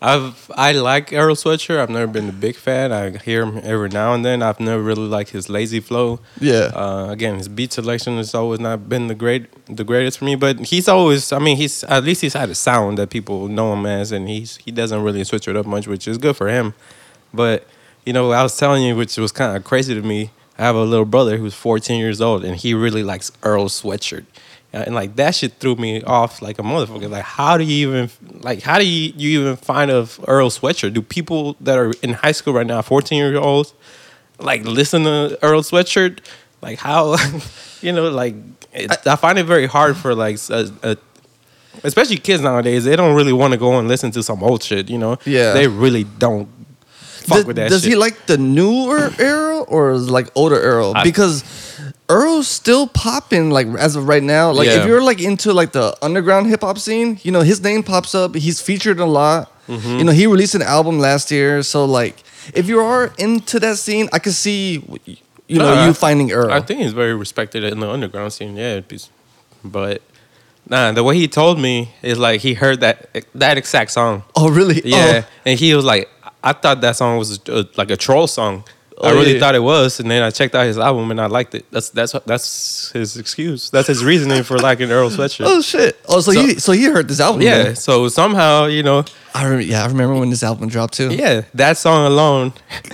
I've 0.00 0.50
I 0.54 0.72
like 0.72 1.12
Earl 1.12 1.34
Sweatshirt. 1.34 1.78
I've 1.78 1.90
never 1.90 2.06
been 2.06 2.28
a 2.28 2.32
big 2.32 2.56
fan. 2.56 2.92
I 2.92 3.16
hear 3.16 3.44
him 3.44 3.60
every 3.62 3.88
now 3.88 4.12
and 4.12 4.24
then. 4.24 4.42
I've 4.42 4.60
never 4.60 4.82
really 4.82 5.08
liked 5.08 5.30
his 5.30 5.48
lazy 5.48 5.80
flow. 5.80 6.20
Yeah. 6.38 6.70
Uh, 6.74 7.08
again, 7.10 7.36
his 7.38 7.48
beat 7.48 7.72
selection 7.72 8.18
has 8.18 8.34
always 8.34 8.60
not 8.60 8.88
been 8.88 9.06
the 9.06 9.14
great, 9.14 9.46
the 9.74 9.84
greatest 9.84 10.18
for 10.18 10.26
me. 10.26 10.34
But 10.34 10.60
he's 10.66 10.86
always, 10.86 11.32
I 11.32 11.38
mean, 11.38 11.56
he's 11.56 11.82
at 11.84 12.04
least 12.04 12.20
he's 12.20 12.34
had 12.34 12.50
a 12.50 12.54
sound 12.54 12.98
that 12.98 13.08
people 13.08 13.48
know 13.48 13.72
him 13.72 13.86
as, 13.86 14.12
and 14.12 14.28
he's 14.28 14.58
he 14.58 14.70
doesn't 14.70 15.02
really 15.02 15.24
switch 15.24 15.48
it 15.48 15.56
up 15.56 15.64
much, 15.64 15.86
which 15.88 16.06
is 16.06 16.18
good 16.18 16.36
for 16.36 16.48
him. 16.48 16.74
But 17.32 17.66
you 18.04 18.12
know, 18.12 18.30
I 18.32 18.42
was 18.42 18.56
telling 18.56 18.82
you, 18.82 18.96
which 18.96 19.16
was 19.16 19.32
kind 19.32 19.56
of 19.56 19.64
crazy 19.64 19.94
to 19.94 20.02
me. 20.02 20.30
I 20.58 20.62
have 20.62 20.76
a 20.76 20.84
little 20.84 21.04
brother 21.04 21.36
who's 21.36 21.54
14 21.54 21.98
years 21.98 22.20
old, 22.20 22.44
and 22.44 22.56
he 22.56 22.72
really 22.74 23.02
likes 23.02 23.30
Earl 23.42 23.66
Sweatshirt. 23.66 24.24
Uh, 24.76 24.82
and 24.84 24.94
like 24.94 25.16
that 25.16 25.34
shit 25.34 25.54
threw 25.54 25.74
me 25.76 26.02
off 26.02 26.42
like 26.42 26.58
a 26.58 26.62
motherfucker. 26.62 27.08
Like, 27.08 27.24
how 27.24 27.56
do 27.56 27.64
you 27.64 27.88
even 27.88 28.10
like 28.42 28.60
how 28.62 28.78
do 28.78 28.86
you, 28.86 29.10
you 29.16 29.40
even 29.40 29.56
find 29.56 29.90
a 29.90 30.06
Earl 30.28 30.50
Sweatshirt? 30.50 30.92
Do 30.92 31.00
people 31.00 31.56
that 31.62 31.78
are 31.78 31.92
in 32.02 32.12
high 32.12 32.32
school 32.32 32.52
right 32.52 32.66
now, 32.66 32.82
14 32.82 33.16
year 33.16 33.38
olds, 33.38 33.72
like 34.38 34.64
listen 34.66 35.04
to 35.04 35.38
Earl 35.42 35.62
Sweatshirt? 35.62 36.18
Like 36.60 36.78
how, 36.78 37.16
you 37.80 37.90
know, 37.92 38.10
like 38.10 38.34
it, 38.74 38.90
I, 39.06 39.16
find 39.16 39.38
it 39.38 39.44
very 39.44 39.66
hard 39.66 39.96
for 39.96 40.14
like 40.14 40.36
a, 40.50 40.52
a, 40.52 40.58
uh, 40.58 40.70
uh, 40.82 40.94
especially 41.82 42.18
kids 42.18 42.42
nowadays. 42.42 42.84
They 42.84 42.96
don't 42.96 43.16
really 43.16 43.32
want 43.32 43.52
to 43.52 43.58
go 43.58 43.78
and 43.78 43.88
listen 43.88 44.10
to 44.10 44.22
some 44.22 44.42
old 44.42 44.62
shit. 44.62 44.90
You 44.90 44.98
know, 44.98 45.16
Yeah. 45.24 45.54
they 45.54 45.68
really 45.68 46.04
don't 46.04 46.48
fuck 46.90 47.38
Does- 47.38 47.44
with 47.46 47.56
that. 47.56 47.70
does 47.70 47.82
shit. 47.82 47.92
he 47.92 47.96
like 47.96 48.26
the 48.26 48.36
newer 48.36 49.10
Earl 49.18 49.64
or 49.68 49.94
like 49.96 50.28
older 50.34 50.60
Earl? 50.60 50.92
I- 50.94 51.02
because 51.02 51.42
Earl's 52.08 52.46
still 52.46 52.86
popping 52.86 53.50
like 53.50 53.66
as 53.78 53.96
of 53.96 54.06
right 54.08 54.22
now. 54.22 54.52
Like 54.52 54.68
Yeah. 54.68 54.80
if 54.80 54.86
you're 54.86 55.02
like 55.02 55.20
into 55.20 55.52
like 55.52 55.72
the 55.72 55.96
underground 56.02 56.46
hip 56.46 56.60
hop 56.60 56.78
scene, 56.78 57.18
you 57.22 57.32
know 57.32 57.40
his 57.40 57.60
name 57.62 57.82
pops 57.82 58.14
up. 58.14 58.34
He's 58.36 58.60
featured 58.60 59.00
a 59.00 59.06
lot. 59.06 59.50
Mm-hmm. 59.66 59.98
You 59.98 60.04
know 60.04 60.12
he 60.12 60.26
released 60.26 60.54
an 60.54 60.62
album 60.62 61.00
last 61.00 61.30
year, 61.30 61.62
so 61.62 61.84
like 61.84 62.22
if 62.54 62.68
you 62.68 62.78
are 62.80 63.12
into 63.18 63.58
that 63.60 63.78
scene, 63.78 64.08
I 64.12 64.20
could 64.20 64.34
see 64.34 64.84
you 65.48 65.58
know 65.58 65.74
No, 65.74 65.86
you 65.86 65.92
finding 65.94 66.30
Earl. 66.30 66.52
I 66.52 66.60
think 66.60 66.80
he's 66.80 66.92
very 66.92 67.14
respected 67.14 67.64
in 67.64 67.80
the 67.80 67.90
underground 67.90 68.32
scene. 68.32 68.56
Yeah, 68.56 68.80
but 69.64 70.00
nah, 70.68 70.92
the 70.92 71.02
way 71.02 71.16
he 71.16 71.26
told 71.28 71.58
me 71.58 71.90
is 72.02 72.18
like 72.18 72.40
he 72.40 72.54
heard 72.54 72.80
that 72.80 73.08
that 73.34 73.58
exact 73.58 73.90
song. 73.90 74.22
oh 74.36 74.48
really? 74.48 74.80
Yeah, 74.84 75.24
and 75.44 75.58
he 75.58 75.74
was 75.74 75.84
like, 75.84 76.08
I 76.44 76.52
thought 76.52 76.80
that 76.82 76.94
song 76.94 77.18
was 77.18 77.40
uh 77.48 77.64
like 77.76 77.90
a 77.90 77.96
troll 77.96 78.28
song. 78.28 78.62
Oh, 78.98 79.08
I 79.08 79.12
Oh, 79.12 79.14
really 79.14 79.34
yeah. 79.34 79.40
thought 79.40 79.54
it 79.54 79.62
was, 79.62 80.00
and 80.00 80.10
then 80.10 80.22
I 80.22 80.30
checked 80.30 80.54
out 80.54 80.64
his 80.66 80.78
album 80.78 81.10
and 81.10 81.20
I 81.20 81.26
liked 81.26 81.54
it. 81.54 81.66
That's 81.70 81.90
that's 81.90 82.12
that's 82.24 82.90
his 82.92 83.16
excuse. 83.18 83.68
That's 83.70 83.88
his 83.88 84.02
reasoning 84.02 84.42
for 84.42 84.56
liking 84.58 84.90
Earl 84.90 85.10
Sweatshirt. 85.10 85.44
Oh 85.46 85.60
shit! 85.60 85.98
Oh, 86.08 86.20
so, 86.20 86.32
So- 86.32 86.40
he 86.40 86.54
so 86.58 86.72
he 86.72 86.84
heard 86.84 87.06
this 87.08 87.20
album? 87.20 87.42
yeah. 87.42 87.62
then. 87.64 87.76
So 87.76 88.08
somehow, 88.08 88.66
you 88.66 88.82
know, 88.82 89.04
I 89.34 89.44
remember. 89.44 89.64
Yeah, 89.64 89.84
I 89.84 89.86
remember 89.88 90.14
when 90.18 90.30
this 90.30 90.42
album 90.42 90.68
dropped 90.68 90.94
too. 90.94 91.10
yeah, 91.14 91.42
that 91.54 91.76
song 91.76 92.06
alone. 92.06 92.52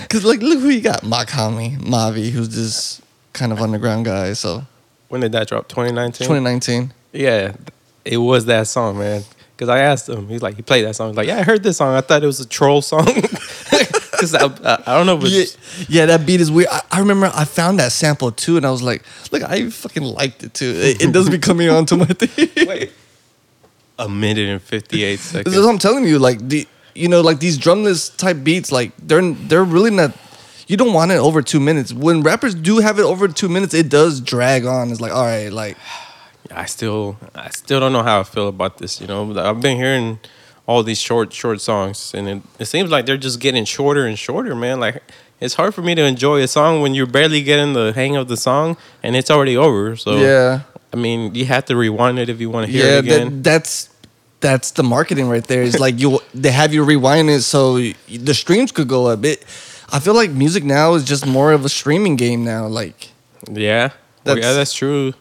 Cause 0.09 0.25
like, 0.25 0.41
look 0.41 0.59
who 0.59 0.69
you 0.69 0.81
got: 0.81 1.03
Mach-Hommy, 1.03 1.77
Mavi, 1.79 2.31
who's 2.31 2.49
this 2.49 3.01
kind 3.31 3.51
of 3.53 3.61
underground 3.61 4.03
guy. 4.05 4.33
So 4.33 4.63
When 5.07 5.21
did 5.21 5.31
that 5.31 5.47
drop? 5.47 5.69
2019. 5.69 6.27
2019. 6.27 6.93
Yeah, 7.13 7.53
it 8.03 8.17
was 8.17 8.45
that 8.47 8.67
song, 8.67 8.97
man. 8.99 9.23
Because 9.55 9.69
I 9.69 9.79
asked 9.79 10.09
him, 10.09 10.27
he's 10.27 10.41
like, 10.41 10.55
he 10.55 10.63
played 10.63 10.83
that 10.85 10.95
song. 10.95 11.09
He's 11.09 11.17
like, 11.17 11.27
yeah, 11.27 11.37
I 11.37 11.43
heard 11.43 11.61
this 11.63 11.77
song. 11.77 11.95
I 11.95 12.01
thought 12.01 12.23
it 12.23 12.25
was 12.25 12.39
a 12.39 12.47
troll 12.47 12.81
song. 12.81 13.05
Because 14.31 14.35
I, 14.35 14.69
I, 14.69 14.73
uh, 14.73 14.83
I 14.85 14.97
don't 14.97 15.05
know, 15.05 15.17
but 15.17 15.29
Yeah, 15.29 15.43
yeah, 15.89 16.05
that 16.07 16.25
beat 16.25 16.41
is 16.41 16.51
weird. 16.51 16.69
I, 16.71 16.81
I 16.91 16.99
remember 16.99 17.31
I 17.33 17.45
found 17.45 17.79
that 17.79 17.91
sample 17.91 18.31
too, 18.31 18.57
and 18.57 18.65
I 18.65 18.71
was 18.71 18.81
like, 18.81 19.03
look, 19.31 19.43
I 19.43 19.69
fucking 19.69 20.03
liked 20.03 20.43
it 20.43 20.53
too. 20.53 20.73
It, 20.75 21.01
it 21.03 21.11
doesn't 21.11 21.31
be 21.31 21.39
coming 21.49 21.69
onto 21.69 21.95
my 21.97 22.05
thing. 22.05 22.67
wait, 22.67 22.91
a 23.99 24.09
minute 24.09 24.49
and 24.49 24.61
58 24.61 25.11
This 25.15 25.21
seconds. 25.21 25.55
is 25.55 25.65
what 25.65 25.71
I'm 25.71 25.77
telling 25.79 26.05
you. 26.05 26.19
Like 26.19 26.39
the, 26.47 26.67
you 26.95 27.07
know, 27.07 27.21
like 27.21 27.39
these 27.39 27.57
drumless 27.57 28.15
type 28.17 28.43
beats, 28.43 28.71
like 28.71 28.91
they're 28.97 29.31
they're 29.33 29.63
really 29.63 29.91
not. 29.91 30.15
You 30.67 30.77
don't 30.77 30.93
want 30.93 31.11
it 31.11 31.17
over 31.17 31.41
two 31.41 31.59
minutes. 31.59 31.91
When 31.91 32.23
rappers 32.23 32.55
do 32.55 32.79
have 32.79 32.97
it 32.97 33.03
over 33.03 33.27
two 33.27 33.49
minutes, 33.49 33.73
it 33.73 33.89
does 33.89 34.21
drag 34.21 34.65
on. 34.65 34.91
It's 34.91 35.01
like, 35.01 35.11
all 35.11 35.25
right, 35.25 35.51
like 35.51 35.77
I 36.51 36.65
still, 36.65 37.17
I 37.35 37.49
still 37.49 37.79
don't 37.79 37.93
know 37.93 38.03
how 38.03 38.19
I 38.19 38.23
feel 38.23 38.47
about 38.47 38.77
this. 38.77 39.01
You 39.01 39.07
know, 39.07 39.37
I've 39.39 39.59
been 39.61 39.77
hearing 39.77 40.19
all 40.65 40.83
these 40.83 40.99
short, 40.99 41.33
short 41.33 41.61
songs, 41.61 42.13
and 42.13 42.27
it, 42.27 42.41
it 42.59 42.65
seems 42.65 42.89
like 42.89 43.05
they're 43.05 43.17
just 43.17 43.39
getting 43.39 43.65
shorter 43.65 44.05
and 44.05 44.17
shorter, 44.17 44.55
man. 44.55 44.79
Like 44.79 45.03
it's 45.39 45.55
hard 45.55 45.75
for 45.75 45.81
me 45.81 45.93
to 45.95 46.03
enjoy 46.03 46.41
a 46.41 46.47
song 46.47 46.81
when 46.81 46.93
you're 46.93 47.05
barely 47.05 47.43
getting 47.43 47.73
the 47.73 47.91
hang 47.93 48.15
of 48.15 48.27
the 48.27 48.37
song 48.37 48.77
and 49.01 49.15
it's 49.15 49.29
already 49.29 49.57
over. 49.57 49.95
So 49.95 50.17
yeah, 50.17 50.61
I 50.93 50.95
mean, 50.95 51.35
you 51.35 51.45
have 51.45 51.65
to 51.65 51.75
rewind 51.75 52.19
it 52.19 52.29
if 52.29 52.39
you 52.39 52.49
want 52.49 52.67
to 52.67 52.71
hear 52.71 52.85
yeah. 52.85 52.97
it 52.97 52.99
again. 52.99 53.27
That, 53.27 53.43
that's 53.43 53.89
that's 54.39 54.71
the 54.71 54.83
marketing 54.83 55.27
right 55.29 55.43
there. 55.43 55.63
It's 55.63 55.79
like 55.79 55.99
you 55.99 56.19
they 56.33 56.51
have 56.51 56.73
you 56.73 56.83
rewind 56.83 57.29
it 57.29 57.41
so 57.41 57.77
the 57.77 58.33
streams 58.33 58.71
could 58.71 58.87
go 58.87 59.07
up. 59.07 59.23
It. 59.25 59.43
I 59.91 59.99
feel 59.99 60.15
like 60.15 60.31
music 60.31 60.63
now 60.63 60.93
is 60.95 61.03
just 61.03 61.25
more 61.25 61.51
of 61.51 61.65
a 61.65 61.69
streaming 61.69 62.15
game 62.15 62.43
now. 62.43 62.67
Like 62.67 63.09
Yeah, 63.49 63.91
Well, 64.25 64.37
yeah, 64.37 64.41
That's- 64.41 64.55
that's 64.55 64.73
true. 64.73 65.13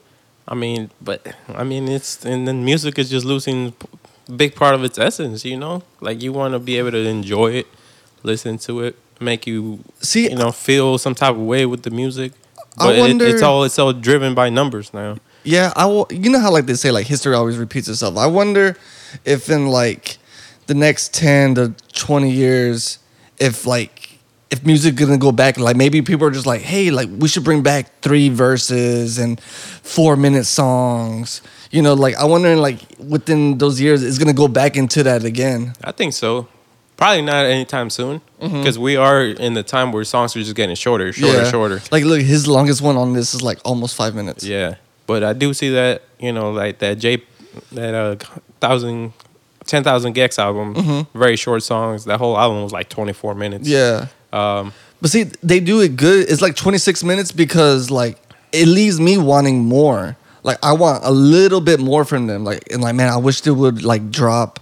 I 0.48 0.54
mean, 0.54 0.90
but 1.00 1.34
I 1.48 1.62
mean, 1.64 1.88
it's 1.88 2.24
and 2.24 2.46
then 2.48 2.64
music 2.64 2.98
is 2.98 3.08
just 3.08 3.24
losing 3.24 3.74
big 4.36 4.54
part 4.54 4.74
of 4.74 4.84
its 4.84 4.98
essence. 4.98 5.44
You 5.44 5.56
know, 5.58 5.82
like 6.00 6.22
you 6.22 6.32
want 6.32 6.54
to 6.54 6.58
be 6.58 6.78
able 6.78 6.90
to 6.92 6.98
enjoy 7.06 7.52
it, 7.52 7.66
listen 8.22 8.58
to 8.58 8.80
it, 8.80 8.96
make 9.20 9.46
you 9.46 9.80
See, 10.00 10.28
you 10.30 10.36
know 10.36 10.52
feel 10.52 10.98
some 10.98 11.14
type 11.14 11.34
of 11.34 11.40
way 11.40 11.66
with 11.66 11.82
the 11.82 11.90
music. 11.90 12.32
I 12.78 12.86
But 12.86 12.94
it- 12.96 13.00
wonder- 13.00 13.26
it's 13.26 13.42
all 13.42 13.64
it's 13.64 13.78
all 13.78 13.92
driven 13.92 14.34
by 14.34 14.48
numbers 14.50 14.92
now. 14.94 15.16
Yeah, 15.44 15.72
I 15.74 15.86
will, 15.86 16.06
you 16.10 16.30
know 16.30 16.38
how 16.38 16.52
like 16.52 16.66
they 16.66 16.74
say 16.74 16.90
like 16.92 17.06
history 17.06 17.34
always 17.34 17.56
repeats 17.58 17.88
itself. 17.88 18.16
I 18.16 18.26
wonder 18.26 18.76
if 19.24 19.50
in 19.50 19.66
like 19.66 20.18
the 20.68 20.74
next 20.74 21.12
10 21.14 21.56
to 21.56 21.74
20 21.92 22.30
years 22.30 22.98
if 23.38 23.66
like 23.66 24.18
if 24.50 24.64
music 24.64 24.94
gonna 24.94 25.18
go 25.18 25.32
back 25.32 25.58
like 25.58 25.76
maybe 25.76 26.00
people 26.00 26.26
are 26.26 26.30
just 26.30 26.46
like 26.46 26.60
hey 26.60 26.90
like 26.92 27.08
we 27.18 27.26
should 27.26 27.42
bring 27.42 27.62
back 27.62 27.90
three 28.02 28.28
verses 28.28 29.18
and 29.18 29.40
four 29.40 30.14
minute 30.16 30.44
songs 30.44 31.40
you 31.72 31.82
know 31.82 31.94
like 31.94 32.14
i 32.16 32.24
wonder 32.24 32.54
like 32.56 32.78
within 32.98 33.58
those 33.58 33.80
years 33.80 34.02
it's 34.04 34.18
gonna 34.18 34.32
go 34.44 34.46
back 34.48 34.76
into 34.76 35.02
that 35.02 35.24
again 35.24 35.72
I 35.82 35.90
think 35.92 36.12
so. 36.12 36.46
Probably 36.96 37.22
not 37.22 37.46
anytime 37.46 37.90
soon 37.90 38.20
Mm-hmm. 38.40 38.58
because 38.58 38.78
we 38.78 38.96
are 38.96 39.22
in 39.24 39.54
the 39.54 39.62
time 39.62 39.90
where 39.92 40.04
songs 40.04 40.36
are 40.36 40.40
just 40.42 40.54
getting 40.56 40.74
shorter, 40.76 41.12
shorter, 41.12 41.44
shorter. 41.50 41.80
like 41.90 42.04
look 42.04 42.20
his 42.20 42.46
longest 42.46 42.80
one 42.82 42.96
on 42.96 43.12
this 43.12 43.34
is 43.34 43.42
like 43.42 43.58
almost 43.64 43.94
five 43.96 44.14
minutes 44.14 44.44
Yeah, 44.44 44.76
but 45.06 45.22
I 45.24 45.32
do 45.32 45.54
see 45.54 45.70
that 45.70 46.02
you 46.20 46.32
know, 46.32 46.52
like 46.52 46.78
that 46.80 46.98
J, 46.98 47.22
that 47.72 47.94
uh, 47.94 48.16
thousand, 48.60 49.12
ten 49.66 49.82
thousand 49.84 50.14
gecs 50.14 50.38
album, 50.38 51.06
very 51.14 51.36
short 51.36 51.62
songs. 51.62 52.04
That 52.04 52.18
whole 52.18 52.36
album 52.38 52.62
was 52.62 52.72
like 52.72 52.88
twenty 52.88 53.12
four 53.12 53.34
minutes. 53.34 53.68
Mm-hmm. 53.68 54.06
yeah 54.32 54.58
Um, 54.60 54.72
But 55.00 55.10
see, 55.10 55.24
they 55.42 55.58
do 55.60 55.80
it 55.80 55.96
good. 55.96 56.30
It's 56.30 56.40
like 56.42 56.54
26 56.54 57.02
minutes 57.04 57.32
because 57.32 57.90
like 57.90 58.16
it 58.52 58.66
leaves 58.68 58.98
me 59.00 59.18
wanting 59.18 59.64
more. 59.64 60.16
Like 60.42 60.58
I 60.62 60.72
want 60.72 61.04
a 61.04 61.10
little 61.10 61.60
bit 61.60 61.80
more 61.80 62.04
from 62.04 62.26
them. 62.26 62.44
Like 62.44 62.70
and 62.72 62.82
like 62.82 62.94
man, 62.94 63.08
I 63.08 63.16
wish 63.16 63.40
they 63.42 63.50
would 63.50 63.82
like 63.82 64.10
drop. 64.10 64.60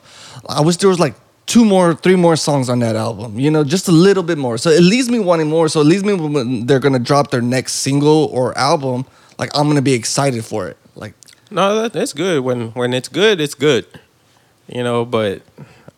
I 0.48 0.60
wish 0.60 0.76
there 0.78 0.88
was 0.88 1.00
like 1.00 1.14
two 1.46 1.64
more, 1.64 1.94
three 1.94 2.16
more 2.16 2.36
songs 2.36 2.68
on 2.68 2.78
that 2.80 2.96
album. 2.96 3.38
You 3.38 3.50
know, 3.50 3.64
just 3.64 3.88
a 3.88 3.92
little 3.92 4.22
bit 4.22 4.38
more. 4.38 4.58
So 4.58 4.70
it 4.70 4.82
leaves 4.82 5.08
me 5.08 5.18
wanting 5.18 5.48
more. 5.48 5.68
So 5.68 5.80
it 5.80 5.84
leaves 5.84 6.04
me 6.04 6.14
when 6.14 6.66
they're 6.66 6.80
gonna 6.80 6.98
drop 6.98 7.30
their 7.30 7.42
next 7.42 7.74
single 7.74 8.26
or 8.32 8.56
album. 8.58 9.06
Like 9.38 9.50
I'm 9.56 9.68
gonna 9.68 9.82
be 9.82 9.94
excited 9.94 10.44
for 10.44 10.68
it. 10.68 10.76
Like 10.94 11.14
no, 11.50 11.82
that, 11.82 11.92
that's 11.92 12.12
good. 12.12 12.44
When 12.44 12.70
when 12.72 12.92
it's 12.92 13.08
good, 13.08 13.40
it's 13.40 13.54
good. 13.54 13.86
You 14.68 14.84
know, 14.84 15.04
but 15.04 15.42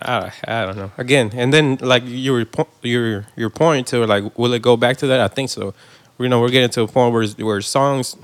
I 0.01 0.33
I 0.47 0.64
don't 0.64 0.77
know. 0.77 0.92
Again, 0.97 1.31
and 1.35 1.53
then 1.53 1.79
like 1.81 2.03
your 2.07 2.47
your 2.83 3.27
your 3.37 3.51
point 3.51 3.88
to 3.88 4.07
like, 4.07 4.38
will 4.38 4.53
it 4.53 4.62
go 4.62 4.77
back 4.77 4.97
to 4.99 5.07
that? 5.09 5.21
I 5.21 5.29
think 5.29 5.51
so. 5.51 5.75
You 6.18 6.29
know, 6.29 6.40
we're 6.40 6.51
getting 6.51 6.71
to 6.71 6.83
a 6.83 6.88
point 6.88 7.12
where 7.12 7.27
where 7.27 7.61
songs. 7.61 8.16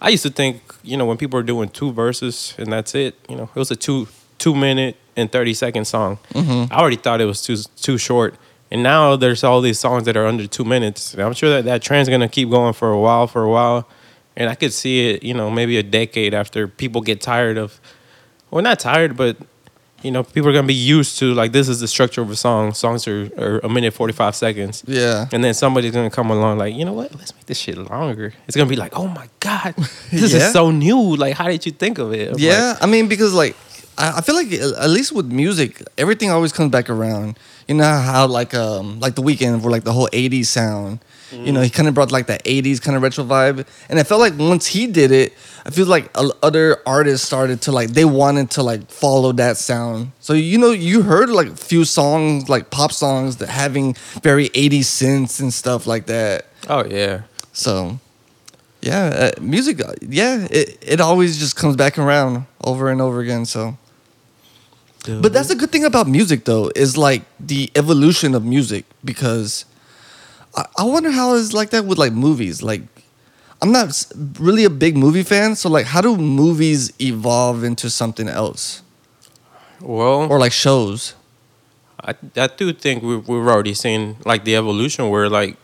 I 0.00 0.08
used 0.08 0.22
to 0.22 0.30
think, 0.30 0.62
you 0.82 0.96
know, 0.96 1.04
when 1.04 1.16
people 1.16 1.38
are 1.38 1.42
doing 1.42 1.68
two 1.68 1.92
verses 1.92 2.54
and 2.58 2.72
that's 2.72 2.94
it, 2.94 3.16
you 3.28 3.36
know, 3.36 3.44
it 3.44 3.58
was 3.58 3.70
a 3.70 3.76
two 3.76 4.08
two 4.38 4.54
minute 4.54 4.96
and 5.16 5.30
thirty 5.30 5.54
second 5.54 5.84
song. 5.84 6.18
Mm-hmm. 6.32 6.72
I 6.72 6.78
already 6.78 6.96
thought 6.96 7.20
it 7.20 7.26
was 7.26 7.42
too 7.42 7.56
too 7.76 7.98
short, 7.98 8.34
and 8.70 8.82
now 8.82 9.16
there's 9.16 9.44
all 9.44 9.60
these 9.60 9.78
songs 9.78 10.04
that 10.04 10.16
are 10.16 10.26
under 10.26 10.46
two 10.46 10.64
minutes. 10.64 11.12
And 11.14 11.22
I'm 11.22 11.34
sure 11.34 11.50
that 11.50 11.64
that 11.66 11.82
trend's 11.82 12.08
gonna 12.08 12.28
keep 12.28 12.48
going 12.50 12.72
for 12.72 12.90
a 12.90 12.98
while, 12.98 13.26
for 13.26 13.42
a 13.42 13.50
while, 13.50 13.86
and 14.36 14.48
I 14.48 14.54
could 14.54 14.72
see 14.72 15.10
it, 15.10 15.22
you 15.22 15.34
know, 15.34 15.50
maybe 15.50 15.76
a 15.76 15.82
decade 15.82 16.32
after 16.32 16.66
people 16.66 17.02
get 17.02 17.20
tired 17.20 17.58
of, 17.58 17.80
well, 18.50 18.62
not 18.62 18.78
tired, 18.80 19.16
but 19.16 19.36
you 20.02 20.10
know, 20.10 20.22
people 20.22 20.48
are 20.50 20.52
gonna 20.52 20.66
be 20.66 20.74
used 20.74 21.18
to 21.18 21.34
like 21.34 21.52
this 21.52 21.68
is 21.68 21.80
the 21.80 21.88
structure 21.88 22.22
of 22.22 22.30
a 22.30 22.36
song. 22.36 22.72
Songs 22.74 23.06
are, 23.08 23.30
are 23.38 23.58
a 23.60 23.68
minute 23.68 23.92
forty 23.94 24.12
five 24.12 24.34
seconds. 24.34 24.82
yeah. 24.86 25.26
And 25.32 25.42
then 25.44 25.54
somebody's 25.54 25.92
gonna 25.92 26.10
come 26.10 26.30
along 26.30 26.58
like, 26.58 26.74
you 26.74 26.84
know 26.84 26.92
what? 26.94 27.14
Let's 27.14 27.34
make 27.34 27.46
this 27.46 27.58
shit 27.58 27.76
longer. 27.76 28.32
It's 28.46 28.56
gonna 28.56 28.68
be 28.68 28.76
like, 28.76 28.92
oh 28.96 29.06
my 29.08 29.28
god, 29.40 29.74
this 30.10 30.32
Yeah. 30.32 30.46
is 30.46 30.52
so 30.52 30.70
new. 30.70 31.16
Like, 31.16 31.34
how 31.34 31.48
did 31.48 31.66
you 31.66 31.72
think 31.72 31.98
of 31.98 32.12
it? 32.12 32.28
I'm 32.28 32.32
like, 32.34 32.42
Yeah, 32.42 32.76
I 32.80 32.86
mean 32.86 33.08
because 33.08 33.32
like 33.34 33.56
I, 33.98 34.18
I 34.18 34.20
feel 34.22 34.34
like 34.34 34.52
uh, 34.52 34.82
at 34.84 34.90
least 34.90 35.12
with 35.12 35.26
music, 35.26 35.82
everything 35.98 36.30
always 36.30 36.52
comes 36.52 36.70
back 36.70 36.88
around. 36.88 37.38
You 37.68 37.74
know 37.74 37.84
how 37.84 38.26
like 38.26 38.54
um 38.54 39.00
like 39.00 39.14
the 39.14 39.22
Weeknd 39.22 39.62
for 39.62 39.70
like 39.70 39.84
the 39.84 39.92
whole 39.92 40.08
'80s 40.12 40.46
sound. 40.46 41.00
You 41.32 41.52
know, 41.52 41.60
he 41.60 41.70
kind 41.70 41.86
of 41.88 41.94
brought 41.94 42.10
like 42.10 42.26
that 42.26 42.44
'80s 42.44 42.80
kind 42.82 42.96
of 42.96 43.02
retro 43.02 43.24
vibe, 43.24 43.66
and 43.88 43.98
I 43.98 44.02
felt 44.02 44.20
like 44.20 44.36
once 44.36 44.66
he 44.66 44.86
did 44.86 45.12
it, 45.12 45.32
I 45.64 45.70
feel 45.70 45.86
like 45.86 46.10
other 46.42 46.78
artists 46.86 47.26
started 47.26 47.62
to 47.62 47.72
like 47.72 47.90
they 47.90 48.04
wanted 48.04 48.50
to 48.52 48.62
like 48.62 48.90
follow 48.90 49.32
that 49.32 49.56
sound. 49.56 50.12
So 50.20 50.32
you 50.32 50.58
know, 50.58 50.70
you 50.72 51.02
heard 51.02 51.28
like 51.30 51.48
a 51.48 51.56
few 51.56 51.84
songs 51.84 52.48
like 52.48 52.70
pop 52.70 52.92
songs 52.92 53.36
that 53.36 53.48
having 53.48 53.94
very 54.22 54.48
'80s 54.50 54.80
synths 54.80 55.40
and 55.40 55.52
stuff 55.54 55.86
like 55.86 56.06
that. 56.06 56.46
oh 56.68 56.84
yeah. 56.84 57.22
So, 57.52 57.98
yeah, 58.80 59.32
uh, 59.36 59.40
music, 59.40 59.84
uh, 59.84 59.92
yeah, 60.00 60.46
it, 60.50 60.78
it 60.82 61.00
always 61.00 61.36
just 61.38 61.56
comes 61.56 61.76
back 61.76 61.98
around 61.98 62.46
over 62.64 62.90
and 62.90 63.00
over 63.00 63.20
again. 63.20 63.44
So, 63.44 63.76
but 65.04 65.32
that's 65.32 65.48
the 65.48 65.54
good 65.56 65.70
thing 65.72 65.84
about 65.84 66.06
music, 66.06 66.44
though, 66.44 66.70
is 66.76 66.96
like 66.96 67.22
the 67.38 67.70
evolution 67.74 68.34
of 68.34 68.44
music 68.44 68.84
because 69.04 69.64
I, 70.54 70.66
I 70.78 70.84
wonder 70.84 71.10
how 71.10 71.34
it's 71.34 71.52
like 71.52 71.70
that 71.70 71.84
with 71.84 71.98
like 71.98 72.12
movies. 72.12 72.62
Like, 72.62 72.82
I'm 73.62 73.72
not 73.72 73.88
s- 73.88 74.12
really 74.38 74.64
a 74.64 74.70
big 74.70 74.96
movie 74.96 75.22
fan, 75.22 75.56
so 75.56 75.68
like, 75.68 75.86
how 75.86 76.00
do 76.00 76.16
movies 76.16 76.92
evolve 77.00 77.64
into 77.64 77.90
something 77.90 78.28
else 78.28 78.82
well, 79.80 80.30
or 80.30 80.38
like 80.38 80.52
shows? 80.52 81.14
I, 82.02 82.14
I 82.36 82.46
do 82.46 82.72
think 82.72 83.02
we, 83.02 83.16
we've 83.16 83.46
already 83.46 83.74
seen 83.74 84.16
like 84.24 84.44
the 84.44 84.56
evolution 84.56 85.10
where 85.10 85.28
like 85.28 85.56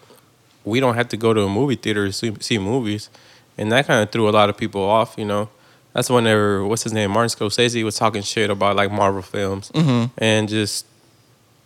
we 0.65 0.81
don't 0.81 0.95
have 0.95 1.09
to 1.09 1.17
go 1.17 1.33
to 1.33 1.43
a 1.43 1.49
movie 1.49 1.77
theater 1.77 2.07
to 2.07 2.13
see, 2.13 2.35
see 2.41 2.59
movies, 2.59 3.09
and 3.57 3.73
that 3.73 3.87
kind 3.87 4.03
of 4.03 4.11
threw 4.11 4.29
a 4.29 4.31
lot 4.31 4.51
of 4.51 4.57
people 4.57 4.83
off. 4.83 5.15
You 5.17 5.25
know, 5.25 5.49
that's 5.93 6.11
whenever 6.11 6.65
what's 6.67 6.83
his 6.83 6.93
name 6.93 7.13
Martin 7.13 7.31
Scorsese 7.31 7.83
was 7.83 7.97
talking 7.97 8.23
shit 8.23 8.51
about 8.51 8.77
like 8.77 8.91
Marvel 8.91 9.23
films, 9.23 9.71
mm-hmm. 9.73 10.13
and 10.19 10.49
just 10.49 10.85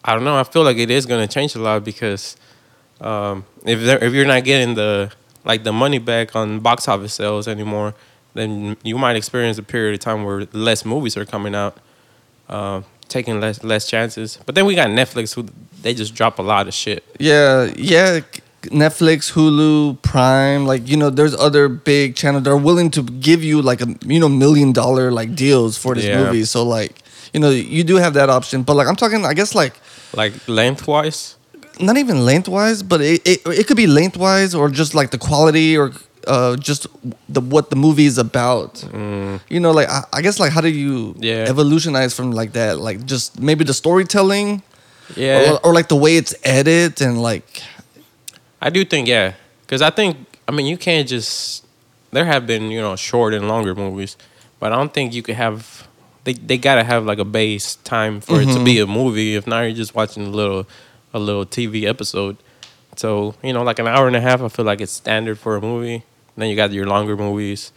I 0.05 0.15
don't 0.15 0.25
know. 0.25 0.39
I 0.39 0.45
feel 0.45 0.63
like 0.63 0.77
it 0.77 0.91
is 0.91 1.07
going 1.07 1.27
to 1.27 1.33
change 1.33 1.55
a 1.55 1.59
lot 1.59 1.85
because 1.85 2.37
um, 3.01 3.45
if 3.65 3.81
if 4.03 4.13
you're 4.13 4.27
not 4.27 4.45
getting 4.45 4.75
the 4.75 5.13
like 5.45 5.65
the 5.65 5.73
money 5.73 5.99
back 5.99 6.37
on 6.37 6.61
box 6.61 6.87
office 6.89 7.15
sales 7.15 7.49
anymore, 7.49 7.95
then 8.35 8.77
you 8.83 8.99
might 8.99 9.17
experience 9.17 9.59
a 9.59 9.63
period 9.63 9.95
of 9.95 10.01
time 10.01 10.25
where 10.25 10.47
less 10.53 10.85
movies 10.85 11.17
are 11.17 11.25
coming 11.25 11.55
out 11.55 11.79
uh, 12.49 12.83
taking 13.09 13.41
less 13.41 13.63
less 13.65 13.89
chances. 13.89 14.39
But 14.47 14.55
then 14.55 14.67
we 14.67 14.75
got 14.75 14.89
Netflix 14.89 15.35
who 15.35 15.47
they 15.83 15.95
just 15.95 16.15
drop 16.15 16.39
a 16.39 16.43
lot 16.43 16.69
of 16.69 16.75
shit. 16.75 17.05
Yeah, 17.19 17.71
yeah. 17.77 18.21
Netflix, 18.65 19.33
Hulu, 19.33 20.03
Prime, 20.03 20.67
like 20.67 20.87
you 20.87 20.97
know, 20.99 21.09
there's 21.09 21.35
other 21.35 21.67
big 21.69 22.15
channels 22.15 22.45
that 22.45 22.51
are 22.51 22.57
willing 22.59 22.91
to 22.91 23.03
give 23.03 23.43
you 23.43 23.63
like 23.63 23.81
a 23.81 23.97
you 24.05 24.21
know 24.21 24.29
million 24.29 24.73
dollar 24.73 25.11
like 25.11 25.35
deals 25.35 25.79
for 25.79 25.95
this 25.95 26.05
Yeah. 26.05 26.23
movie. 26.23 26.45
So 26.45 26.63
like 26.63 27.01
you 27.33 27.41
know, 27.41 27.49
you 27.49 27.83
do 27.85 27.97
have 27.97 28.13
that 28.15 28.29
option. 28.29 28.63
But 28.63 28.75
like 28.77 28.87
I'm 28.87 28.97
talking, 28.97 29.25
I 29.25 29.33
guess 29.33 29.55
like 29.55 29.73
Like 30.15 30.35
lengthwise. 30.47 31.37
Not 31.81 31.97
even 31.97 32.25
lengthwise, 32.25 32.83
but 32.83 33.01
it, 33.01 33.21
it 33.27 33.41
it 33.47 33.67
could 33.67 33.77
be 33.77 33.87
lengthwise 33.87 34.55
or 34.55 34.69
just 34.71 34.95
like 34.95 35.11
the 35.11 35.19
quality 35.19 35.77
or 35.77 35.93
uh 36.27 36.57
just 36.57 36.87
the 37.29 37.41
what 37.41 37.71
the 37.71 37.77
movie 37.77 38.05
is 38.07 38.19
about. 38.19 38.83
You 39.49 39.61
know, 39.61 39.71
like 39.73 39.89
I, 39.89 40.05
I 40.13 40.23
guess 40.23 40.39
like 40.39 40.53
how 40.53 40.61
do 40.61 40.69
you 40.69 41.15
Yeah. 41.19 41.47
evolutionize 41.49 42.15
from 42.15 42.33
like 42.33 42.53
that? 42.53 42.79
Like 42.79 43.05
just 43.07 43.41
maybe 43.41 43.65
the 43.65 43.75
storytelling, 43.75 44.63
Yeah. 45.17 45.53
or, 45.53 45.67
or 45.67 45.75
like 45.75 45.89
the 45.89 45.97
way 45.97 46.17
it's 46.17 46.35
edited 46.45 47.01
and 47.01 47.23
like 47.23 47.63
I 48.61 48.71
do 48.71 48.85
think, 48.85 49.09
yeah, 49.09 49.33
because 49.63 49.81
I 49.83 49.91
think, 49.91 50.17
I 50.47 50.53
mean, 50.53 50.67
you 50.67 50.77
can't 50.77 51.09
just. 51.09 51.65
There 52.13 52.25
have 52.27 52.45
been, 52.47 52.71
you 52.73 52.81
know, 52.81 52.97
short 52.97 53.33
and 53.35 53.47
longer 53.49 53.73
movies, 53.75 54.17
but 54.59 54.73
I 54.73 54.77
don't 54.77 54.93
think 54.93 55.15
you 55.15 55.23
could 55.23 55.37
have. 55.37 55.87
They 56.25 56.35
they 56.35 56.59
gotta 56.59 56.83
have 56.85 57.07
like 57.07 57.19
a 57.21 57.25
base 57.25 57.77
time 57.85 58.21
for 58.21 58.41
it 58.43 58.47
to 58.53 58.63
be 58.65 58.81
a 58.81 58.87
movie. 58.87 59.37
If 59.37 59.47
not, 59.47 59.61
you're 59.63 59.73
just 59.77 59.95
watching 59.95 60.27
a 60.27 60.31
little, 60.31 60.67
a 61.13 61.19
little 61.19 61.47
TV 61.47 61.85
episode. 61.85 62.37
So 62.97 63.35
you 63.43 63.53
know, 63.53 63.63
like 63.63 63.79
an 63.79 63.87
hour 63.87 64.07
and 64.07 64.17
a 64.17 64.21
half, 64.21 64.43
I 64.43 64.49
feel 64.49 64.65
like 64.65 64.81
it's 64.81 64.93
standard 64.93 65.39
for 65.39 65.57
a 65.57 65.61
movie. 65.61 66.05
then 66.37 66.49
you 66.49 66.57
got 66.57 66.73
your 66.73 66.87
longer 66.87 67.17
movies. 67.17 67.73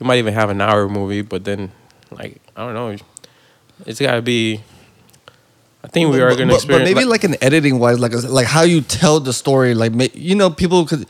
You 0.00 0.06
might 0.06 0.18
even 0.18 0.34
have 0.34 0.50
an 0.50 0.60
hour 0.60 0.88
movie, 0.88 1.22
but 1.22 1.44
then, 1.44 1.72
like, 2.10 2.40
I 2.56 2.64
don't 2.64 2.74
know, 2.74 2.96
it's 3.86 4.00
gotta 4.00 4.22
be. 4.22 4.60
I 5.82 5.88
think 5.88 6.12
we 6.12 6.20
are 6.20 6.30
gonna 6.30 6.46
but, 6.46 6.56
experience. 6.56 6.90
but 6.90 6.94
maybe 6.94 7.04
like, 7.04 7.24
an 7.24 7.36
editing 7.40 7.78
wise, 7.78 7.98
like 7.98 8.12
like 8.24 8.46
how 8.46 8.62
you 8.62 8.80
tell 8.80 9.20
the 9.20 9.32
story. 9.32 9.74
Like 9.74 9.92
you 10.14 10.34
know, 10.34 10.50
people 10.50 10.86
could, 10.86 11.06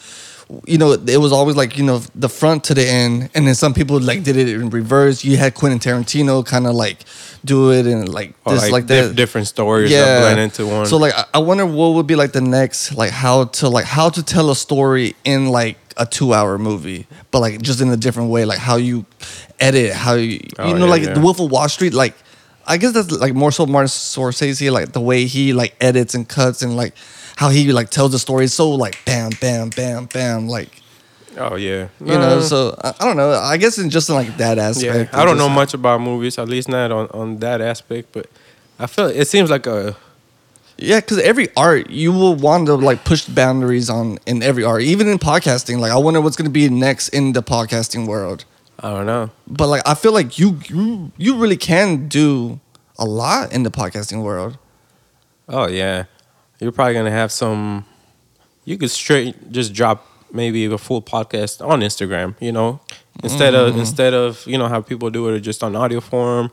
you 0.67 0.79
know, 0.79 0.93
it 0.93 1.19
was 1.19 1.33
always 1.33 1.57
like 1.57 1.77
you 1.77 1.85
know 1.85 1.99
the 2.15 2.29
front 2.29 2.65
to 2.65 2.75
the 2.75 2.87
end, 2.87 3.29
and 3.35 3.47
then 3.47 3.55
some 3.55 3.75
people 3.75 4.01
like 4.01 4.23
did 4.23 4.37
it 4.37 4.49
in 4.49 4.71
reverse. 4.71 5.23
You 5.25 5.37
had 5.37 5.55
Quentin 5.55 5.79
Tarantino 5.79 6.45
kind 6.45 6.67
of 6.67 6.75
like 6.75 7.01
do 7.45 7.71
it 7.71 7.87
and 7.87 8.09
like 8.09 8.35
or, 8.47 8.55
this 8.55 8.63
like, 8.63 8.73
like 8.73 8.87
diff- 8.87 9.09
that. 9.09 9.15
different 9.17 9.47
stories 9.47 9.91
that 9.91 10.21
blend 10.23 10.41
into 10.41 10.67
one. 10.67 10.87
So 10.87 10.97
like 10.97 11.13
I- 11.35 11.39
wonder 11.39 11.67
what 11.67 11.89
would 11.95 12.07
be 12.07 12.15
like 12.17 12.33
the 12.33 12.41
next 12.41 12.95
like 12.95 13.11
how 13.11 13.45
to 13.45 13.69
like 13.69 13.85
how 13.85 14.09
to 14.09 14.23
tell 14.23 14.51
a 14.51 14.57
story 14.57 15.15
in 15.25 15.49
like 15.49 15.77
a 15.99 16.07
two 16.07 16.33
hour 16.33 16.59
movie, 16.59 17.07
but 17.31 17.41
like 17.41 17.61
just 17.61 17.81
in 17.81 17.91
a 17.91 17.97
different 17.97 18.31
way, 18.31 18.45
like 18.45 18.59
how 18.59 18.77
you 18.77 19.05
edit, 19.61 19.93
how 19.93 20.15
you 20.15 20.31
you 20.33 20.41
Oh, 20.59 20.73
know 20.73 20.85
yeah, 20.87 20.91
like 20.91 21.03
yeah. 21.03 21.13
the 21.15 21.21
Wolf 21.21 21.41
of 21.41 21.51
Wall 21.51 21.69
Street, 21.69 21.93
like 21.93 22.15
I 22.67 22.77
guess 22.77 22.93
that's 22.93 23.11
like 23.11 23.35
more 23.35 23.51
so 23.53 23.67
Martin 23.67 23.89
Scorsese, 23.89 24.71
like 24.73 24.93
the 24.93 25.01
way 25.01 25.27
he 25.27 25.53
like 25.53 25.75
edits 25.81 26.15
and 26.15 26.29
cuts 26.29 26.63
and 26.63 26.77
like 26.77 26.95
how 27.39 27.49
he 27.51 27.73
like 27.73 27.89
tells 27.91 28.11
the 28.11 28.19
story 28.19 28.49
so 28.49 28.71
like 28.85 28.97
bam 29.05 29.31
bam 29.41 29.71
bam 29.71 30.07
bam 30.07 30.49
like 30.49 30.83
oh 31.37 31.55
yeah, 31.55 31.87
you 32.01 32.19
know 32.19 32.39
Uh, 32.39 32.43
so 32.43 32.75
I, 32.83 32.89
I 32.99 33.05
don't 33.07 33.17
know 33.17 33.31
I 33.31 33.57
guess 33.57 33.79
in 33.79 33.91
just 33.91 34.09
in 34.09 34.17
like 34.17 34.37
that 34.39 34.59
aspect. 34.59 35.13
Yeah, 35.13 35.21
I 35.21 35.25
don't 35.25 35.39
know 35.39 35.49
much 35.49 35.73
about 35.73 36.01
movies, 36.01 36.37
at 36.39 36.49
least 36.49 36.69
not 36.69 36.91
on, 36.91 37.07
on 37.15 37.39
that 37.39 37.61
aspect, 37.61 38.09
but 38.13 38.27
I 38.79 38.87
feel 38.89 39.07
it 39.07 39.27
seems 39.29 39.51
like 39.51 39.67
a 39.67 39.97
Yeah, 40.77 40.99
because 41.01 41.19
every 41.19 41.49
art 41.57 41.91
you 41.91 42.11
will 42.13 42.35
want 42.35 42.67
to 42.67 42.75
like 42.75 43.05
push 43.05 43.25
boundaries 43.27 43.89
on 43.89 44.19
in 44.27 44.43
every 44.43 44.65
art, 44.65 44.83
even 44.83 45.07
in 45.09 45.19
podcasting. 45.19 45.79
Like 45.79 45.93
I 45.93 45.99
wonder 45.99 46.21
what's 46.21 46.37
gonna 46.37 46.51
be 46.51 46.69
next 46.69 47.09
in 47.11 47.33
the 47.35 47.43
podcasting 47.43 48.07
world. 48.07 48.45
I 48.81 48.91
don't 48.91 49.07
know. 49.07 49.31
But 49.47 49.69
like 49.69 49.83
I 49.87 49.95
feel 49.95 50.13
like 50.13 50.39
you 50.41 50.59
you 50.69 51.13
you 51.17 51.37
really 51.43 51.57
can 51.57 52.09
do 52.09 52.59
a 52.99 53.05
lot 53.05 53.53
in 53.53 53.63
the 53.63 53.71
podcasting 53.71 54.23
world. 54.25 54.59
Oh 55.49 55.67
yeah, 55.69 56.05
you're 56.61 56.73
probably 56.73 56.95
gonna 56.95 57.11
have 57.11 57.33
some. 57.33 57.85
You 58.65 58.77
could 58.77 58.91
straight 58.91 59.51
just 59.51 59.73
drop 59.73 60.07
maybe 60.33 60.67
a 60.67 60.79
full 60.79 61.03
podcast 61.03 61.67
on 61.67 61.81
Instagram. 61.81 62.35
You 62.41 62.53
know, 62.53 62.81
instead 63.23 63.55
of 63.55 63.71
mm-hmm. 63.71 63.81
instead 63.81 64.15
of 64.15 64.47
you 64.47 64.59
know 64.59 64.69
how 64.69 64.81
people 64.81 65.11
do 65.11 65.29
it 65.29 65.41
just 65.41 65.63
on 65.63 65.77
audio 65.77 66.01
form, 66.01 66.51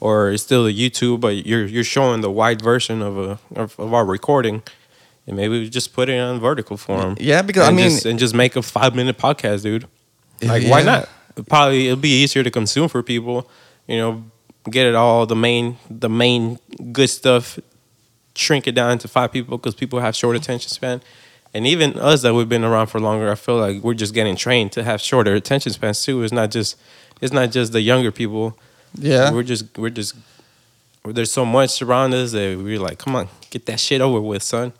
or 0.00 0.30
it's 0.30 0.42
still 0.42 0.66
a 0.66 0.72
YouTube, 0.72 1.20
but 1.20 1.46
you're 1.46 1.66
you're 1.66 1.84
showing 1.84 2.20
the 2.20 2.30
wide 2.30 2.62
version 2.62 3.02
of 3.02 3.18
a 3.18 3.38
of, 3.56 3.78
of 3.78 3.94
our 3.94 4.04
recording. 4.04 4.62
And 5.26 5.36
maybe 5.36 5.60
we 5.60 5.68
just 5.68 5.92
put 5.92 6.08
it 6.08 6.18
on 6.18 6.40
vertical 6.40 6.76
form. 6.76 7.16
Yeah, 7.20 7.42
because, 7.42 7.68
I 7.68 7.70
mean- 7.70 7.90
just, 7.90 8.06
and 8.06 8.18
just 8.18 8.34
make 8.34 8.56
a 8.56 8.62
five 8.62 8.96
minute 8.96 9.16
podcast, 9.18 9.62
dude. 9.62 9.86
Like, 10.42 10.66
why 10.66 10.82
not? 10.82 11.08
Probably 11.46 11.86
it'll 11.86 12.00
be 12.00 12.22
easier 12.22 12.42
to 12.42 12.50
consume 12.50 12.88
for 12.88 13.02
people. 13.02 13.48
You 13.86 13.98
know, 13.98 14.24
get 14.68 14.86
it 14.86 14.94
all 14.94 15.26
the 15.26 15.36
main 15.36 15.76
the 15.88 16.08
main 16.08 16.58
good 16.92 17.08
stuff, 17.08 17.58
shrink 18.40 18.66
it 18.66 18.72
down 18.72 18.98
to 18.98 19.08
five 19.08 19.32
people 19.32 19.58
because 19.58 19.74
people 19.74 20.00
have 20.00 20.16
short 20.16 20.36
attention 20.36 20.70
span. 20.70 21.00
And 21.52 21.66
even 21.66 21.98
us 21.98 22.22
that 22.22 22.34
we've 22.34 22.48
been 22.48 22.64
around 22.64 22.86
for 22.86 23.00
longer, 23.00 23.30
I 23.30 23.34
feel 23.34 23.56
like 23.56 23.82
we're 23.82 23.94
just 23.94 24.14
getting 24.14 24.36
trained 24.36 24.72
to 24.72 24.84
have 24.84 25.00
shorter 25.00 25.34
attention 25.34 25.72
spans 25.72 26.04
too. 26.04 26.22
It's 26.22 26.32
not 26.32 26.50
just 26.50 26.76
it's 27.20 27.32
not 27.32 27.50
just 27.50 27.72
the 27.72 27.80
younger 27.80 28.10
people. 28.10 28.56
Yeah. 28.94 29.32
We're 29.32 29.42
just 29.42 29.76
we're 29.76 29.90
just 29.90 30.14
there's 31.04 31.32
so 31.32 31.44
much 31.44 31.80
around 31.82 32.14
us 32.14 32.32
that 32.32 32.58
we're 32.58 32.78
like, 32.78 32.98
come 32.98 33.16
on, 33.16 33.28
get 33.50 33.66
that 33.66 33.80
shit 33.80 34.00
over 34.00 34.20
with, 34.20 34.42
son. 34.42 34.72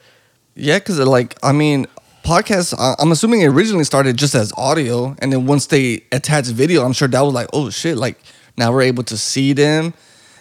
Yeah, 0.55 0.79
because 0.79 1.01
uh, 1.01 1.07
like 1.07 1.37
I 1.43 1.53
mean, 1.53 1.87
podcasts. 2.25 2.75
I'm 2.99 3.13
assuming 3.13 3.41
it 3.41 3.47
originally 3.47 3.85
started 3.85 4.17
just 4.17 4.35
as 4.35 4.53
audio, 4.57 5.17
and 5.21 5.33
then 5.33 5.47
once 5.47 5.67
they 5.67 6.05
attached 6.13 6.51
video, 6.51 6.85
I'm 6.85 6.93
sure 6.93 7.09
that 7.09 7.21
was 7.21 7.35
like, 7.35 7.49
oh 7.53 7.71
shit, 7.71 7.97
like 7.97 8.21
now 8.57 8.73
we're 8.73 8.83
able 8.83 9.03
to 9.05 9.17
see 9.17 9.53
them, 9.53 9.95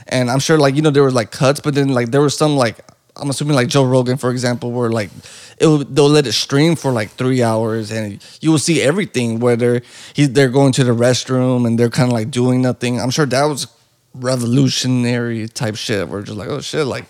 and 0.08 0.30
I'm 0.30 0.40
sure 0.40 0.58
like 0.58 0.76
you 0.76 0.82
know 0.82 0.92
there 0.92 1.04
was 1.04 1.14
like 1.14 1.32
cuts, 1.32 1.60
but 1.60 1.76
then 1.76 1.90
like 1.90 2.12
there 2.12 2.22
was 2.22 2.36
some 2.36 2.56
like 2.56 2.80
I'm 3.20 3.30
assuming 3.30 3.56
like 3.56 3.68
Joe 3.68 3.84
Rogan 3.84 4.18
for 4.18 4.32
example, 4.32 4.72
where 4.72 4.90
like 4.90 5.10
it 5.58 5.68
will, 5.68 5.80
they'll 5.80 6.10
let 6.10 6.26
it 6.28 6.34
stream 6.34 6.76
for 6.76 6.92
like 6.92 7.10
three 7.12 7.44
hours, 7.44 7.92
and 7.92 8.24
you 8.42 8.52
will 8.52 8.60
see 8.60 8.82
everything 8.82 9.40
whether 9.40 9.82
he's 10.14 10.32
they're 10.32 10.50
going 10.50 10.72
to 10.74 10.84
the 10.84 10.92
restroom 10.92 11.68
and 11.68 11.78
they're 11.78 11.90
kind 11.90 12.10
of 12.10 12.14
like 12.14 12.32
doing 12.32 12.62
nothing. 12.62 13.00
I'm 13.00 13.10
sure 13.10 13.26
that 13.26 13.44
was 13.46 13.68
revolutionary 14.14 15.48
type 15.48 15.76
shit. 15.76 16.08
Where 16.08 16.22
just 16.22 16.38
like 16.38 16.50
oh 16.50 16.62
shit, 16.62 16.86
like 16.86 17.06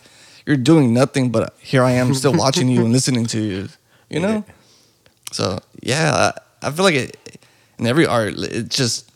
you're 0.45 0.57
doing 0.57 0.93
nothing, 0.93 1.29
but 1.29 1.55
here 1.59 1.83
I 1.83 1.91
am 1.91 2.13
still 2.13 2.33
watching 2.33 2.69
you 2.69 2.81
and 2.81 2.93
listening 2.97 3.25
to 3.27 3.41
you. 3.41 3.69
You 4.09 4.19
know. 4.19 4.45
So 5.31 5.59
yeah, 5.81 6.31
I, 6.61 6.67
I 6.67 6.71
feel 6.71 6.85
like 6.85 6.95
it 6.95 7.39
in 7.77 7.87
every 7.87 8.05
art. 8.05 8.33
It 8.37 8.69
just 8.69 9.11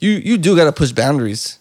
you 0.00 0.10
you 0.10 0.38
do 0.38 0.56
got 0.56 0.64
to 0.64 0.72
push 0.72 0.92
boundaries. 0.92 1.58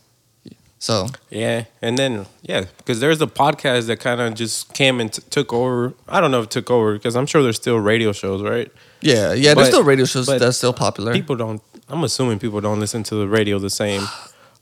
So 0.86 1.08
Yeah, 1.32 1.64
and 1.82 1.98
then 1.98 2.28
yeah, 2.44 2.66
because 2.78 3.00
there's 3.00 3.20
a 3.20 3.26
podcast 3.26 3.88
that 3.88 4.00
kind 4.00 4.22
of 4.22 4.36
just 4.36 4.72
came 4.76 5.02
and 5.02 5.12
t- 5.12 5.24
took 5.32 5.52
over. 5.52 5.94
I 6.08 6.22
don't 6.22 6.30
know 6.30 6.42
if 6.42 6.46
it 6.46 6.52
took 6.52 6.70
over 6.70 6.94
because 6.94 7.16
I'm 7.16 7.26
sure 7.26 7.42
there's 7.42 7.56
still 7.56 7.80
radio 7.80 8.12
shows, 8.12 8.44
right? 8.44 8.72
yeah, 9.02 9.34
yeah. 9.34 9.56
But- 9.56 9.62
there's 9.62 9.68
still 9.74 9.84
radio 9.84 10.06
shows 10.06 10.28
that's 10.28 10.58
still 10.58 10.74
popular. 10.74 11.12
People 11.12 11.38
don't. 11.38 11.60
I'm 11.90 12.04
assuming 12.04 12.38
people 12.38 12.62
don't 12.62 12.80
listen 12.80 13.02
to 13.10 13.16
the 13.16 13.28
radio 13.28 13.58
the 13.60 13.70
same. 13.70 14.04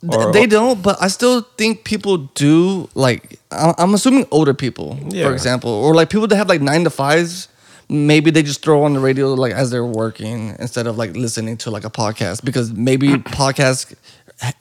Or- 0.10 0.34
they 0.34 0.48
don't, 0.48 0.82
but 0.82 0.98
I 1.02 1.08
still 1.08 1.42
think 1.58 1.86
people 1.86 2.18
do. 2.36 2.90
Like 2.94 3.40
I'm 3.52 3.94
assuming 3.94 4.26
older 4.32 4.54
people, 4.54 4.98
Yeah. 5.10 5.26
for 5.28 5.34
example, 5.34 5.72
or 5.72 5.94
like 5.96 6.10
people 6.10 6.28
that 6.28 6.36
have 6.36 6.50
like 6.50 6.62
nine 6.62 6.84
to 6.84 6.90
fives. 6.90 7.48
Maybe 7.90 8.30
they 8.32 8.44
just 8.44 8.62
throw 8.64 8.84
on 8.84 8.94
the 8.94 9.00
radio 9.00 9.34
like 9.34 9.54
as 9.54 9.72
they're 9.72 9.86
working 10.04 10.56
instead 10.60 10.88
of 10.88 10.98
like 10.98 11.16
listening 11.16 11.56
to 11.64 11.72
like 11.72 11.86
a 11.86 11.90
podcast 11.90 12.44
because 12.44 12.72
maybe 12.74 13.08
podcasts 13.42 13.96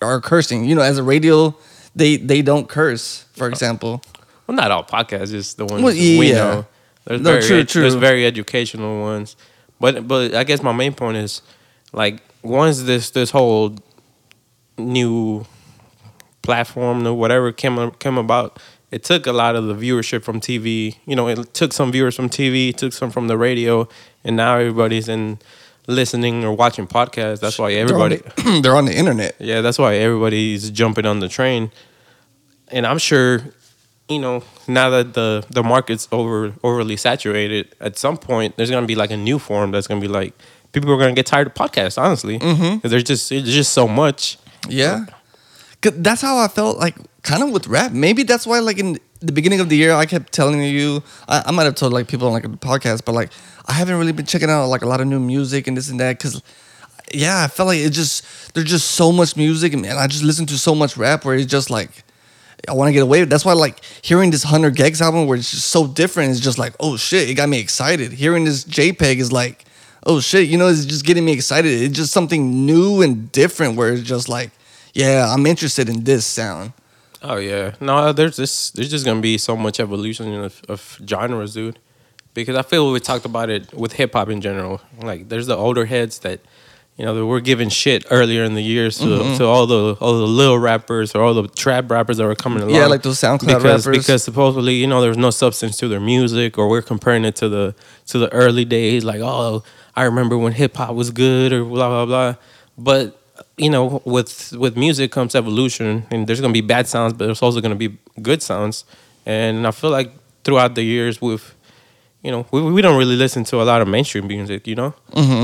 are 0.01 0.20
cursing. 0.20 0.64
You 0.64 0.75
know, 0.75 0.83
as 0.83 0.99
a 0.99 1.03
radio, 1.03 1.55
they 1.95 2.16
they 2.16 2.43
don't 2.43 2.68
curse. 2.68 3.25
For 3.35 3.49
example, 3.49 4.03
Well, 4.47 4.57
not 4.57 4.70
all 4.70 4.85
podcasts, 4.85 5.31
just 5.31 5.57
the 5.57 5.64
ones 5.66 5.83
Well, 5.83 5.95
we 5.95 6.31
yeah. 6.31 6.37
know. 6.37 6.66
There's 7.05 7.20
No, 7.20 7.31
very 7.33 7.43
true, 7.43 7.59
ed- 7.61 7.68
there's 7.68 7.95
very 7.95 8.25
educational 8.27 9.01
ones, 9.01 9.37
but 9.81 10.07
but 10.07 10.35
I 10.35 10.45
guess 10.45 10.62
my 10.62 10.73
main 10.73 10.93
point 10.95 11.16
is 11.16 11.43
like 11.93 12.20
once 12.43 12.83
this 12.85 13.11
this 13.11 13.31
whole 13.31 13.75
new 14.79 15.45
platform 16.43 17.07
or 17.07 17.14
whatever 17.14 17.53
came 17.53 17.91
came 17.93 18.18
about, 18.18 18.59
it 18.91 19.05
took 19.05 19.27
a 19.27 19.33
lot 19.33 19.57
of 19.57 19.66
the 19.66 19.75
viewership 19.75 20.23
from 20.23 20.41
TV. 20.41 20.97
You 21.07 21.16
know, 21.16 21.29
it 21.29 21.55
took 21.55 21.73
some 21.73 21.93
viewers 21.93 22.14
from 22.16 22.29
TV, 22.29 22.75
took 22.75 22.93
some 22.93 23.11
from 23.11 23.29
the 23.29 23.37
radio, 23.37 23.89
and 24.25 24.37
now 24.37 24.57
everybody's 24.59 25.09
in 25.09 25.39
listening 25.87 26.45
or 26.45 26.53
watching 26.53 26.87
podcasts. 26.87 27.41
That's 27.41 27.59
why 27.59 27.72
everybody. 27.72 28.16
they're 28.16 28.47
on 28.47 28.55
the, 28.55 28.61
they're 28.62 28.76
on 28.76 28.85
the 28.87 28.97
internet. 28.97 29.37
Yeah, 29.39 29.61
that's 29.61 29.78
why 29.78 29.97
everybody's 29.97 30.70
jumping 30.70 31.07
on 31.07 31.20
the 31.20 31.28
train. 31.28 31.70
And 32.68 32.87
I'm 32.87 32.99
sure, 32.99 33.43
you 34.09 34.18
know, 34.18 34.43
now 34.66 34.91
that 34.91 35.14
the 35.14 35.45
the 35.51 35.62
market's 35.62 36.09
over 36.12 36.53
overly 36.62 36.97
saturated, 36.97 37.74
at 37.80 37.99
some 37.99 38.16
point 38.16 38.57
there's 38.57 38.70
gonna 38.70 38.87
be 38.87 38.95
like 38.95 39.11
a 39.11 39.16
new 39.16 39.39
form 39.39 39.70
that's 39.72 39.87
gonna 39.87 40.01
be 40.01 40.09
like 40.09 40.35
people 40.72 40.91
are 40.93 40.99
gonna 40.99 41.12
get 41.12 41.26
tired 41.26 41.49
of 41.49 41.55
podcasts. 41.55 42.01
Honestly, 42.01 42.39
mm-hmm. 42.39 42.87
there's 42.87 43.05
just 43.05 43.28
there's 43.28 43.45
just 43.45 43.72
so 43.72 43.87
much. 43.87 44.39
Yeah. 44.68 45.07
'Cause 45.80 45.95
That's 45.97 46.22
how 46.22 46.39
I 46.39 46.47
felt 46.47 46.78
like 46.78 46.95
kind 47.22 47.43
of 47.43 47.51
with 47.51 47.66
rap. 47.66 47.91
Maybe 47.93 48.22
that's 48.22 48.47
why 48.47 48.61
like 48.61 48.78
in 48.78 48.99
the 49.23 49.33
beginning 49.33 49.61
of 49.61 49.68
the 49.68 49.77
year 49.77 49.93
I 49.93 50.07
kept 50.07 50.33
telling 50.33 50.62
you 50.62 51.03
I, 51.29 51.45
I 51.47 51.51
might 51.53 51.64
have 51.64 51.75
told 51.75 51.93
like 51.93 52.09
people 52.09 52.27
on 52.27 52.33
like 52.33 52.43
the 52.43 52.49
podcast, 52.51 53.05
but 53.05 53.12
like 53.12 53.31
I 53.66 53.73
haven't 53.73 53.99
really 53.99 54.12
been 54.12 54.27
checking 54.27 54.51
out 54.51 54.66
like 54.66 54.83
a 54.83 54.89
lot 54.89 55.01
of 55.01 55.07
new 55.07 55.20
music 55.20 55.66
and 55.66 55.77
this 55.77 55.89
and 55.89 56.01
that 56.01 56.18
because 56.18 56.43
yeah, 57.12 57.45
I 57.45 57.49
felt 57.49 57.68
like 57.68 57.79
it 57.79 57.91
just 57.91 58.55
there's 58.55 58.68
just 58.68 58.93
so 58.93 59.12
much 59.12 59.37
music 59.37 59.73
and, 59.73 59.85
and 59.87 59.99
I 59.99 60.07
just 60.07 60.25
listen 60.25 60.47
to 60.47 60.59
so 60.59 60.75
much 60.75 60.97
rap 60.97 61.25
where 61.25 61.35
it's 61.35 61.51
just 61.51 61.70
like 61.70 62.05
I 62.68 62.73
want 62.73 62.89
to 62.89 62.93
get 62.93 63.03
away. 63.03 63.25
That's 63.25 63.45
why 63.45 63.53
like 63.53 63.83
hearing 64.03 64.31
this 64.31 64.43
Hundred 64.43 64.77
gecs 64.77 65.01
album 65.01 65.27
where 65.27 65.39
it's 65.39 65.51
just 65.51 65.68
so 65.68 65.87
different 65.87 66.31
is 66.31 66.41
just 66.41 66.59
like 66.59 66.75
oh 66.81 66.97
shit, 66.97 67.29
it 67.29 67.35
got 67.35 67.49
me 67.49 67.61
excited. 67.61 68.12
Hearing 68.12 68.45
this 68.45 68.64
JPEG 68.64 69.16
is 69.16 69.33
like 69.33 69.64
oh 70.05 70.20
shit, 70.20 70.49
you 70.49 70.59
know, 70.59 70.68
it's 70.68 70.85
just 70.85 71.05
getting 71.05 71.25
me 71.25 71.33
excited. 71.33 71.70
It's 71.70 71.97
just 71.97 72.12
something 72.12 72.66
new 72.66 73.03
and 73.03 73.31
different 73.31 73.77
where 73.77 73.93
it's 73.93 74.03
just 74.03 74.29
like 74.29 74.51
yeah, 74.95 75.33
I'm 75.33 75.47
interested 75.47 75.89
in 75.89 76.05
this 76.05 76.27
sound. 76.27 76.73
Oh 77.23 77.37
yeah, 77.37 77.75
no, 77.81 78.12
there's 78.12 78.37
this 78.37 78.70
there's 78.73 78.91
just 78.91 79.05
gonna 79.05 79.20
be 79.20 79.39
so 79.39 79.57
much 79.57 79.79
evolution 79.81 80.35
of, 80.35 80.61
of 80.68 80.99
genres, 81.07 81.55
dude. 81.55 81.79
because 82.35 82.57
I 82.57 82.62
feel 82.62 82.91
we 82.93 82.99
talked 83.01 83.25
about 83.25 83.49
it 83.51 83.73
with 83.73 83.93
hip 83.93 84.12
hop 84.14 84.29
in 84.29 84.41
general. 84.41 84.81
Like 85.01 85.29
there's 85.29 85.47
the 85.47 85.57
older 85.57 85.85
heads 85.85 86.18
that 86.20 86.41
you 86.97 87.05
know 87.05 87.14
that 87.14 87.25
were 87.25 87.41
giving 87.41 87.68
shit 87.68 88.05
earlier 88.11 88.43
in 88.45 88.55
the 88.55 88.62
years 88.62 88.99
to, 88.99 89.05
Mm-hmm. 89.05 89.37
to 89.39 89.45
all 89.45 89.66
the 89.66 89.97
all 90.01 90.18
the 90.18 90.27
little 90.27 90.59
rappers 90.59 91.14
or 91.14 91.23
all 91.23 91.33
the 91.35 91.47
trap 91.49 91.91
rappers 91.91 92.16
that 92.16 92.25
were 92.27 92.35
coming 92.35 92.62
along. 92.62 92.75
Yeah, 92.75 92.87
like 92.87 93.03
those 93.03 93.18
SoundCloud 93.20 93.47
because, 93.47 93.87
rappers. 93.87 93.99
Because 93.99 94.23
supposedly 94.25 94.75
you 94.75 94.87
know 94.89 95.01
there's 95.01 95.16
no 95.16 95.31
substance 95.31 95.77
to 95.79 95.89
their 95.89 96.01
music, 96.01 96.59
or 96.59 96.68
we're 96.68 96.83
comparing 96.83 97.25
it 97.25 97.37
to 97.37 97.49
the 97.49 97.75
to 98.09 98.18
the 98.18 98.33
early 98.33 98.64
days. 98.64 99.05
Like 99.05 99.20
oh, 99.23 99.62
I 99.95 100.03
remember 100.05 100.37
when 100.37 100.53
hip 100.55 100.77
hop 100.77 100.95
was 100.97 101.11
good, 101.11 101.53
or 101.53 101.64
blah 101.64 101.89
blah 101.89 102.07
blah. 102.07 102.35
But 102.77 103.22
you 103.59 103.71
know, 103.71 104.03
with 104.05 104.53
with 104.53 104.77
music 104.77 105.13
comes 105.13 105.35
evolution, 105.35 106.07
and 106.11 106.27
there's 106.27 106.41
gonna 106.41 106.53
be 106.53 106.61
bad 106.63 106.87
sounds, 106.89 107.13
but 107.13 107.27
there's 107.27 107.43
also 107.43 107.61
gonna 107.61 107.75
be 107.75 107.97
good 108.21 108.43
sounds. 108.43 108.85
And 109.27 109.67
I 109.67 109.71
feel 109.71 109.91
like 109.91 110.13
throughout 110.45 110.75
the 110.75 110.83
years, 110.83 111.21
with 111.21 111.55
you 112.23 112.31
know, 112.31 112.47
we, 112.53 112.63
we 112.63 112.83
don't 112.83 112.97
really 112.99 113.17
listen 113.17 113.43
to 113.45 113.61
a 113.61 113.65
lot 113.65 113.83
of 113.83 113.89
mainstream 113.89 114.27
music, 114.29 114.67
you 114.67 114.75
know. 114.77 114.95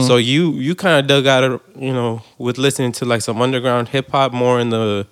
So 0.07 0.17
you 0.17 0.53
you 0.53 0.75
kind 0.75 0.99
of 1.01 1.07
dug 1.07 1.27
out 1.27 1.45
of 1.45 1.61
you 1.77 1.93
know 1.93 2.23
with 2.39 2.57
listening 2.59 2.93
to 2.93 3.05
like 3.05 3.21
some 3.23 3.41
underground 3.43 3.89
hip 3.89 4.11
hop 4.11 4.33
more 4.33 4.59
in 4.61 4.71
the, 4.71 5.07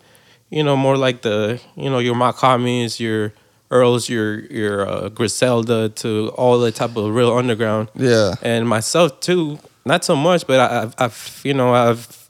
you 0.50 0.62
know, 0.62 0.76
more 0.76 0.96
like 0.96 1.22
the 1.22 1.60
you 1.76 1.90
know 1.90 1.98
your 1.98 2.14
Mach-Hommys, 2.14 2.98
your 3.00 3.32
Earls, 3.70 4.08
your 4.08 4.40
your 4.46 4.88
uh, 4.88 5.08
Griselda 5.08 5.88
to 5.90 6.28
all 6.36 6.58
the 6.60 6.70
type 6.72 6.96
of 6.96 7.12
real 7.14 7.32
underground 7.36 7.88
Yeah. 7.94 8.34
and 8.42 8.68
myself 8.68 9.20
too. 9.20 9.58
Not 9.84 10.04
so 10.04 10.16
much, 10.16 10.46
but 10.46 10.58
I, 10.60 10.82
I've, 10.82 10.94
I've, 10.98 11.40
you 11.44 11.52
know, 11.54 11.74
I've. 11.74 12.25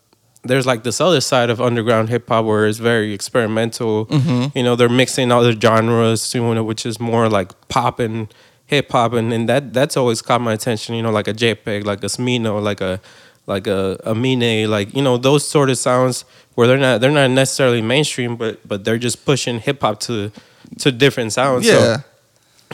There's 0.47 0.67
like 0.67 0.83
this 0.83 1.01
other 1.01 1.21
side 1.21 1.51
of 1.51 1.61
underground 1.61 2.09
hip 2.09 2.29
hop 2.29 2.45
where 2.45 2.67
it's 2.67 2.79
very 2.79 3.13
experimental. 3.13 4.07
Mm-hmm. 4.07 4.57
You 4.57 4.65
know, 4.65 4.77
they're 4.77 4.89
mixing 4.89 5.31
other 5.33 5.53
genres, 5.53 6.35
you 6.35 6.55
know, 6.55 6.65
which 6.65 6.87
is 6.87 6.99
more 7.01 7.29
like 7.29 7.53
pop 7.69 7.99
and 8.01 8.33
hip 8.67 8.91
hop, 8.93 9.13
and, 9.13 9.33
and 9.33 9.49
that 9.49 9.73
that's 9.73 9.97
always 9.97 10.23
caught 10.23 10.41
my 10.41 10.53
attention. 10.55 10.95
You 10.95 11.03
know, 11.03 11.11
like 11.11 11.29
a 11.29 11.35
JPEG, 11.35 11.85
like 11.85 12.03
a 12.03 12.07
Smino, 12.09 12.63
like 12.63 12.81
a 12.81 13.01
like 13.47 13.67
a 13.67 13.99
Aminé, 14.05 14.67
like 14.69 14.95
you 14.95 15.03
know 15.03 15.17
those 15.19 15.49
sort 15.49 15.71
of 15.71 15.79
sounds 15.79 16.25
where 16.55 16.67
they're 16.67 16.79
not 16.79 17.01
they're 17.01 17.11
not 17.11 17.31
necessarily 17.31 17.83
mainstream, 17.83 18.37
but 18.37 18.67
but 18.67 18.85
they're 18.85 18.99
just 18.99 19.25
pushing 19.25 19.61
hip 19.61 19.81
hop 19.83 20.01
to 20.01 20.31
to 20.79 20.91
different 20.91 21.33
sounds. 21.33 21.67
So- 21.67 21.73
Yeah. 21.79 21.97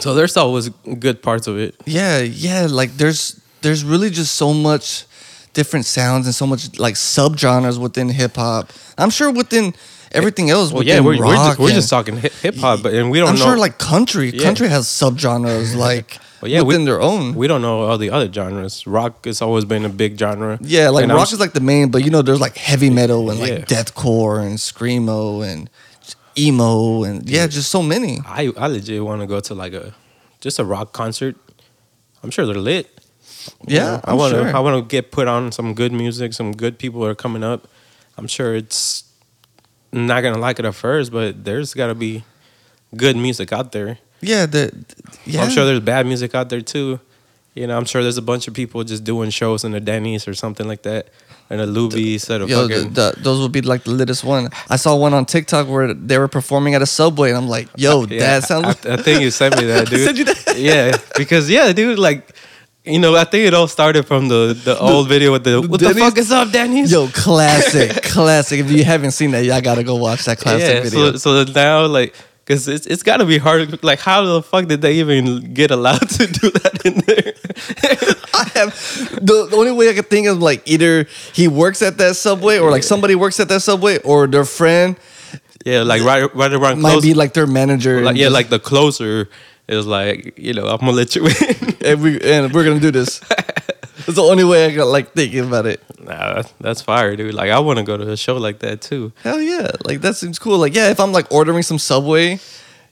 so 0.00 0.14
there's 0.14 0.36
always 0.38 0.70
good 0.98 1.20
parts 1.22 1.46
of 1.46 1.58
it. 1.58 1.74
Yeah, 1.84 2.20
yeah. 2.20 2.66
Like 2.70 2.96
there's 2.96 3.38
there's 3.60 3.84
really 3.84 4.08
just 4.10 4.34
so 4.34 4.54
much 4.54 5.04
different 5.52 5.86
sounds 5.86 6.26
and 6.26 6.34
so 6.34 6.46
much 6.46 6.78
like 6.78 6.94
subgenres 6.94 7.78
within 7.78 8.08
hip 8.08 8.36
hop. 8.36 8.70
I'm 8.98 9.10
sure 9.10 9.30
within 9.30 9.74
everything 10.12 10.50
else. 10.50 10.72
Well, 10.72 10.82
yeah, 10.82 11.00
we're, 11.00 11.18
we're 11.18 11.34
just 11.34 11.58
we're 11.58 11.70
just 11.70 11.90
talking 11.90 12.16
hip 12.16 12.56
hop, 12.56 12.82
but 12.82 12.94
and 12.94 13.10
we 13.10 13.18
don't 13.18 13.30
I'm 13.30 13.36
know. 13.36 13.44
sure 13.44 13.56
like 13.56 13.78
country. 13.78 14.30
Yeah. 14.30 14.42
Country 14.42 14.68
has 14.68 14.86
subgenres 14.86 15.74
like 15.88 16.18
Well, 16.40 16.50
yeah, 16.50 16.60
we- 16.60 16.66
within 16.68 16.84
their 16.84 17.00
own. 17.00 17.34
we 17.34 17.46
don't 17.48 17.62
know 17.62 17.82
all 17.82 17.98
the 17.98 18.10
other 18.10 18.30
genres. 18.32 18.86
Rock 18.86 19.24
has 19.26 19.42
always 19.42 19.64
been 19.64 19.84
a 19.84 19.88
big 19.88 20.18
genre. 20.18 20.58
yeah, 20.62 20.88
like 20.90 21.04
And 21.04 21.12
rock 21.12 21.32
is 21.32 21.40
like 21.40 21.52
the 21.52 21.60
main, 21.60 21.90
but 21.90 22.04
you 22.04 22.10
know 22.10 22.22
there's 22.22 22.40
like 22.40 22.56
heavy 22.56 22.90
metal 22.90 23.30
and 23.30 23.38
Yeah. 23.40 23.46
like 23.46 23.66
deathcore 23.68 24.40
and 24.44 24.58
screamo 24.58 25.46
and 25.46 25.68
emo 26.38 27.04
and 27.04 27.28
yeah, 27.28 27.46
just 27.46 27.70
so 27.70 27.82
many. 27.82 28.20
I 28.26 28.52
I 28.56 28.66
legit 28.68 29.04
want 29.04 29.20
to 29.20 29.26
go 29.26 29.40
to 29.40 29.54
like 29.54 29.74
a 29.74 29.92
just 30.40 30.58
a 30.58 30.64
rock 30.64 30.92
concert. 30.92 31.36
I'm 32.22 32.30
sure 32.30 32.46
they're 32.46 32.54
lit. 32.56 32.86
Yeah, 33.66 34.00
I 34.04 34.14
want 34.14 34.34
to. 34.34 34.42
I 34.42 34.60
want 34.60 34.82
to 34.82 34.88
get 34.88 35.10
put 35.12 35.28
on 35.28 35.52
some 35.52 35.74
good 35.74 35.92
music. 35.92 36.32
Some 36.32 36.52
good 36.52 36.78
people 36.78 37.04
are 37.04 37.14
coming 37.14 37.42
up. 37.44 37.68
I'm 38.16 38.26
sure 38.26 38.54
it's 38.54 39.04
not 39.92 40.22
gonna 40.22 40.38
like 40.38 40.58
it 40.58 40.64
at 40.64 40.74
first, 40.74 41.12
but 41.12 41.44
there's 41.44 41.74
got 41.74 41.88
to 41.88 41.94
be 41.94 42.24
good 42.96 43.16
music 43.16 43.52
out 43.52 43.72
there. 43.72 43.98
Yeah, 44.20 44.46
the 44.46 44.84
yeah. 45.24 45.42
I'm 45.42 45.50
sure 45.50 45.64
there's 45.64 45.80
bad 45.80 46.06
music 46.06 46.34
out 46.34 46.48
there 46.48 46.60
too. 46.60 47.00
You 47.54 47.66
know, 47.66 47.76
I'm 47.76 47.84
sure 47.84 48.02
there's 48.02 48.16
a 48.16 48.22
bunch 48.22 48.48
of 48.48 48.54
people 48.54 48.82
just 48.82 49.04
doing 49.04 49.28
shows 49.30 49.64
in 49.64 49.72
the 49.72 49.80
Denny's 49.80 50.26
or 50.26 50.32
something 50.32 50.66
like 50.66 50.82
that, 50.82 51.08
and 51.50 51.60
a 51.60 51.66
Luby 51.66 52.18
set 52.18 52.40
of 52.40 52.48
Yo, 52.48 52.66
the, 52.66 52.74
fucking. 52.74 52.92
the, 52.94 53.14
those 53.18 53.40
would 53.42 53.52
be 53.52 53.60
like 53.60 53.84
the 53.84 53.90
littest 53.90 54.24
one. 54.24 54.48
I 54.70 54.76
saw 54.76 54.96
one 54.96 55.12
on 55.12 55.26
TikTok 55.26 55.68
where 55.68 55.92
they 55.92 56.16
were 56.18 56.28
performing 56.28 56.74
at 56.74 56.80
a 56.80 56.86
subway, 56.86 57.28
and 57.28 57.36
I'm 57.36 57.48
like, 57.48 57.68
"Yo, 57.76 58.04
Yeah, 58.08 58.20
that 58.20 58.44
sounds." 58.44 58.86
I, 58.86 58.94
I 58.94 58.96
think 58.96 59.20
you 59.20 59.30
sent 59.30 59.58
me 59.58 59.64
that, 59.66 59.86
dude. 59.90 60.00
sent 60.00 60.16
you 60.16 60.24
that? 60.24 60.54
Yeah, 60.56 60.96
because 61.18 61.50
yeah, 61.50 61.72
dude, 61.74 61.98
like, 61.98 62.34
you 62.84 62.98
know, 62.98 63.14
I 63.14 63.24
think 63.24 63.46
it 63.46 63.54
all 63.54 63.68
started 63.68 64.06
from 64.06 64.28
the 64.28 64.58
the 64.64 64.78
old 64.78 65.08
video 65.08 65.32
with 65.32 65.44
the 65.44 65.60
what 65.60 65.80
the 65.80 65.94
fuck 65.94 66.18
is 66.18 66.32
up, 66.32 66.50
Denny's? 66.50 66.90
Yo, 66.90 67.08
classic, 67.08 68.02
classic. 68.02 68.60
If 68.60 68.70
you 68.70 68.84
haven't 68.84 69.12
seen 69.12 69.30
that, 69.32 69.44
y'all 69.44 69.60
gotta 69.60 69.84
go 69.84 69.96
watch 69.96 70.24
that 70.24 70.38
classic 70.38 70.68
yeah. 70.68 70.82
video. 70.82 71.16
So 71.16 71.44
so 71.44 71.52
now 71.52 71.86
like. 71.86 72.14
Cause 72.44 72.66
it's 72.66 72.88
it's 72.88 73.04
got 73.04 73.18
to 73.18 73.24
be 73.24 73.38
hard. 73.38 73.84
Like, 73.84 74.00
how 74.00 74.24
the 74.24 74.42
fuck 74.42 74.66
did 74.66 74.82
they 74.82 74.94
even 74.94 75.54
get 75.54 75.70
allowed 75.70 76.08
to 76.18 76.26
do 76.26 76.50
that 76.50 76.84
in 76.84 76.94
there? 77.06 77.34
I 78.34 78.50
have 78.58 78.74
the, 79.24 79.46
the 79.48 79.56
only 79.56 79.70
way 79.70 79.88
I 79.88 79.94
could 79.94 80.10
think 80.10 80.26
of 80.26 80.42
like 80.42 80.68
either 80.68 81.06
he 81.32 81.46
works 81.46 81.82
at 81.82 81.98
that 81.98 82.16
subway 82.16 82.58
or 82.58 82.72
like 82.72 82.82
somebody 82.82 83.14
works 83.14 83.38
at 83.38 83.48
that 83.48 83.60
subway 83.60 83.98
or 83.98 84.26
their 84.26 84.44
friend 84.44 84.96
yeah, 85.64 85.82
like 85.82 86.02
right 86.02 86.34
right 86.34 86.52
around 86.52 86.80
might 86.80 86.92
close. 86.92 87.02
be 87.02 87.14
like 87.14 87.34
their 87.34 87.46
manager. 87.46 88.02
like, 88.02 88.16
yeah, 88.16 88.24
just- 88.24 88.34
like 88.34 88.48
the 88.48 88.58
closer 88.58 89.28
is 89.68 89.86
like 89.86 90.38
you 90.38 90.54
know 90.54 90.66
I'm 90.66 90.78
gonna 90.78 90.92
let 90.92 91.14
you 91.14 91.26
in. 91.26 91.76
and 91.84 92.02
we 92.02 92.20
and 92.20 92.52
we're 92.52 92.64
gonna 92.64 92.80
do 92.80 92.90
this. 92.90 93.18
That's 94.04 94.16
the 94.16 94.22
only 94.22 94.44
way 94.44 94.66
I 94.66 94.74
got 94.74 94.88
like 94.88 95.12
thinking 95.12 95.46
about 95.46 95.66
it. 95.66 95.80
nah, 96.00 96.34
that's, 96.34 96.52
that's 96.58 96.82
fire, 96.82 97.14
dude. 97.14 97.34
Like 97.34 97.50
I 97.50 97.60
want 97.60 97.78
to 97.78 97.84
go 97.84 97.96
to 97.96 98.10
a 98.10 98.16
show 98.16 98.36
like 98.36 98.58
that 98.58 98.80
too. 98.80 99.12
Hell 99.22 99.40
yeah, 99.40 99.70
like 99.84 100.00
that 100.00 100.16
seems 100.16 100.40
cool. 100.40 100.58
Like 100.58 100.74
yeah, 100.74 100.90
if 100.90 100.98
I'm 100.98 101.12
like 101.12 101.30
ordering 101.30 101.62
some 101.62 101.78
Subway, 101.78 102.40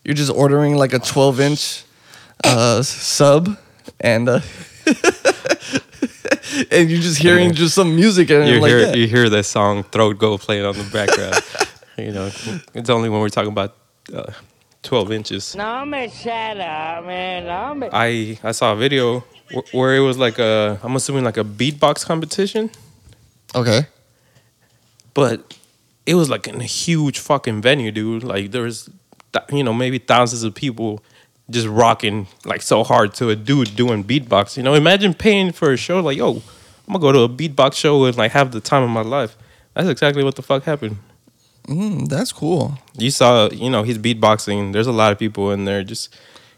you're 0.05 0.14
just 0.14 0.31
ordering 0.31 0.77
like 0.77 0.93
a 0.93 1.01
12 1.01 1.41
inch 1.41 1.85
uh, 2.45 2.83
sub, 2.83 3.59
and 3.99 4.29
uh, 4.29 4.41
and 6.71 6.91
you're 6.91 7.01
just 7.01 7.18
hearing 7.18 7.53
just 7.55 7.75
some 7.75 7.97
music 7.97 8.31
and 8.31 8.49
you 8.49 8.61
like 8.61 8.68
hear 8.68 8.81
yeah. 8.81 8.95
you 8.95 9.09
hear 9.09 9.29
that 9.29 9.45
song 9.45 9.83
"Throat 9.83 10.18
Go" 10.18 10.39
playing 10.39 10.64
on 10.64 10.77
the 10.77 10.85
background. 10.85 11.43
you 11.99 12.12
know, 12.12 12.31
it's 12.75 12.91
only 12.91 13.09
when 13.09 13.21
we're 13.21 13.29
talking 13.29 13.53
about 13.53 13.77
uh, 14.14 14.31
twelve 14.83 15.12
inches. 15.12 15.55
Nombre 15.55 16.09
shut 16.11 16.59
up, 16.61 17.05
man. 17.07 17.47
Nombre. 17.47 17.91
I 17.93 18.39
I 18.43 18.53
saw 18.53 18.72
a 18.72 18.76
video 18.76 19.20
wh- 19.55 19.74
where 19.74 19.97
it 19.97 20.01
was 20.01 20.18
like 20.18 20.39
a 20.39 20.78
I'm 20.83 20.97
assuming 20.97 21.24
like 21.24 21.37
a 21.37 21.45
beatbox 21.45 22.05
competition, 22.05 22.70
okay. 23.55 23.87
but 25.14 25.57
it 26.07 26.14
was 26.14 26.28
like 26.31 26.47
in 26.49 26.61
a 26.61 26.64
huge 26.64 27.18
fucking 27.18 27.62
venue, 27.62 27.91
dude. 27.93 28.22
Like 28.24 28.51
there 28.51 28.62
was, 28.62 28.89
th- 29.33 29.45
you 29.53 29.62
know, 29.62 29.72
maybe 29.72 29.99
thousands 29.99 30.43
of 30.43 30.55
people 30.55 31.03
just 31.51 31.66
rocking 31.66 32.26
like 32.45 32.62
so 32.62 32.83
hard 32.85 33.12
to 33.14 33.28
a 33.28 33.37
dude 33.37 33.76
doing 33.76 34.03
beatbox. 34.05 34.57
You 34.57 34.62
know, 34.62 34.74
imagine 34.74 35.14
paying 35.14 35.53
for 35.53 35.72
a 35.72 35.76
show 35.76 36.01
like, 36.01 36.16
yo, 36.16 36.43
I'm 36.89 36.95
gonna 36.95 37.01
go 37.01 37.12
to 37.12 37.20
a 37.20 37.28
beatbox 37.28 37.74
show 37.74 38.05
and 38.05 38.16
like 38.16 38.33
have 38.33 38.51
the 38.53 38.61
time 38.61 38.83
of 38.83 38.91
my 38.91 39.03
life. 39.03 39.37
That's 39.74 39.89
exactly 39.89 40.24
what 40.24 40.35
the 40.37 40.43
fuck 40.43 40.64
happened. 40.64 40.97
Mm, 41.71 42.09
that's 42.09 42.33
cool. 42.33 42.77
you 42.99 43.12
saw, 43.12 43.49
you 43.51 43.71
know, 43.71 43.85
he's 43.85 43.97
beatboxing. 43.97 44.73
There's 44.73 44.89
a 44.89 44.93
lot 44.93 45.12
of 45.12 45.18
people 45.21 45.53
in 45.53 45.66
there, 45.66 45.85
just, 45.85 46.12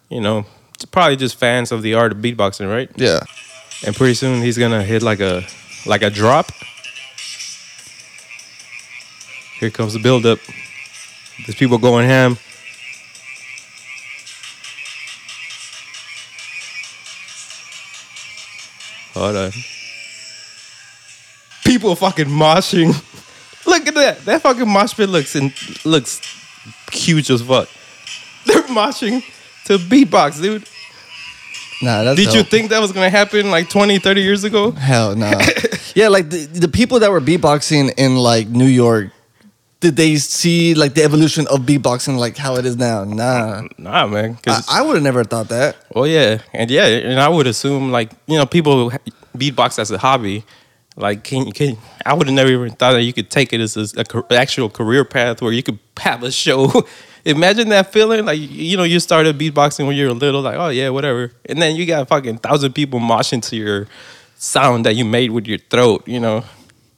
you 0.08 0.22
know, 0.22 0.46
probably 0.90 1.16
just 1.16 1.38
fans 1.38 1.70
of 1.70 1.82
the 1.82 1.92
art 1.92 2.12
of 2.12 2.18
beatboxing, 2.18 2.68
right? 2.68 2.90
Yeah. 2.96 3.20
And 3.84 3.94
pretty 3.94 4.14
soon 4.14 4.42
he's 4.42 4.56
gonna 4.56 4.82
hit 4.82 5.02
like 5.02 5.20
a 5.20 5.42
like 5.84 6.00
a 6.02 6.08
drop. 6.08 6.50
Here 9.60 9.70
comes 9.70 9.92
the 9.92 9.98
buildup. 9.98 10.38
There's 11.44 11.56
people 11.56 11.76
going 11.78 12.08
ham. 12.08 12.38
Hold 19.14 19.36
on. 19.36 19.52
People 21.64 21.94
fucking 21.96 22.28
moshing. 22.28 22.94
Look 23.84 23.88
at 23.88 23.94
that. 23.94 24.24
That 24.26 24.42
fucking 24.42 24.68
mosh 24.68 24.94
pit 24.94 25.08
looks 25.08 25.34
and 25.34 25.52
looks 25.84 26.20
huge 26.92 27.30
as 27.30 27.42
fuck. 27.42 27.68
They're 28.46 28.62
moshing 28.64 29.22
to 29.66 29.78
beatbox, 29.78 30.40
dude. 30.40 30.64
Nah, 31.82 32.04
that's 32.04 32.16
Did 32.16 32.32
you 32.32 32.44
think 32.44 32.70
that 32.70 32.80
was 32.80 32.92
gonna 32.92 33.10
happen 33.10 33.50
like 33.50 33.68
20, 33.68 33.98
30 33.98 34.20
years 34.22 34.44
ago? 34.44 34.70
Hell 34.70 35.16
no. 35.16 35.32
yeah, 35.96 36.06
like 36.08 36.30
the, 36.30 36.46
the 36.46 36.68
people 36.68 37.00
that 37.00 37.10
were 37.10 37.20
beatboxing 37.20 37.94
in 37.96 38.14
like 38.16 38.46
New 38.48 38.66
York, 38.66 39.10
did 39.80 39.96
they 39.96 40.14
see 40.16 40.74
like 40.74 40.94
the 40.94 41.02
evolution 41.02 41.48
of 41.48 41.62
beatboxing 41.62 42.18
like 42.18 42.36
how 42.36 42.54
it 42.54 42.64
is 42.66 42.76
now? 42.76 43.02
Nah. 43.02 43.62
Nah, 43.78 44.06
man. 44.06 44.36
'cause- 44.36 44.64
I, 44.68 44.78
I 44.78 44.82
would 44.82 44.94
have 44.94 45.02
never 45.02 45.24
thought 45.24 45.48
that. 45.48 45.74
well, 45.92 46.06
yeah, 46.06 46.38
and 46.52 46.70
yeah, 46.70 46.86
and 46.86 47.18
I 47.18 47.28
would 47.28 47.48
assume 47.48 47.90
like 47.90 48.12
you 48.28 48.38
know 48.38 48.46
people 48.46 48.90
who 48.90 48.98
beatbox 49.36 49.80
as 49.80 49.90
a 49.90 49.98
hobby. 49.98 50.44
Like, 50.96 51.24
can 51.24 51.50
can 51.52 51.78
I 52.04 52.12
would 52.14 52.26
have 52.26 52.34
never 52.34 52.50
even 52.50 52.70
thought 52.70 52.92
that 52.92 53.02
you 53.02 53.12
could 53.14 53.30
take 53.30 53.52
it 53.52 53.60
as 53.60 53.76
a, 53.76 53.86
a 53.96 54.34
actual 54.34 54.68
career 54.68 55.04
path 55.04 55.40
where 55.40 55.52
you 55.52 55.62
could 55.62 55.78
have 55.98 56.22
a 56.22 56.30
show. 56.30 56.70
Imagine 57.24 57.68
that 57.68 57.92
feeling, 57.92 58.24
like 58.26 58.38
you 58.40 58.76
know, 58.76 58.82
you 58.82 58.98
started 59.00 59.38
beatboxing 59.38 59.86
when 59.86 59.96
you 59.96 60.08
were 60.08 60.12
little, 60.12 60.42
like 60.42 60.56
oh 60.56 60.68
yeah, 60.68 60.88
whatever, 60.90 61.32
and 61.46 61.62
then 61.62 61.76
you 61.76 61.86
got 61.86 62.08
fucking 62.08 62.38
thousand 62.38 62.74
people 62.74 62.98
moshing 63.00 63.40
to 63.48 63.56
your 63.56 63.86
sound 64.36 64.84
that 64.86 64.96
you 64.96 65.04
made 65.04 65.30
with 65.30 65.46
your 65.46 65.58
throat, 65.58 66.02
you 66.06 66.18
know, 66.18 66.44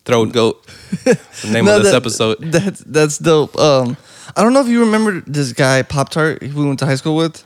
throat 0.07 0.33
goat. 0.33 0.67
the 1.05 1.19
name 1.51 1.67
No, 1.67 1.77
of 1.77 1.83
this 1.83 1.93
that- 1.93 1.97
episode. 1.99 2.39
That's 2.41 2.81
that's 2.81 3.19
dope. 3.19 3.55
Um, 3.59 3.97
I 4.35 4.43
don't 4.43 4.55
know 4.55 4.63
if 4.63 4.69
you 4.69 4.81
remember 4.81 5.21
this 5.27 5.53
guy 5.53 5.83
Pop 5.83 6.09
Tart 6.09 6.41
we 6.41 6.49
went 6.65 6.79
to 6.79 6.87
high 6.87 6.97
school 6.97 7.17
with. 7.17 7.45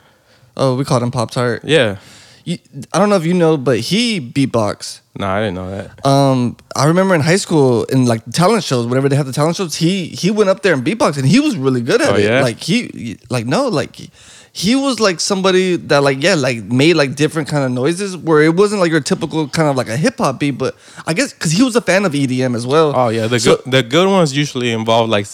Oh, 0.57 0.77
we 0.77 0.85
called 0.85 1.03
him 1.03 1.11
Pop 1.11 1.33
Tart. 1.33 1.65
Yeah, 1.65 1.99
you, 2.45 2.59
I 2.95 3.01
don't 3.01 3.09
know 3.11 3.17
if 3.17 3.27
you 3.27 3.35
know, 3.35 3.57
but 3.57 3.81
he 3.81 4.21
beatbox. 4.21 5.01
No, 5.19 5.27
I 5.27 5.41
didn't 5.41 5.55
know 5.57 5.71
that. 5.71 6.07
Um, 6.07 6.57
I 6.77 6.87
remember 6.87 7.15
in 7.15 7.21
high 7.21 7.37
school 7.37 7.85
in 7.85 8.07
like 8.07 8.25
talent 8.33 8.63
shows, 8.65 8.87
whenever 8.87 9.09
they 9.09 9.17
had 9.17 9.27
the 9.27 9.33
talent 9.33 9.57
shows, 9.57 9.75
he 9.77 10.07
he 10.09 10.31
went 10.31 10.49
up 10.49 10.63
there 10.63 10.73
and 10.75 10.85
beatbox, 10.85 11.19
and 11.19 11.27
he 11.27 11.41
was 11.41 11.57
really 11.57 11.81
good 11.81 12.01
at 12.01 12.11
Oh, 12.13 12.15
it. 12.17 12.25
yeah? 12.25 12.41
Like 12.43 12.61
he, 12.61 13.19
like 13.29 13.45
no, 13.45 13.67
like 13.69 13.97
he 14.53 14.75
was 14.77 14.99
like 15.01 15.19
somebody 15.21 15.77
that 15.77 16.03
like 16.03 16.23
yeah, 16.23 16.35
like 16.35 16.63
made 16.65 16.95
like 16.95 17.15
different 17.17 17.49
kind 17.49 17.65
of 17.65 17.71
noises 17.73 18.17
where 18.17 18.43
it 18.43 18.55
wasn't 18.55 18.81
like 18.81 18.91
your 18.91 19.01
typical 19.01 19.49
kind 19.49 19.69
of 19.69 19.77
like 19.77 19.89
a 19.89 19.97
hip 19.97 20.19
hop 20.19 20.39
beat, 20.41 20.53
but 20.53 20.77
I 21.07 21.15
guess 21.15 21.33
because 21.33 21.51
he 21.53 21.63
was 21.63 21.75
a 21.77 21.81
fan 21.83 22.05
of 22.05 22.13
EDM 22.13 22.55
as 22.55 22.67
well. 22.67 22.93
Oh 22.95 23.09
yeah, 23.09 23.27
the 23.27 23.39
So- 23.41 23.57
good 23.57 23.73
the 23.73 23.83
good 23.83 24.09
ones 24.09 24.37
usually 24.37 24.71
involve 24.73 25.09
like, 25.11 25.27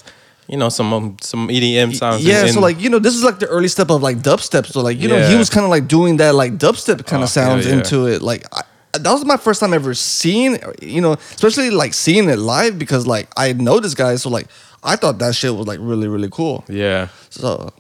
you 0.49 0.57
know, 0.57 0.69
some 0.71 0.93
um, 0.95 1.17
some 1.21 1.49
EDM 1.49 1.95
sounds. 1.95 2.25
Yeah, 2.25 2.45
and- 2.45 2.51
so 2.55 2.61
like 2.61 2.81
you 2.81 2.89
know, 2.91 2.99
this 2.99 3.15
is 3.15 3.23
like 3.23 3.39
the 3.39 3.47
early 3.49 3.69
step 3.69 3.91
of 3.91 4.03
like 4.03 4.19
dubstep. 4.19 4.67
So 4.67 4.81
like 4.81 4.99
you 4.99 5.09
know, 5.09 5.21
he 5.29 5.37
was 5.37 5.49
kind 5.51 5.65
of 5.65 5.71
like 5.71 5.89
doing 5.89 6.17
that 6.19 6.35
like 6.35 6.55
dubstep 6.59 7.05
kind 7.07 7.21
Oh, 7.21 7.25
of 7.25 7.31
sounds 7.31 7.65
hell 7.67 7.73
yeah. 7.75 7.79
into 7.81 8.07
it. 8.07 8.21
Like 8.23 8.45
I, 8.53 8.63
that 8.99 9.13
was 9.13 9.25
my 9.25 9.37
first 9.37 9.61
time 9.61 9.73
ever 9.75 9.95
seeing, 9.95 10.59
you 10.83 11.01
know, 11.01 11.13
especially 11.13 11.71
like 11.71 11.95
seeing 11.95 12.29
it 12.29 12.39
live 12.39 12.79
because 12.79 13.07
like 13.07 13.29
I 13.37 13.53
know 13.53 13.81
this 13.81 13.95
guy, 13.95 14.17
so 14.17 14.31
like 14.31 14.47
I 14.83 14.97
thought 14.97 15.19
that 15.19 15.35
shit 15.35 15.55
was 15.55 15.67
like 15.67 15.79
really 15.83 16.09
really 16.09 16.29
cool. 16.31 16.65
yeah, 16.69 17.09
So 17.31 17.73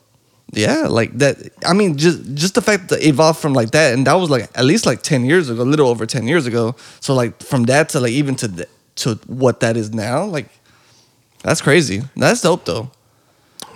yeah, 0.53 0.87
like 0.89 1.17
that. 1.19 1.37
I 1.65 1.73
mean, 1.73 1.97
just 1.97 2.35
just 2.35 2.55
the 2.55 2.63
fact 2.63 2.89
that 2.89 3.01
it 3.01 3.09
evolved 3.09 3.41
from 3.41 3.55
like 3.55 3.71
that, 3.73 3.95
and 3.95 4.07
that 4.07 4.15
was 4.15 4.31
like 4.31 4.51
at 4.55 4.65
least 4.65 4.87
like 4.87 5.03
ten 5.03 5.25
years 5.25 5.51
ago, 5.51 5.63
a 5.63 5.65
little 5.65 5.89
over 5.89 6.07
ten 6.07 6.27
years 6.29 6.47
ago. 6.47 6.77
So 7.01 7.15
like 7.15 7.43
from 7.43 7.65
that 7.65 7.89
to 7.91 8.01
like 8.01 8.13
even 8.13 8.35
to 8.37 8.49
the, 8.49 8.69
to 8.97 9.15
what 9.27 9.61
that 9.61 9.77
is 9.77 9.93
now, 9.93 10.25
like 10.25 10.47
that's 11.43 11.61
crazy. 11.61 12.03
That's 12.17 12.41
dope 12.41 12.65
though. 12.65 12.91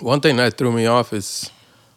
one 0.01 0.21
thing 0.21 0.37
that 0.37 0.57
threw 0.57 0.71
me 0.73 0.87
off 0.87 1.13
is, 1.13 1.51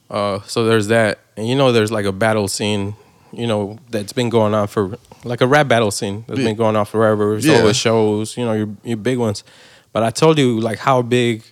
uh, 0.09 0.41
so 0.41 0.65
there's 0.65 0.87
that, 0.87 1.19
and 1.37 1.47
you 1.47 1.55
know, 1.55 1.71
there's 1.71 1.91
like 1.91 2.05
a 2.05 2.11
battle 2.11 2.47
scene, 2.47 2.95
you 3.33 3.47
know, 3.47 3.77
that's 3.89 4.13
been 4.13 4.29
going 4.29 4.53
on 4.53 4.67
for 4.67 4.97
like 5.23 5.41
a 5.41 5.47
rap 5.47 5.67
battle 5.67 5.91
scene 5.91 6.23
that's 6.27 6.39
been 6.39 6.55
going 6.55 6.75
on 6.75 6.85
forever. 6.85 7.37
Yeah. 7.37 7.59
always 7.59 7.75
shows, 7.77 8.37
you 8.37 8.45
know, 8.45 8.53
your 8.53 8.69
your 8.83 8.97
big 8.97 9.17
ones. 9.17 9.43
But 9.93 10.03
I 10.03 10.09
told 10.09 10.37
you 10.37 10.59
like 10.59 10.79
how 10.79 11.01
big, 11.01 11.43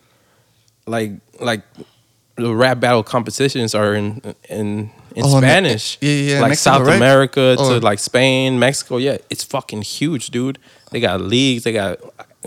like 0.85 1.11
like 1.39 1.61
the 2.35 2.53
rap 2.55 2.79
battle 2.79 3.03
competitions 3.03 3.75
are 3.75 3.93
in 3.95 4.21
in 4.49 4.91
in 5.15 5.23
Oh, 5.25 5.37
Spanish. 5.39 5.97
yeah, 6.01 6.11
yeah, 6.13 6.39
like 6.41 6.49
Mexico, 6.51 6.77
South 6.77 6.87
right? 6.87 6.95
America 6.95 7.55
to 7.57 7.61
Oh. 7.63 7.77
like 7.79 7.99
Spain, 7.99 8.59
Mexico. 8.59 8.97
Yeah, 8.97 9.17
it's 9.29 9.43
fucking 9.43 9.81
huge, 9.81 10.29
dude. 10.29 10.57
They 10.91 10.99
got 10.99 11.21
leagues. 11.21 11.63
They 11.63 11.73
got 11.73 11.99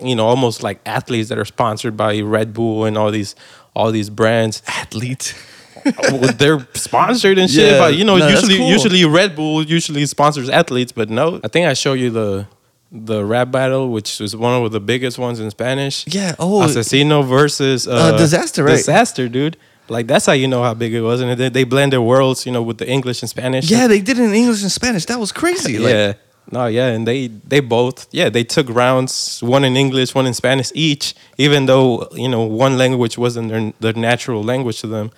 you 0.02 0.14
know 0.16 0.26
almost 0.26 0.62
like 0.62 0.80
athletes 0.86 1.28
that 1.28 1.38
are 1.38 1.44
sponsored 1.44 1.96
by 1.96 2.20
Red 2.20 2.52
Bull 2.54 2.84
and 2.84 2.96
all 2.96 3.10
these 3.10 3.34
all 3.74 3.90
these 3.92 4.10
brands. 4.10 4.62
Athlete. 4.66 5.34
Well, 6.12 6.32
they're 6.32 6.66
sponsored 6.74 7.38
and 7.38 7.50
shit. 7.50 7.72
Yeah, 7.72 7.78
but 7.78 7.94
you 7.96 8.04
know, 8.04 8.16
no, 8.16 8.28
usually 8.28 8.58
cool. 8.58 8.68
usually 8.68 9.04
Red 9.04 9.34
Bull 9.34 9.64
usually 9.64 10.06
sponsors 10.06 10.48
athletes, 10.48 10.92
but 10.92 11.10
no. 11.10 11.40
I 11.42 11.48
think 11.48 11.66
I 11.66 11.74
showed 11.74 11.94
you 11.94 12.10
the 12.10 12.46
the 12.90 13.24
rap 13.24 13.50
battle, 13.50 13.90
which 13.90 14.20
is 14.20 14.36
one 14.36 14.62
of 14.62 14.70
the 14.70 14.80
biggest 14.80 15.18
ones 15.18 15.40
in 15.40 15.50
Spanish. 15.50 16.06
Yeah, 16.06 16.34
oh. 16.38 16.60
Aczino 16.60 17.26
versus 17.26 17.88
uh, 17.88 18.12
Dizaster, 18.18 18.64
right? 18.64 18.78
Dizaster, 18.78 19.30
dude. 19.30 19.56
Like 19.88 20.06
that's 20.06 20.26
how 20.26 20.32
you 20.32 20.46
know 20.46 20.62
how 20.62 20.74
big 20.74 20.94
it 20.94 21.00
was, 21.00 21.20
and 21.20 21.38
they, 21.38 21.48
they 21.48 21.64
blend 21.64 21.92
their 21.92 22.02
worlds, 22.02 22.46
you 22.46 22.52
know, 22.52 22.62
with 22.62 22.78
the 22.78 22.88
English 22.88 23.22
and 23.22 23.28
Spanish. 23.28 23.70
Yeah, 23.70 23.88
they 23.88 24.00
did 24.00 24.18
it 24.18 24.22
in 24.22 24.32
English 24.32 24.62
and 24.62 24.70
Spanish. 24.70 25.06
That 25.06 25.18
was 25.18 25.32
crazy. 25.32 25.78
Like, 25.78 25.92
yeah. 25.92 26.12
No, 26.50 26.66
yeah, 26.66 26.88
and 26.88 27.06
they 27.06 27.28
they 27.28 27.60
both 27.60 28.08
yeah 28.10 28.28
they 28.28 28.44
took 28.44 28.68
rounds, 28.68 29.42
one 29.42 29.64
in 29.64 29.76
English, 29.76 30.14
one 30.14 30.26
in 30.26 30.34
Spanish 30.34 30.72
each, 30.74 31.14
even 31.38 31.66
though 31.66 32.08
you 32.12 32.28
know 32.28 32.42
one 32.42 32.76
language 32.76 33.16
wasn't 33.16 33.48
their 33.48 33.72
their 33.80 33.92
natural 33.92 34.42
language 34.42 34.80
to 34.80 34.86
them. 34.86 35.10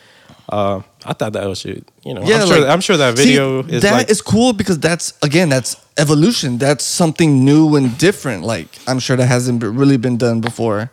Uh, 0.49 0.83
I 1.05 1.13
thought 1.15 1.33
that 1.33 1.47
was. 1.47 1.65
You 1.65 1.83
know, 2.05 2.23
Yeah, 2.23 2.43
I'm 2.43 2.49
sure 2.49 2.61
like- 2.61 2.69
I'm 2.69 2.81
sure 2.81 2.97
that 2.99 3.17
See, 3.17 3.25
video 3.25 3.63
is 3.63 3.83
that 3.83 3.93
like 3.95 4.11
is 4.11 4.21
cool 4.23 4.53
because 4.53 4.79
that's 4.79 5.15
again 5.23 5.49
that's 5.49 5.77
evolution. 5.97 6.59
That's 6.59 6.85
something 6.85 7.45
new 7.45 7.77
and 7.77 7.97
different. 7.99 8.45
Like 8.45 8.69
I'm 8.87 8.99
sure 8.99 9.17
that 9.17 9.27
hasn't 9.27 9.63
really 9.63 9.97
been 9.97 10.17
done 10.19 10.41
before. 10.41 10.91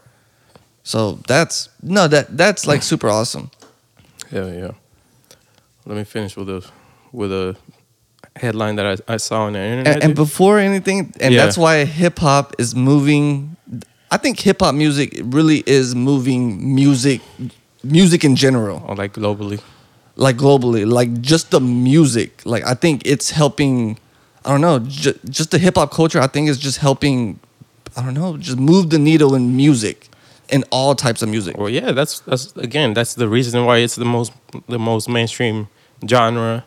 So 0.84 1.20
that's 1.28 1.70
no 1.84 2.08
that 2.08 2.38
that's 2.38 2.66
like 2.66 2.82
super 2.84 3.10
awesome. 3.10 3.52
yeah 4.32 4.45
yeah. 4.47 4.72
Let 5.86 5.97
me 5.97 6.04
finish 6.06 6.38
with 6.38 6.49
a 6.49 6.64
with 7.12 7.32
a 7.34 7.56
headline 8.38 8.78
that 8.78 8.86
I, 9.08 9.14
I 9.14 9.18
saw 9.18 9.43
on 9.43 9.54
the 9.54 9.60
internet. 9.60 9.95
And, 9.95 10.04
and 10.04 10.16
before 10.16 10.60
anything, 10.60 11.14
and 11.20 11.34
Yeah. 11.34 11.43
that's 11.43 11.58
why 11.58 11.84
hip 11.86 12.20
hop 12.20 12.56
is 12.58 12.74
moving. 12.74 13.58
I 14.10 14.18
think 14.18 14.39
hip 14.39 14.62
hop 14.62 14.76
music 14.76 15.20
really 15.26 15.64
is 15.66 15.93
moving 15.95 16.74
music, 16.76 17.22
music 17.84 18.23
in 18.23 18.36
general. 18.36 18.84
or 18.88 18.95
like 18.95 19.13
globally. 19.13 19.61
like 20.15 20.38
globally, 20.38 20.89
like 20.89 21.21
just 21.21 21.51
the 21.51 21.59
music. 21.59 22.41
Like 22.45 22.65
I 22.65 22.73
think 22.73 23.01
it's 23.05 23.32
helping. 23.32 23.97
I 24.43 24.51
don't 24.51 24.61
know, 24.61 24.79
ju- 24.79 25.19
just 25.29 25.51
the 25.51 25.59
hip 25.59 25.75
hop 25.75 25.91
culture. 25.91 26.19
I 26.19 26.27
think 26.27 26.49
is 26.49 26.57
just 26.57 26.79
helping. 26.79 27.39
I 27.95 28.03
don't 28.03 28.13
know, 28.13 28.38
just 28.38 28.57
move 28.57 28.89
the 28.89 28.97
needle 28.99 29.36
in 29.36 29.55
music, 29.55 30.07
in 30.49 30.63
all 30.71 30.95
types 30.95 31.21
of 31.21 31.29
music. 31.29 31.57
Well, 31.57 31.69
yeah, 31.69 31.91
that's 31.91 32.21
that's 32.21 32.55
again 32.55 32.93
that's 32.93 33.13
the 33.15 33.27
reason 33.27 33.65
why 33.65 33.77
it's 33.77 33.95
the 33.95 34.05
most 34.05 34.32
the 34.67 34.79
most 34.79 35.07
mainstream 35.09 35.67
genre. 36.07 36.63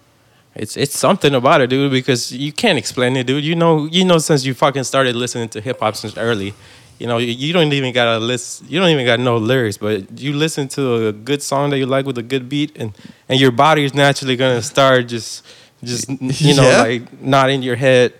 It's 0.55 0.77
it's 0.77 0.97
something 0.97 1.35
about 1.35 1.63
it, 1.63 1.71
dude, 1.71 1.91
because 1.91 2.31
you 2.31 2.53
can't 2.53 2.79
explain 2.79 3.17
it, 3.17 3.27
dude. 3.27 3.43
You 3.45 3.57
know, 3.57 3.87
you 3.87 4.05
know, 4.05 4.19
since 4.19 4.45
you 4.45 4.55
fucking 4.55 4.85
started 4.85 5.17
listening 5.17 5.49
to 5.51 5.61
hip 5.61 5.81
hop 5.81 5.97
since 5.97 6.17
early, 6.17 6.55
you 6.99 7.07
know, 7.07 7.19
you, 7.19 7.53
don't 7.53 7.73
even 7.73 7.93
gotta 7.93 8.19
list, 8.25 8.65
you 8.69 8.79
don't 8.81 8.91
even 8.91 9.05
gotta 9.05 9.23
know 9.23 9.37
lyrics, 9.37 9.77
but 9.77 10.19
you 10.19 10.33
listen 10.33 10.69
to 10.69 11.09
a 11.09 11.13
good 11.13 11.43
song 11.43 11.71
that 11.71 11.79
you 11.79 11.87
like 11.87 12.07
with 12.07 12.19
a 12.19 12.23
good 12.23 12.49
beat, 12.49 12.77
and 12.77 12.93
and 13.29 13.41
your 13.41 13.51
body 13.51 13.85
is 13.85 13.95
naturally 13.95 14.37
gonna 14.37 14.63
start 14.63 15.09
just 15.09 15.45
just 15.83 16.09
you 16.41 16.55
know 16.55 16.63
Yeah. 16.69 16.79
like 16.83 17.21
nodding 17.21 17.63
your 17.63 17.77
head 17.77 18.13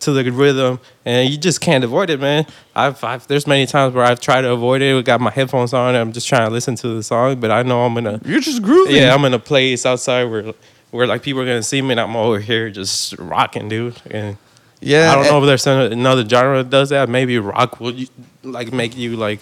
to 0.00 0.12
the 0.12 0.28
rhythm, 0.32 0.80
and 1.04 1.30
you 1.30 1.36
just 1.38 1.60
can't 1.60 1.84
avoid 1.84 2.10
it, 2.10 2.18
man. 2.20 2.44
I've, 2.74 3.04
I've 3.04 3.26
there's 3.28 3.46
many 3.46 3.66
times 3.66 3.94
where 3.94 4.04
I've 4.04 4.18
tried 4.20 4.40
to 4.42 4.50
avoid 4.50 4.82
it. 4.82 4.94
We 4.96 5.02
got 5.02 5.20
my 5.20 5.30
headphones 5.30 5.72
on, 5.72 5.90
and 5.94 5.98
I'm 5.98 6.12
just 6.12 6.26
trying 6.26 6.44
to 6.48 6.50
listen 6.52 6.74
to 6.76 6.88
the 6.96 7.02
song, 7.04 7.38
but 7.38 7.50
I 7.52 7.62
know 7.62 7.84
I'm 7.84 7.94
gonna 7.94 8.20
You're 8.24 8.40
just 8.40 8.62
grooving. 8.62 8.96
yeah, 8.96 9.14
I'm 9.14 9.24
in 9.24 9.34
a 9.34 9.38
place 9.38 9.86
outside 9.86 10.24
where 10.24 10.52
where 10.90 11.06
like 11.06 11.22
people 11.22 11.40
are 11.42 11.46
gonna 11.46 11.62
see 11.62 11.80
me, 11.82 11.92
and 11.92 12.00
I'm 12.00 12.16
over 12.16 12.40
here 12.40 12.68
just 12.70 13.14
rocking, 13.18 13.68
dude. 13.68 13.94
And 14.10 14.36
yeah. 14.82 15.10
I 15.12 15.14
don't 15.14 15.24
know 15.26 15.38
if 15.42 15.46
there's 15.46 15.66
another 15.66 16.28
genre 16.28 16.62
that 16.62 16.70
does 16.70 16.90
that. 16.90 17.08
Maybe 17.08 17.38
rock 17.38 17.80
will 17.80 17.94
you, 17.94 18.06
like 18.42 18.72
make 18.72 18.96
you 18.96 19.16
like, 19.16 19.40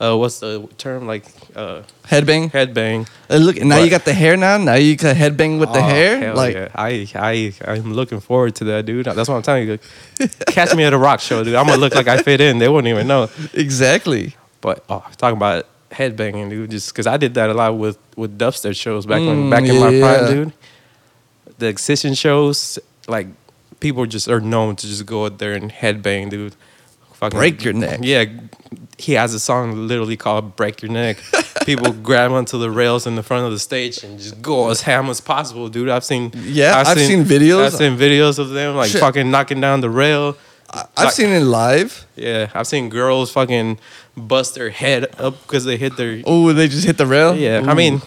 uh, 0.00 0.16
what's 0.16 0.40
the 0.40 0.68
term 0.78 1.06
like, 1.06 1.24
uh, 1.56 1.82
Headbang. 2.08 2.50
headbang. 2.50 3.08
Uh, 3.30 3.36
look, 3.36 3.56
now 3.62 3.78
you 3.78 3.88
got 3.90 4.04
the 4.04 4.12
hair 4.12 4.36
now. 4.36 4.58
Now 4.58 4.74
you 4.74 4.96
got 4.96 5.16
headbang 5.16 5.58
with 5.58 5.72
the 5.72 5.78
Oh, 5.78 5.82
hair. 5.82 6.18
hell 6.18 6.36
Like 6.36 6.54
yeah. 6.54 6.68
I 6.74 7.08
I 7.14 7.52
I'm 7.66 7.94
looking 7.94 8.20
forward 8.20 8.54
to 8.56 8.64
that, 8.64 8.84
dude. 8.86 9.06
That's 9.06 9.28
what 9.28 9.36
I'm 9.36 9.42
telling 9.42 9.68
you. 9.68 9.78
Catch 10.48 10.74
me 10.74 10.84
at 10.84 10.92
a 10.92 10.98
rock 10.98 11.20
show, 11.20 11.42
dude. 11.44 11.54
I'm 11.54 11.66
gonna 11.66 11.80
look 11.80 11.94
like 11.94 12.08
I 12.08 12.22
fit 12.22 12.40
in. 12.40 12.58
They 12.58 12.68
wouldn't 12.68 12.88
even 12.92 13.06
know. 13.06 13.30
exactly. 13.54 14.34
But 14.60 14.84
oh, 14.88 15.04
talking 15.16 15.36
about 15.36 15.66
headbanging, 15.92 16.50
dude, 16.50 16.70
just 16.72 16.92
because 16.92 17.06
I 17.06 17.16
did 17.16 17.34
that 17.34 17.48
a 17.50 17.54
lot 17.54 17.76
with 17.78 17.96
with 18.16 18.36
dubstep 18.38 18.74
shows 18.76 19.06
back 19.06 19.20
when 19.20 19.44
Mm, 19.46 19.50
back 19.50 19.62
in 19.64 19.78
my 19.80 19.90
yeah. 19.90 20.00
prime, 20.18 20.34
dude. 20.34 20.52
The 21.58 21.66
Excision 21.68 22.14
shows, 22.14 22.78
like 23.06 23.28
people 23.80 24.06
just 24.06 24.28
are 24.28 24.40
known 24.40 24.76
to 24.76 24.86
just 24.86 25.06
go 25.06 25.26
out 25.26 25.38
there 25.38 25.52
and 25.54 25.70
headbang, 25.70 26.30
dude. 26.30 26.54
Fucking 27.14 27.38
Break 27.38 27.64
your 27.64 27.72
neck. 27.74 28.00
Yeah, 28.02 28.24
he 28.98 29.12
has 29.12 29.34
a 29.34 29.40
song 29.40 29.86
literally 29.86 30.16
called 30.16 30.56
"Break 30.56 30.82
Your 30.82 30.90
Neck." 30.90 31.18
people 31.64 31.92
grab 32.02 32.32
onto 32.32 32.58
the 32.58 32.70
rails 32.70 33.06
in 33.06 33.14
the 33.14 33.22
front 33.22 33.46
of 33.46 33.52
the 33.52 33.58
stage 33.58 34.02
and 34.04 34.18
just 34.18 34.42
go 34.42 34.68
as 34.70 34.82
ham 34.82 35.08
as 35.08 35.20
possible, 35.20 35.68
dude. 35.68 35.88
I've 35.88 36.04
seen 36.04 36.32
Yeah, 36.34 36.76
I've 36.84 36.98
seen 36.98 37.24
videos. 37.24 37.66
I've 37.66 37.72
seen 37.74 37.96
videos 37.96 38.38
of 38.38 38.50
them 38.50 38.74
like 38.76 38.90
Shit. 38.90 39.00
fucking 39.00 39.30
knocking 39.30 39.60
down 39.60 39.80
the 39.80 39.88
rail. 39.90 40.36
I've 40.70 40.88
Like- 41.04 41.12
seen 41.12 41.28
it 41.30 41.40
live. 41.44 42.04
yeah, 42.16 42.50
I've 42.52 42.66
seen 42.66 42.88
girls 42.88 43.30
fucking 43.30 43.78
bust 44.16 44.56
their 44.56 44.70
head 44.70 45.06
up 45.18 45.40
because 45.46 45.64
they 45.64 45.76
hit 45.76 45.96
their. 45.96 46.20
Oh, 46.26 46.52
they 46.52 46.66
just 46.68 46.84
hit 46.84 46.98
the 46.98 47.06
rail. 47.06 47.36
Yeah, 47.36 47.62
I 47.66 47.74
mean, 47.74 48.02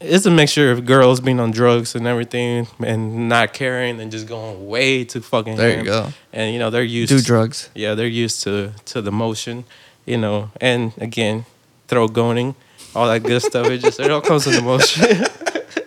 it's 0.00 0.26
a 0.26 0.30
mixture 0.30 0.70
of 0.70 0.84
girls 0.84 1.20
being 1.20 1.40
on 1.40 1.50
drugs 1.50 1.94
and 1.94 2.06
everything 2.06 2.68
and 2.80 3.28
not 3.28 3.52
caring 3.52 4.00
and 4.00 4.10
just 4.10 4.28
going 4.28 4.66
way 4.66 5.04
too 5.04 5.20
fucking. 5.20 5.56
There 5.56 5.78
you 5.78 5.84
go. 5.84 6.12
And 6.32 6.52
you 6.52 6.58
know 6.58 6.70
they're 6.70 6.82
used 6.82 7.10
do 7.10 7.20
drugs. 7.20 7.70
Yeah, 7.74 7.94
they're 7.94 8.06
used 8.06 8.42
to 8.44 8.72
to 8.86 9.02
the 9.02 9.10
motion, 9.10 9.64
you 10.06 10.16
know, 10.16 10.50
and 10.60 10.92
again, 10.98 11.46
throat 11.88 12.12
goning, 12.12 12.54
all 12.94 13.08
that 13.08 13.22
good 13.22 13.42
stuff. 13.42 13.66
It 13.66 13.78
just 13.78 13.98
it 13.98 14.10
all 14.10 14.20
comes 14.20 14.46
with 14.46 14.56
the 14.56 14.62
motion. 14.62 15.84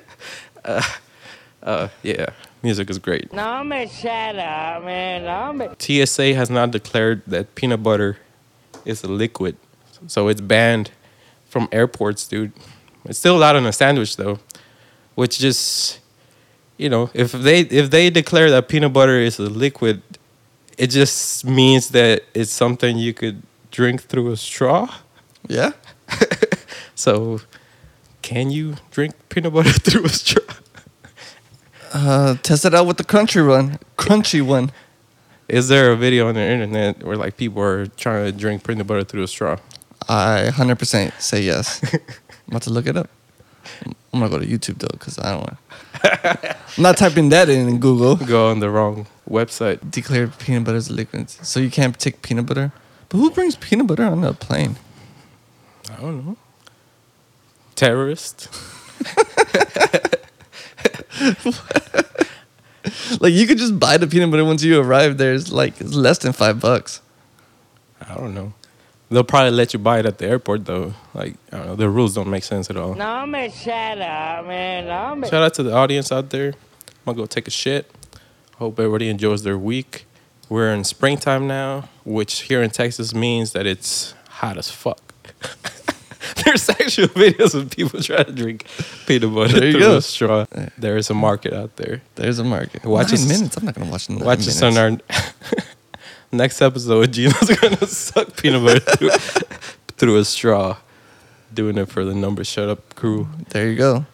uh, 0.65 0.83
uh, 1.63 1.87
yeah, 2.03 2.27
music 2.61 2.89
is 2.89 2.99
great. 2.99 3.31
Nombre 3.31 3.87
shut 3.87 4.37
up, 4.37 4.83
man. 4.83 5.23
Nombre. 5.23 5.75
TSA 5.79 6.33
has 6.33 6.49
not 6.49 6.71
declared 6.71 7.21
that 7.27 7.55
peanut 7.55 7.81
butter 7.81 8.17
is 8.83 9.03
a 9.03 9.07
liquid, 9.07 9.55
so 10.07 10.27
it's 10.27 10.41
banned 10.41 10.91
from 11.45 11.69
airports, 11.71 12.27
dude. 12.27 12.51
It's 13.05 13.19
still 13.19 13.37
allowed 13.37 13.55
in 13.55 13.65
a 13.65 13.71
sandwich 13.73 14.15
though, 14.17 14.39
which 15.15 15.39
just 15.39 15.99
you 16.77 16.89
know, 16.89 17.09
if 17.13 17.31
they 17.31 17.61
if 17.61 17.89
they 17.91 18.09
declare 18.09 18.49
that 18.51 18.67
peanut 18.67 18.93
butter 18.93 19.19
is 19.19 19.39
a 19.39 19.43
liquid, 19.43 20.01
it 20.77 20.87
just 20.87 21.45
means 21.45 21.89
that 21.89 22.23
it's 22.33 22.51
something 22.51 22.97
you 22.97 23.13
could 23.13 23.43
drink 23.69 24.01
through 24.01 24.31
a 24.31 24.37
straw. 24.37 24.87
Yeah. 25.47 25.71
So, 27.01 27.41
can 28.21 28.51
you 28.51 28.75
drink 28.91 29.15
peanut 29.29 29.53
butter 29.53 29.71
through 29.85 30.05
a 30.05 30.09
straw? 30.09 30.43
Uh, 31.91 32.35
test 32.43 32.63
it 32.63 32.75
out 32.75 32.85
with 32.85 32.97
the 32.97 33.03
crunchy 33.03 33.41
one. 33.47 33.79
Crunchy 33.97 34.43
one. 34.43 34.71
Is 35.47 35.67
there 35.67 35.91
a 35.91 35.97
video 35.97 36.27
on 36.27 36.35
the 36.35 36.41
internet 36.41 37.03
where 37.03 37.17
like 37.17 37.37
people 37.37 37.63
are 37.63 37.87
trying 37.87 38.25
to 38.25 38.31
drink 38.31 38.67
peanut 38.67 38.85
butter 38.85 39.03
through 39.03 39.23
a 39.23 39.27
straw? 39.27 39.57
I 40.07 40.51
100% 40.53 41.19
say 41.19 41.41
yes. 41.41 41.81
I'm 42.51 42.57
about 42.57 42.63
to 42.63 42.69
look 42.69 42.85
it 42.85 42.97
up. 42.97 43.09
I'm 43.85 44.19
gonna 44.19 44.29
go 44.29 44.37
to 44.39 44.45
YouTube 44.45 44.79
though, 44.79 44.97
cause 44.99 45.17
I 45.17 45.31
don't. 45.31 45.39
Wanna. 45.39 45.57
I'm 46.77 46.83
not 46.83 46.97
typing 46.97 47.29
that 47.29 47.47
in 47.47 47.69
in 47.69 47.79
Google. 47.79 48.17
Go 48.17 48.49
on 48.49 48.59
the 48.59 48.69
wrong 48.69 49.07
website. 49.29 49.89
Declare 49.89 50.27
peanut 50.27 50.65
butter 50.65 50.75
as 50.77 50.89
a 50.89 50.93
liquid, 50.93 51.29
so 51.29 51.61
you 51.61 51.71
can't 51.71 51.97
take 51.97 52.21
peanut 52.21 52.45
butter. 52.45 52.73
But 53.07 53.19
who 53.19 53.31
brings 53.31 53.55
peanut 53.55 53.87
butter 53.87 54.03
on 54.03 54.21
a 54.25 54.33
plane? 54.33 54.75
I 55.89 56.01
don't 56.01 56.25
know. 56.25 56.37
Terrorist. 57.75 58.49
Like 63.19 63.33
you 63.33 63.45
could 63.45 63.57
just 63.57 63.79
buy 63.79 63.97
the 63.97 64.07
peanut 64.07 64.31
butter 64.31 64.45
once 64.45 64.63
you 64.63 64.79
arrive 64.79 65.17
there. 65.17 65.33
It's 65.33 65.51
like 65.51 65.79
it's 65.79 65.93
less 65.93 66.17
than 66.17 66.33
five 66.33 66.59
bucks. 66.59 67.01
I 68.01 68.15
don't 68.15 68.33
know. 68.33 68.53
They'll 69.11 69.23
probably 69.25 69.51
let 69.51 69.73
you 69.73 69.79
buy 69.79 69.99
it 69.99 70.05
at 70.05 70.17
the 70.19 70.25
airport 70.27 70.65
though. 70.65 70.93
Like 71.13 71.35
I 71.51 71.57
don't 71.57 71.65
know. 71.67 71.75
The 71.75 71.89
rules 71.89 72.15
don't 72.15 72.29
make 72.29 72.43
sense 72.45 72.69
at 72.69 72.77
all. 72.77 72.95
Nombre 72.95 73.51
shut 73.51 73.99
up, 74.01 74.45
man. 74.47 74.87
Nombre. 74.87 75.29
Shout 75.29 75.43
out 75.43 75.53
to 75.55 75.63
the 75.63 75.73
audience 75.73 76.11
out 76.11 76.29
there. 76.29 76.47
I'm 76.49 76.55
gonna 77.13 77.17
go 77.17 77.25
take 77.25 77.47
a 77.47 77.51
shit. 77.51 77.91
Hope 78.57 78.79
everybody 78.79 79.09
enjoys 79.09 79.43
their 79.43 79.57
week. 79.57 80.05
We're 80.47 80.73
in 80.73 80.83
springtime 80.85 81.45
now, 81.47 81.89
which 82.05 82.41
here 82.43 82.61
in 82.61 82.69
Texas 82.69 83.13
means 83.13 83.51
that 83.53 83.65
it's 83.65 84.13
hot 84.29 84.57
as 84.57 84.69
fuck. 84.71 85.01
There's 86.45 86.69
actual 86.69 87.07
videos 87.07 87.53
of 87.55 87.69
people 87.69 88.01
trying 88.03 88.25
to 88.25 88.31
drink 88.31 88.65
peanut 89.07 89.33
butter 89.33 89.59
There 89.59 89.65
you 89.67 89.71
through 89.73 89.81
go. 89.81 89.97
a 89.97 90.01
straw. 90.01 90.45
There 90.77 90.95
is 90.97 91.09
a 91.09 91.13
market 91.13 91.53
out 91.53 91.75
there. 91.77 92.01
There's 92.15 92.39
a 92.39 92.43
market. 92.43 92.83
Watch 92.85 93.07
Nine 93.07 93.13
us- 93.15 93.27
minutes. 93.27 93.57
I'm 93.57 93.65
not 93.65 93.75
gonna 93.75 93.89
watch. 93.91 94.09
Nine 94.09 94.19
Watch 94.19 94.39
minutes. 94.39 94.61
us 94.61 94.63
on 94.63 94.77
our 94.77 94.97
next 96.31 96.61
episode. 96.61 97.11
Gino's 97.13 97.49
gonna 97.61 97.85
suck 97.87 98.35
peanut 98.37 98.63
butter 98.63 98.79
through, 98.79 99.09
through 99.97 100.17
a 100.17 100.25
straw, 100.25 100.77
doing 101.53 101.77
it 101.77 101.89
for 101.89 102.03
the 102.05 102.13
Nombre 102.13 102.43
shut 102.45 102.69
up 102.69 102.95
crew. 102.95 103.27
There 103.49 103.69
you 103.69 103.77
go. 103.77 104.05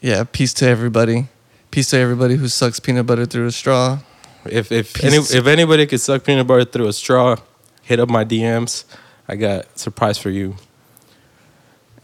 Yeah. 0.00 0.24
Peace 0.30 0.54
to 0.54 0.66
everybody. 0.68 1.28
Peace 1.70 1.90
to 1.90 1.98
everybody 1.98 2.36
who 2.36 2.48
sucks 2.48 2.78
peanut 2.80 3.06
butter 3.06 3.26
through 3.26 3.46
a 3.46 3.52
straw. 3.52 3.98
If 4.44 4.72
if 4.72 5.02
any, 5.04 5.16
if 5.16 5.46
anybody 5.46 5.86
could 5.86 6.00
suck 6.00 6.24
peanut 6.24 6.46
butter 6.46 6.64
through 6.64 6.88
a 6.88 6.92
straw, 6.92 7.36
hit 7.82 8.00
up 8.00 8.08
my 8.10 8.24
DMs. 8.24 8.84
I 9.28 9.36
got 9.36 9.64
a 9.64 9.78
surprise 9.78 10.18
for 10.18 10.30
you. 10.30 10.56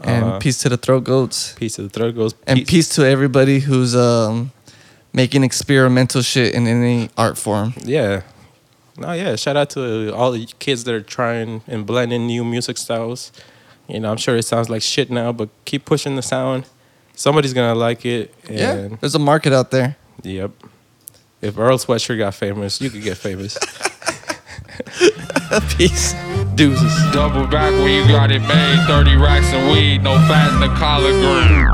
And 0.00 0.24
Uh, 0.24 0.38
peace 0.38 0.58
to 0.58 0.68
the 0.68 0.76
throat 0.76 1.02
goats. 1.02 1.54
Peace 1.58 1.74
to 1.74 1.82
the 1.82 1.88
throat 1.88 2.14
goes. 2.14 2.34
And 2.46 2.64
peace 2.66 2.88
to 2.90 3.04
everybody 3.04 3.58
who's 3.58 3.96
um 3.96 4.52
making 5.12 5.42
experimental 5.42 6.22
shit 6.22 6.54
in 6.54 6.66
any 6.68 7.10
art 7.16 7.36
form. 7.36 7.74
Yeah. 7.82 8.22
No, 8.98 9.12
yeah. 9.12 9.36
Shout 9.36 9.56
out 9.56 9.70
to 9.70 10.12
all 10.14 10.32
the 10.32 10.46
kids 10.58 10.84
that 10.84 10.94
are 10.94 11.00
trying 11.00 11.62
and 11.66 11.86
blending 11.86 12.26
new 12.26 12.44
music 12.44 12.78
styles. 12.78 13.32
You 13.86 14.00
know, 14.00 14.10
I'm 14.10 14.16
sure 14.18 14.36
it 14.36 14.42
sounds 14.44 14.68
like 14.68 14.82
shit 14.82 15.10
now, 15.10 15.32
but 15.32 15.48
keep 15.64 15.84
pushing 15.84 16.16
the 16.16 16.22
sound. 16.22 16.66
Somebody's 17.14 17.54
gonna 17.54 17.74
like 17.74 18.04
it. 18.04 18.34
And 18.48 18.58
Yeah. 18.58 18.88
There's 19.00 19.14
a 19.14 19.18
market 19.18 19.52
out 19.52 19.70
there. 19.70 19.96
Yep. 20.22 20.50
If 21.40 21.58
Earl 21.58 21.78
Sweatshirt 21.78 22.18
got 22.18 22.34
famous, 22.34 22.80
you 22.80 22.90
could 22.90 23.02
get 23.02 23.16
famous. 23.16 23.56
Peace. 25.76 26.14
Deuces. 26.54 26.92
Double 27.12 27.46
back 27.46 27.72
when 27.72 27.90
you 27.90 28.06
got 28.12 28.30
it 28.30 28.40
made. 28.40 28.84
30 28.86 29.16
racks 29.16 29.52
of 29.52 29.72
weed, 29.72 30.02
no 30.02 30.14
fat 30.26 30.52
in 30.52 30.60
the 30.60 30.68
collard 30.76 31.14
green. 31.14 31.72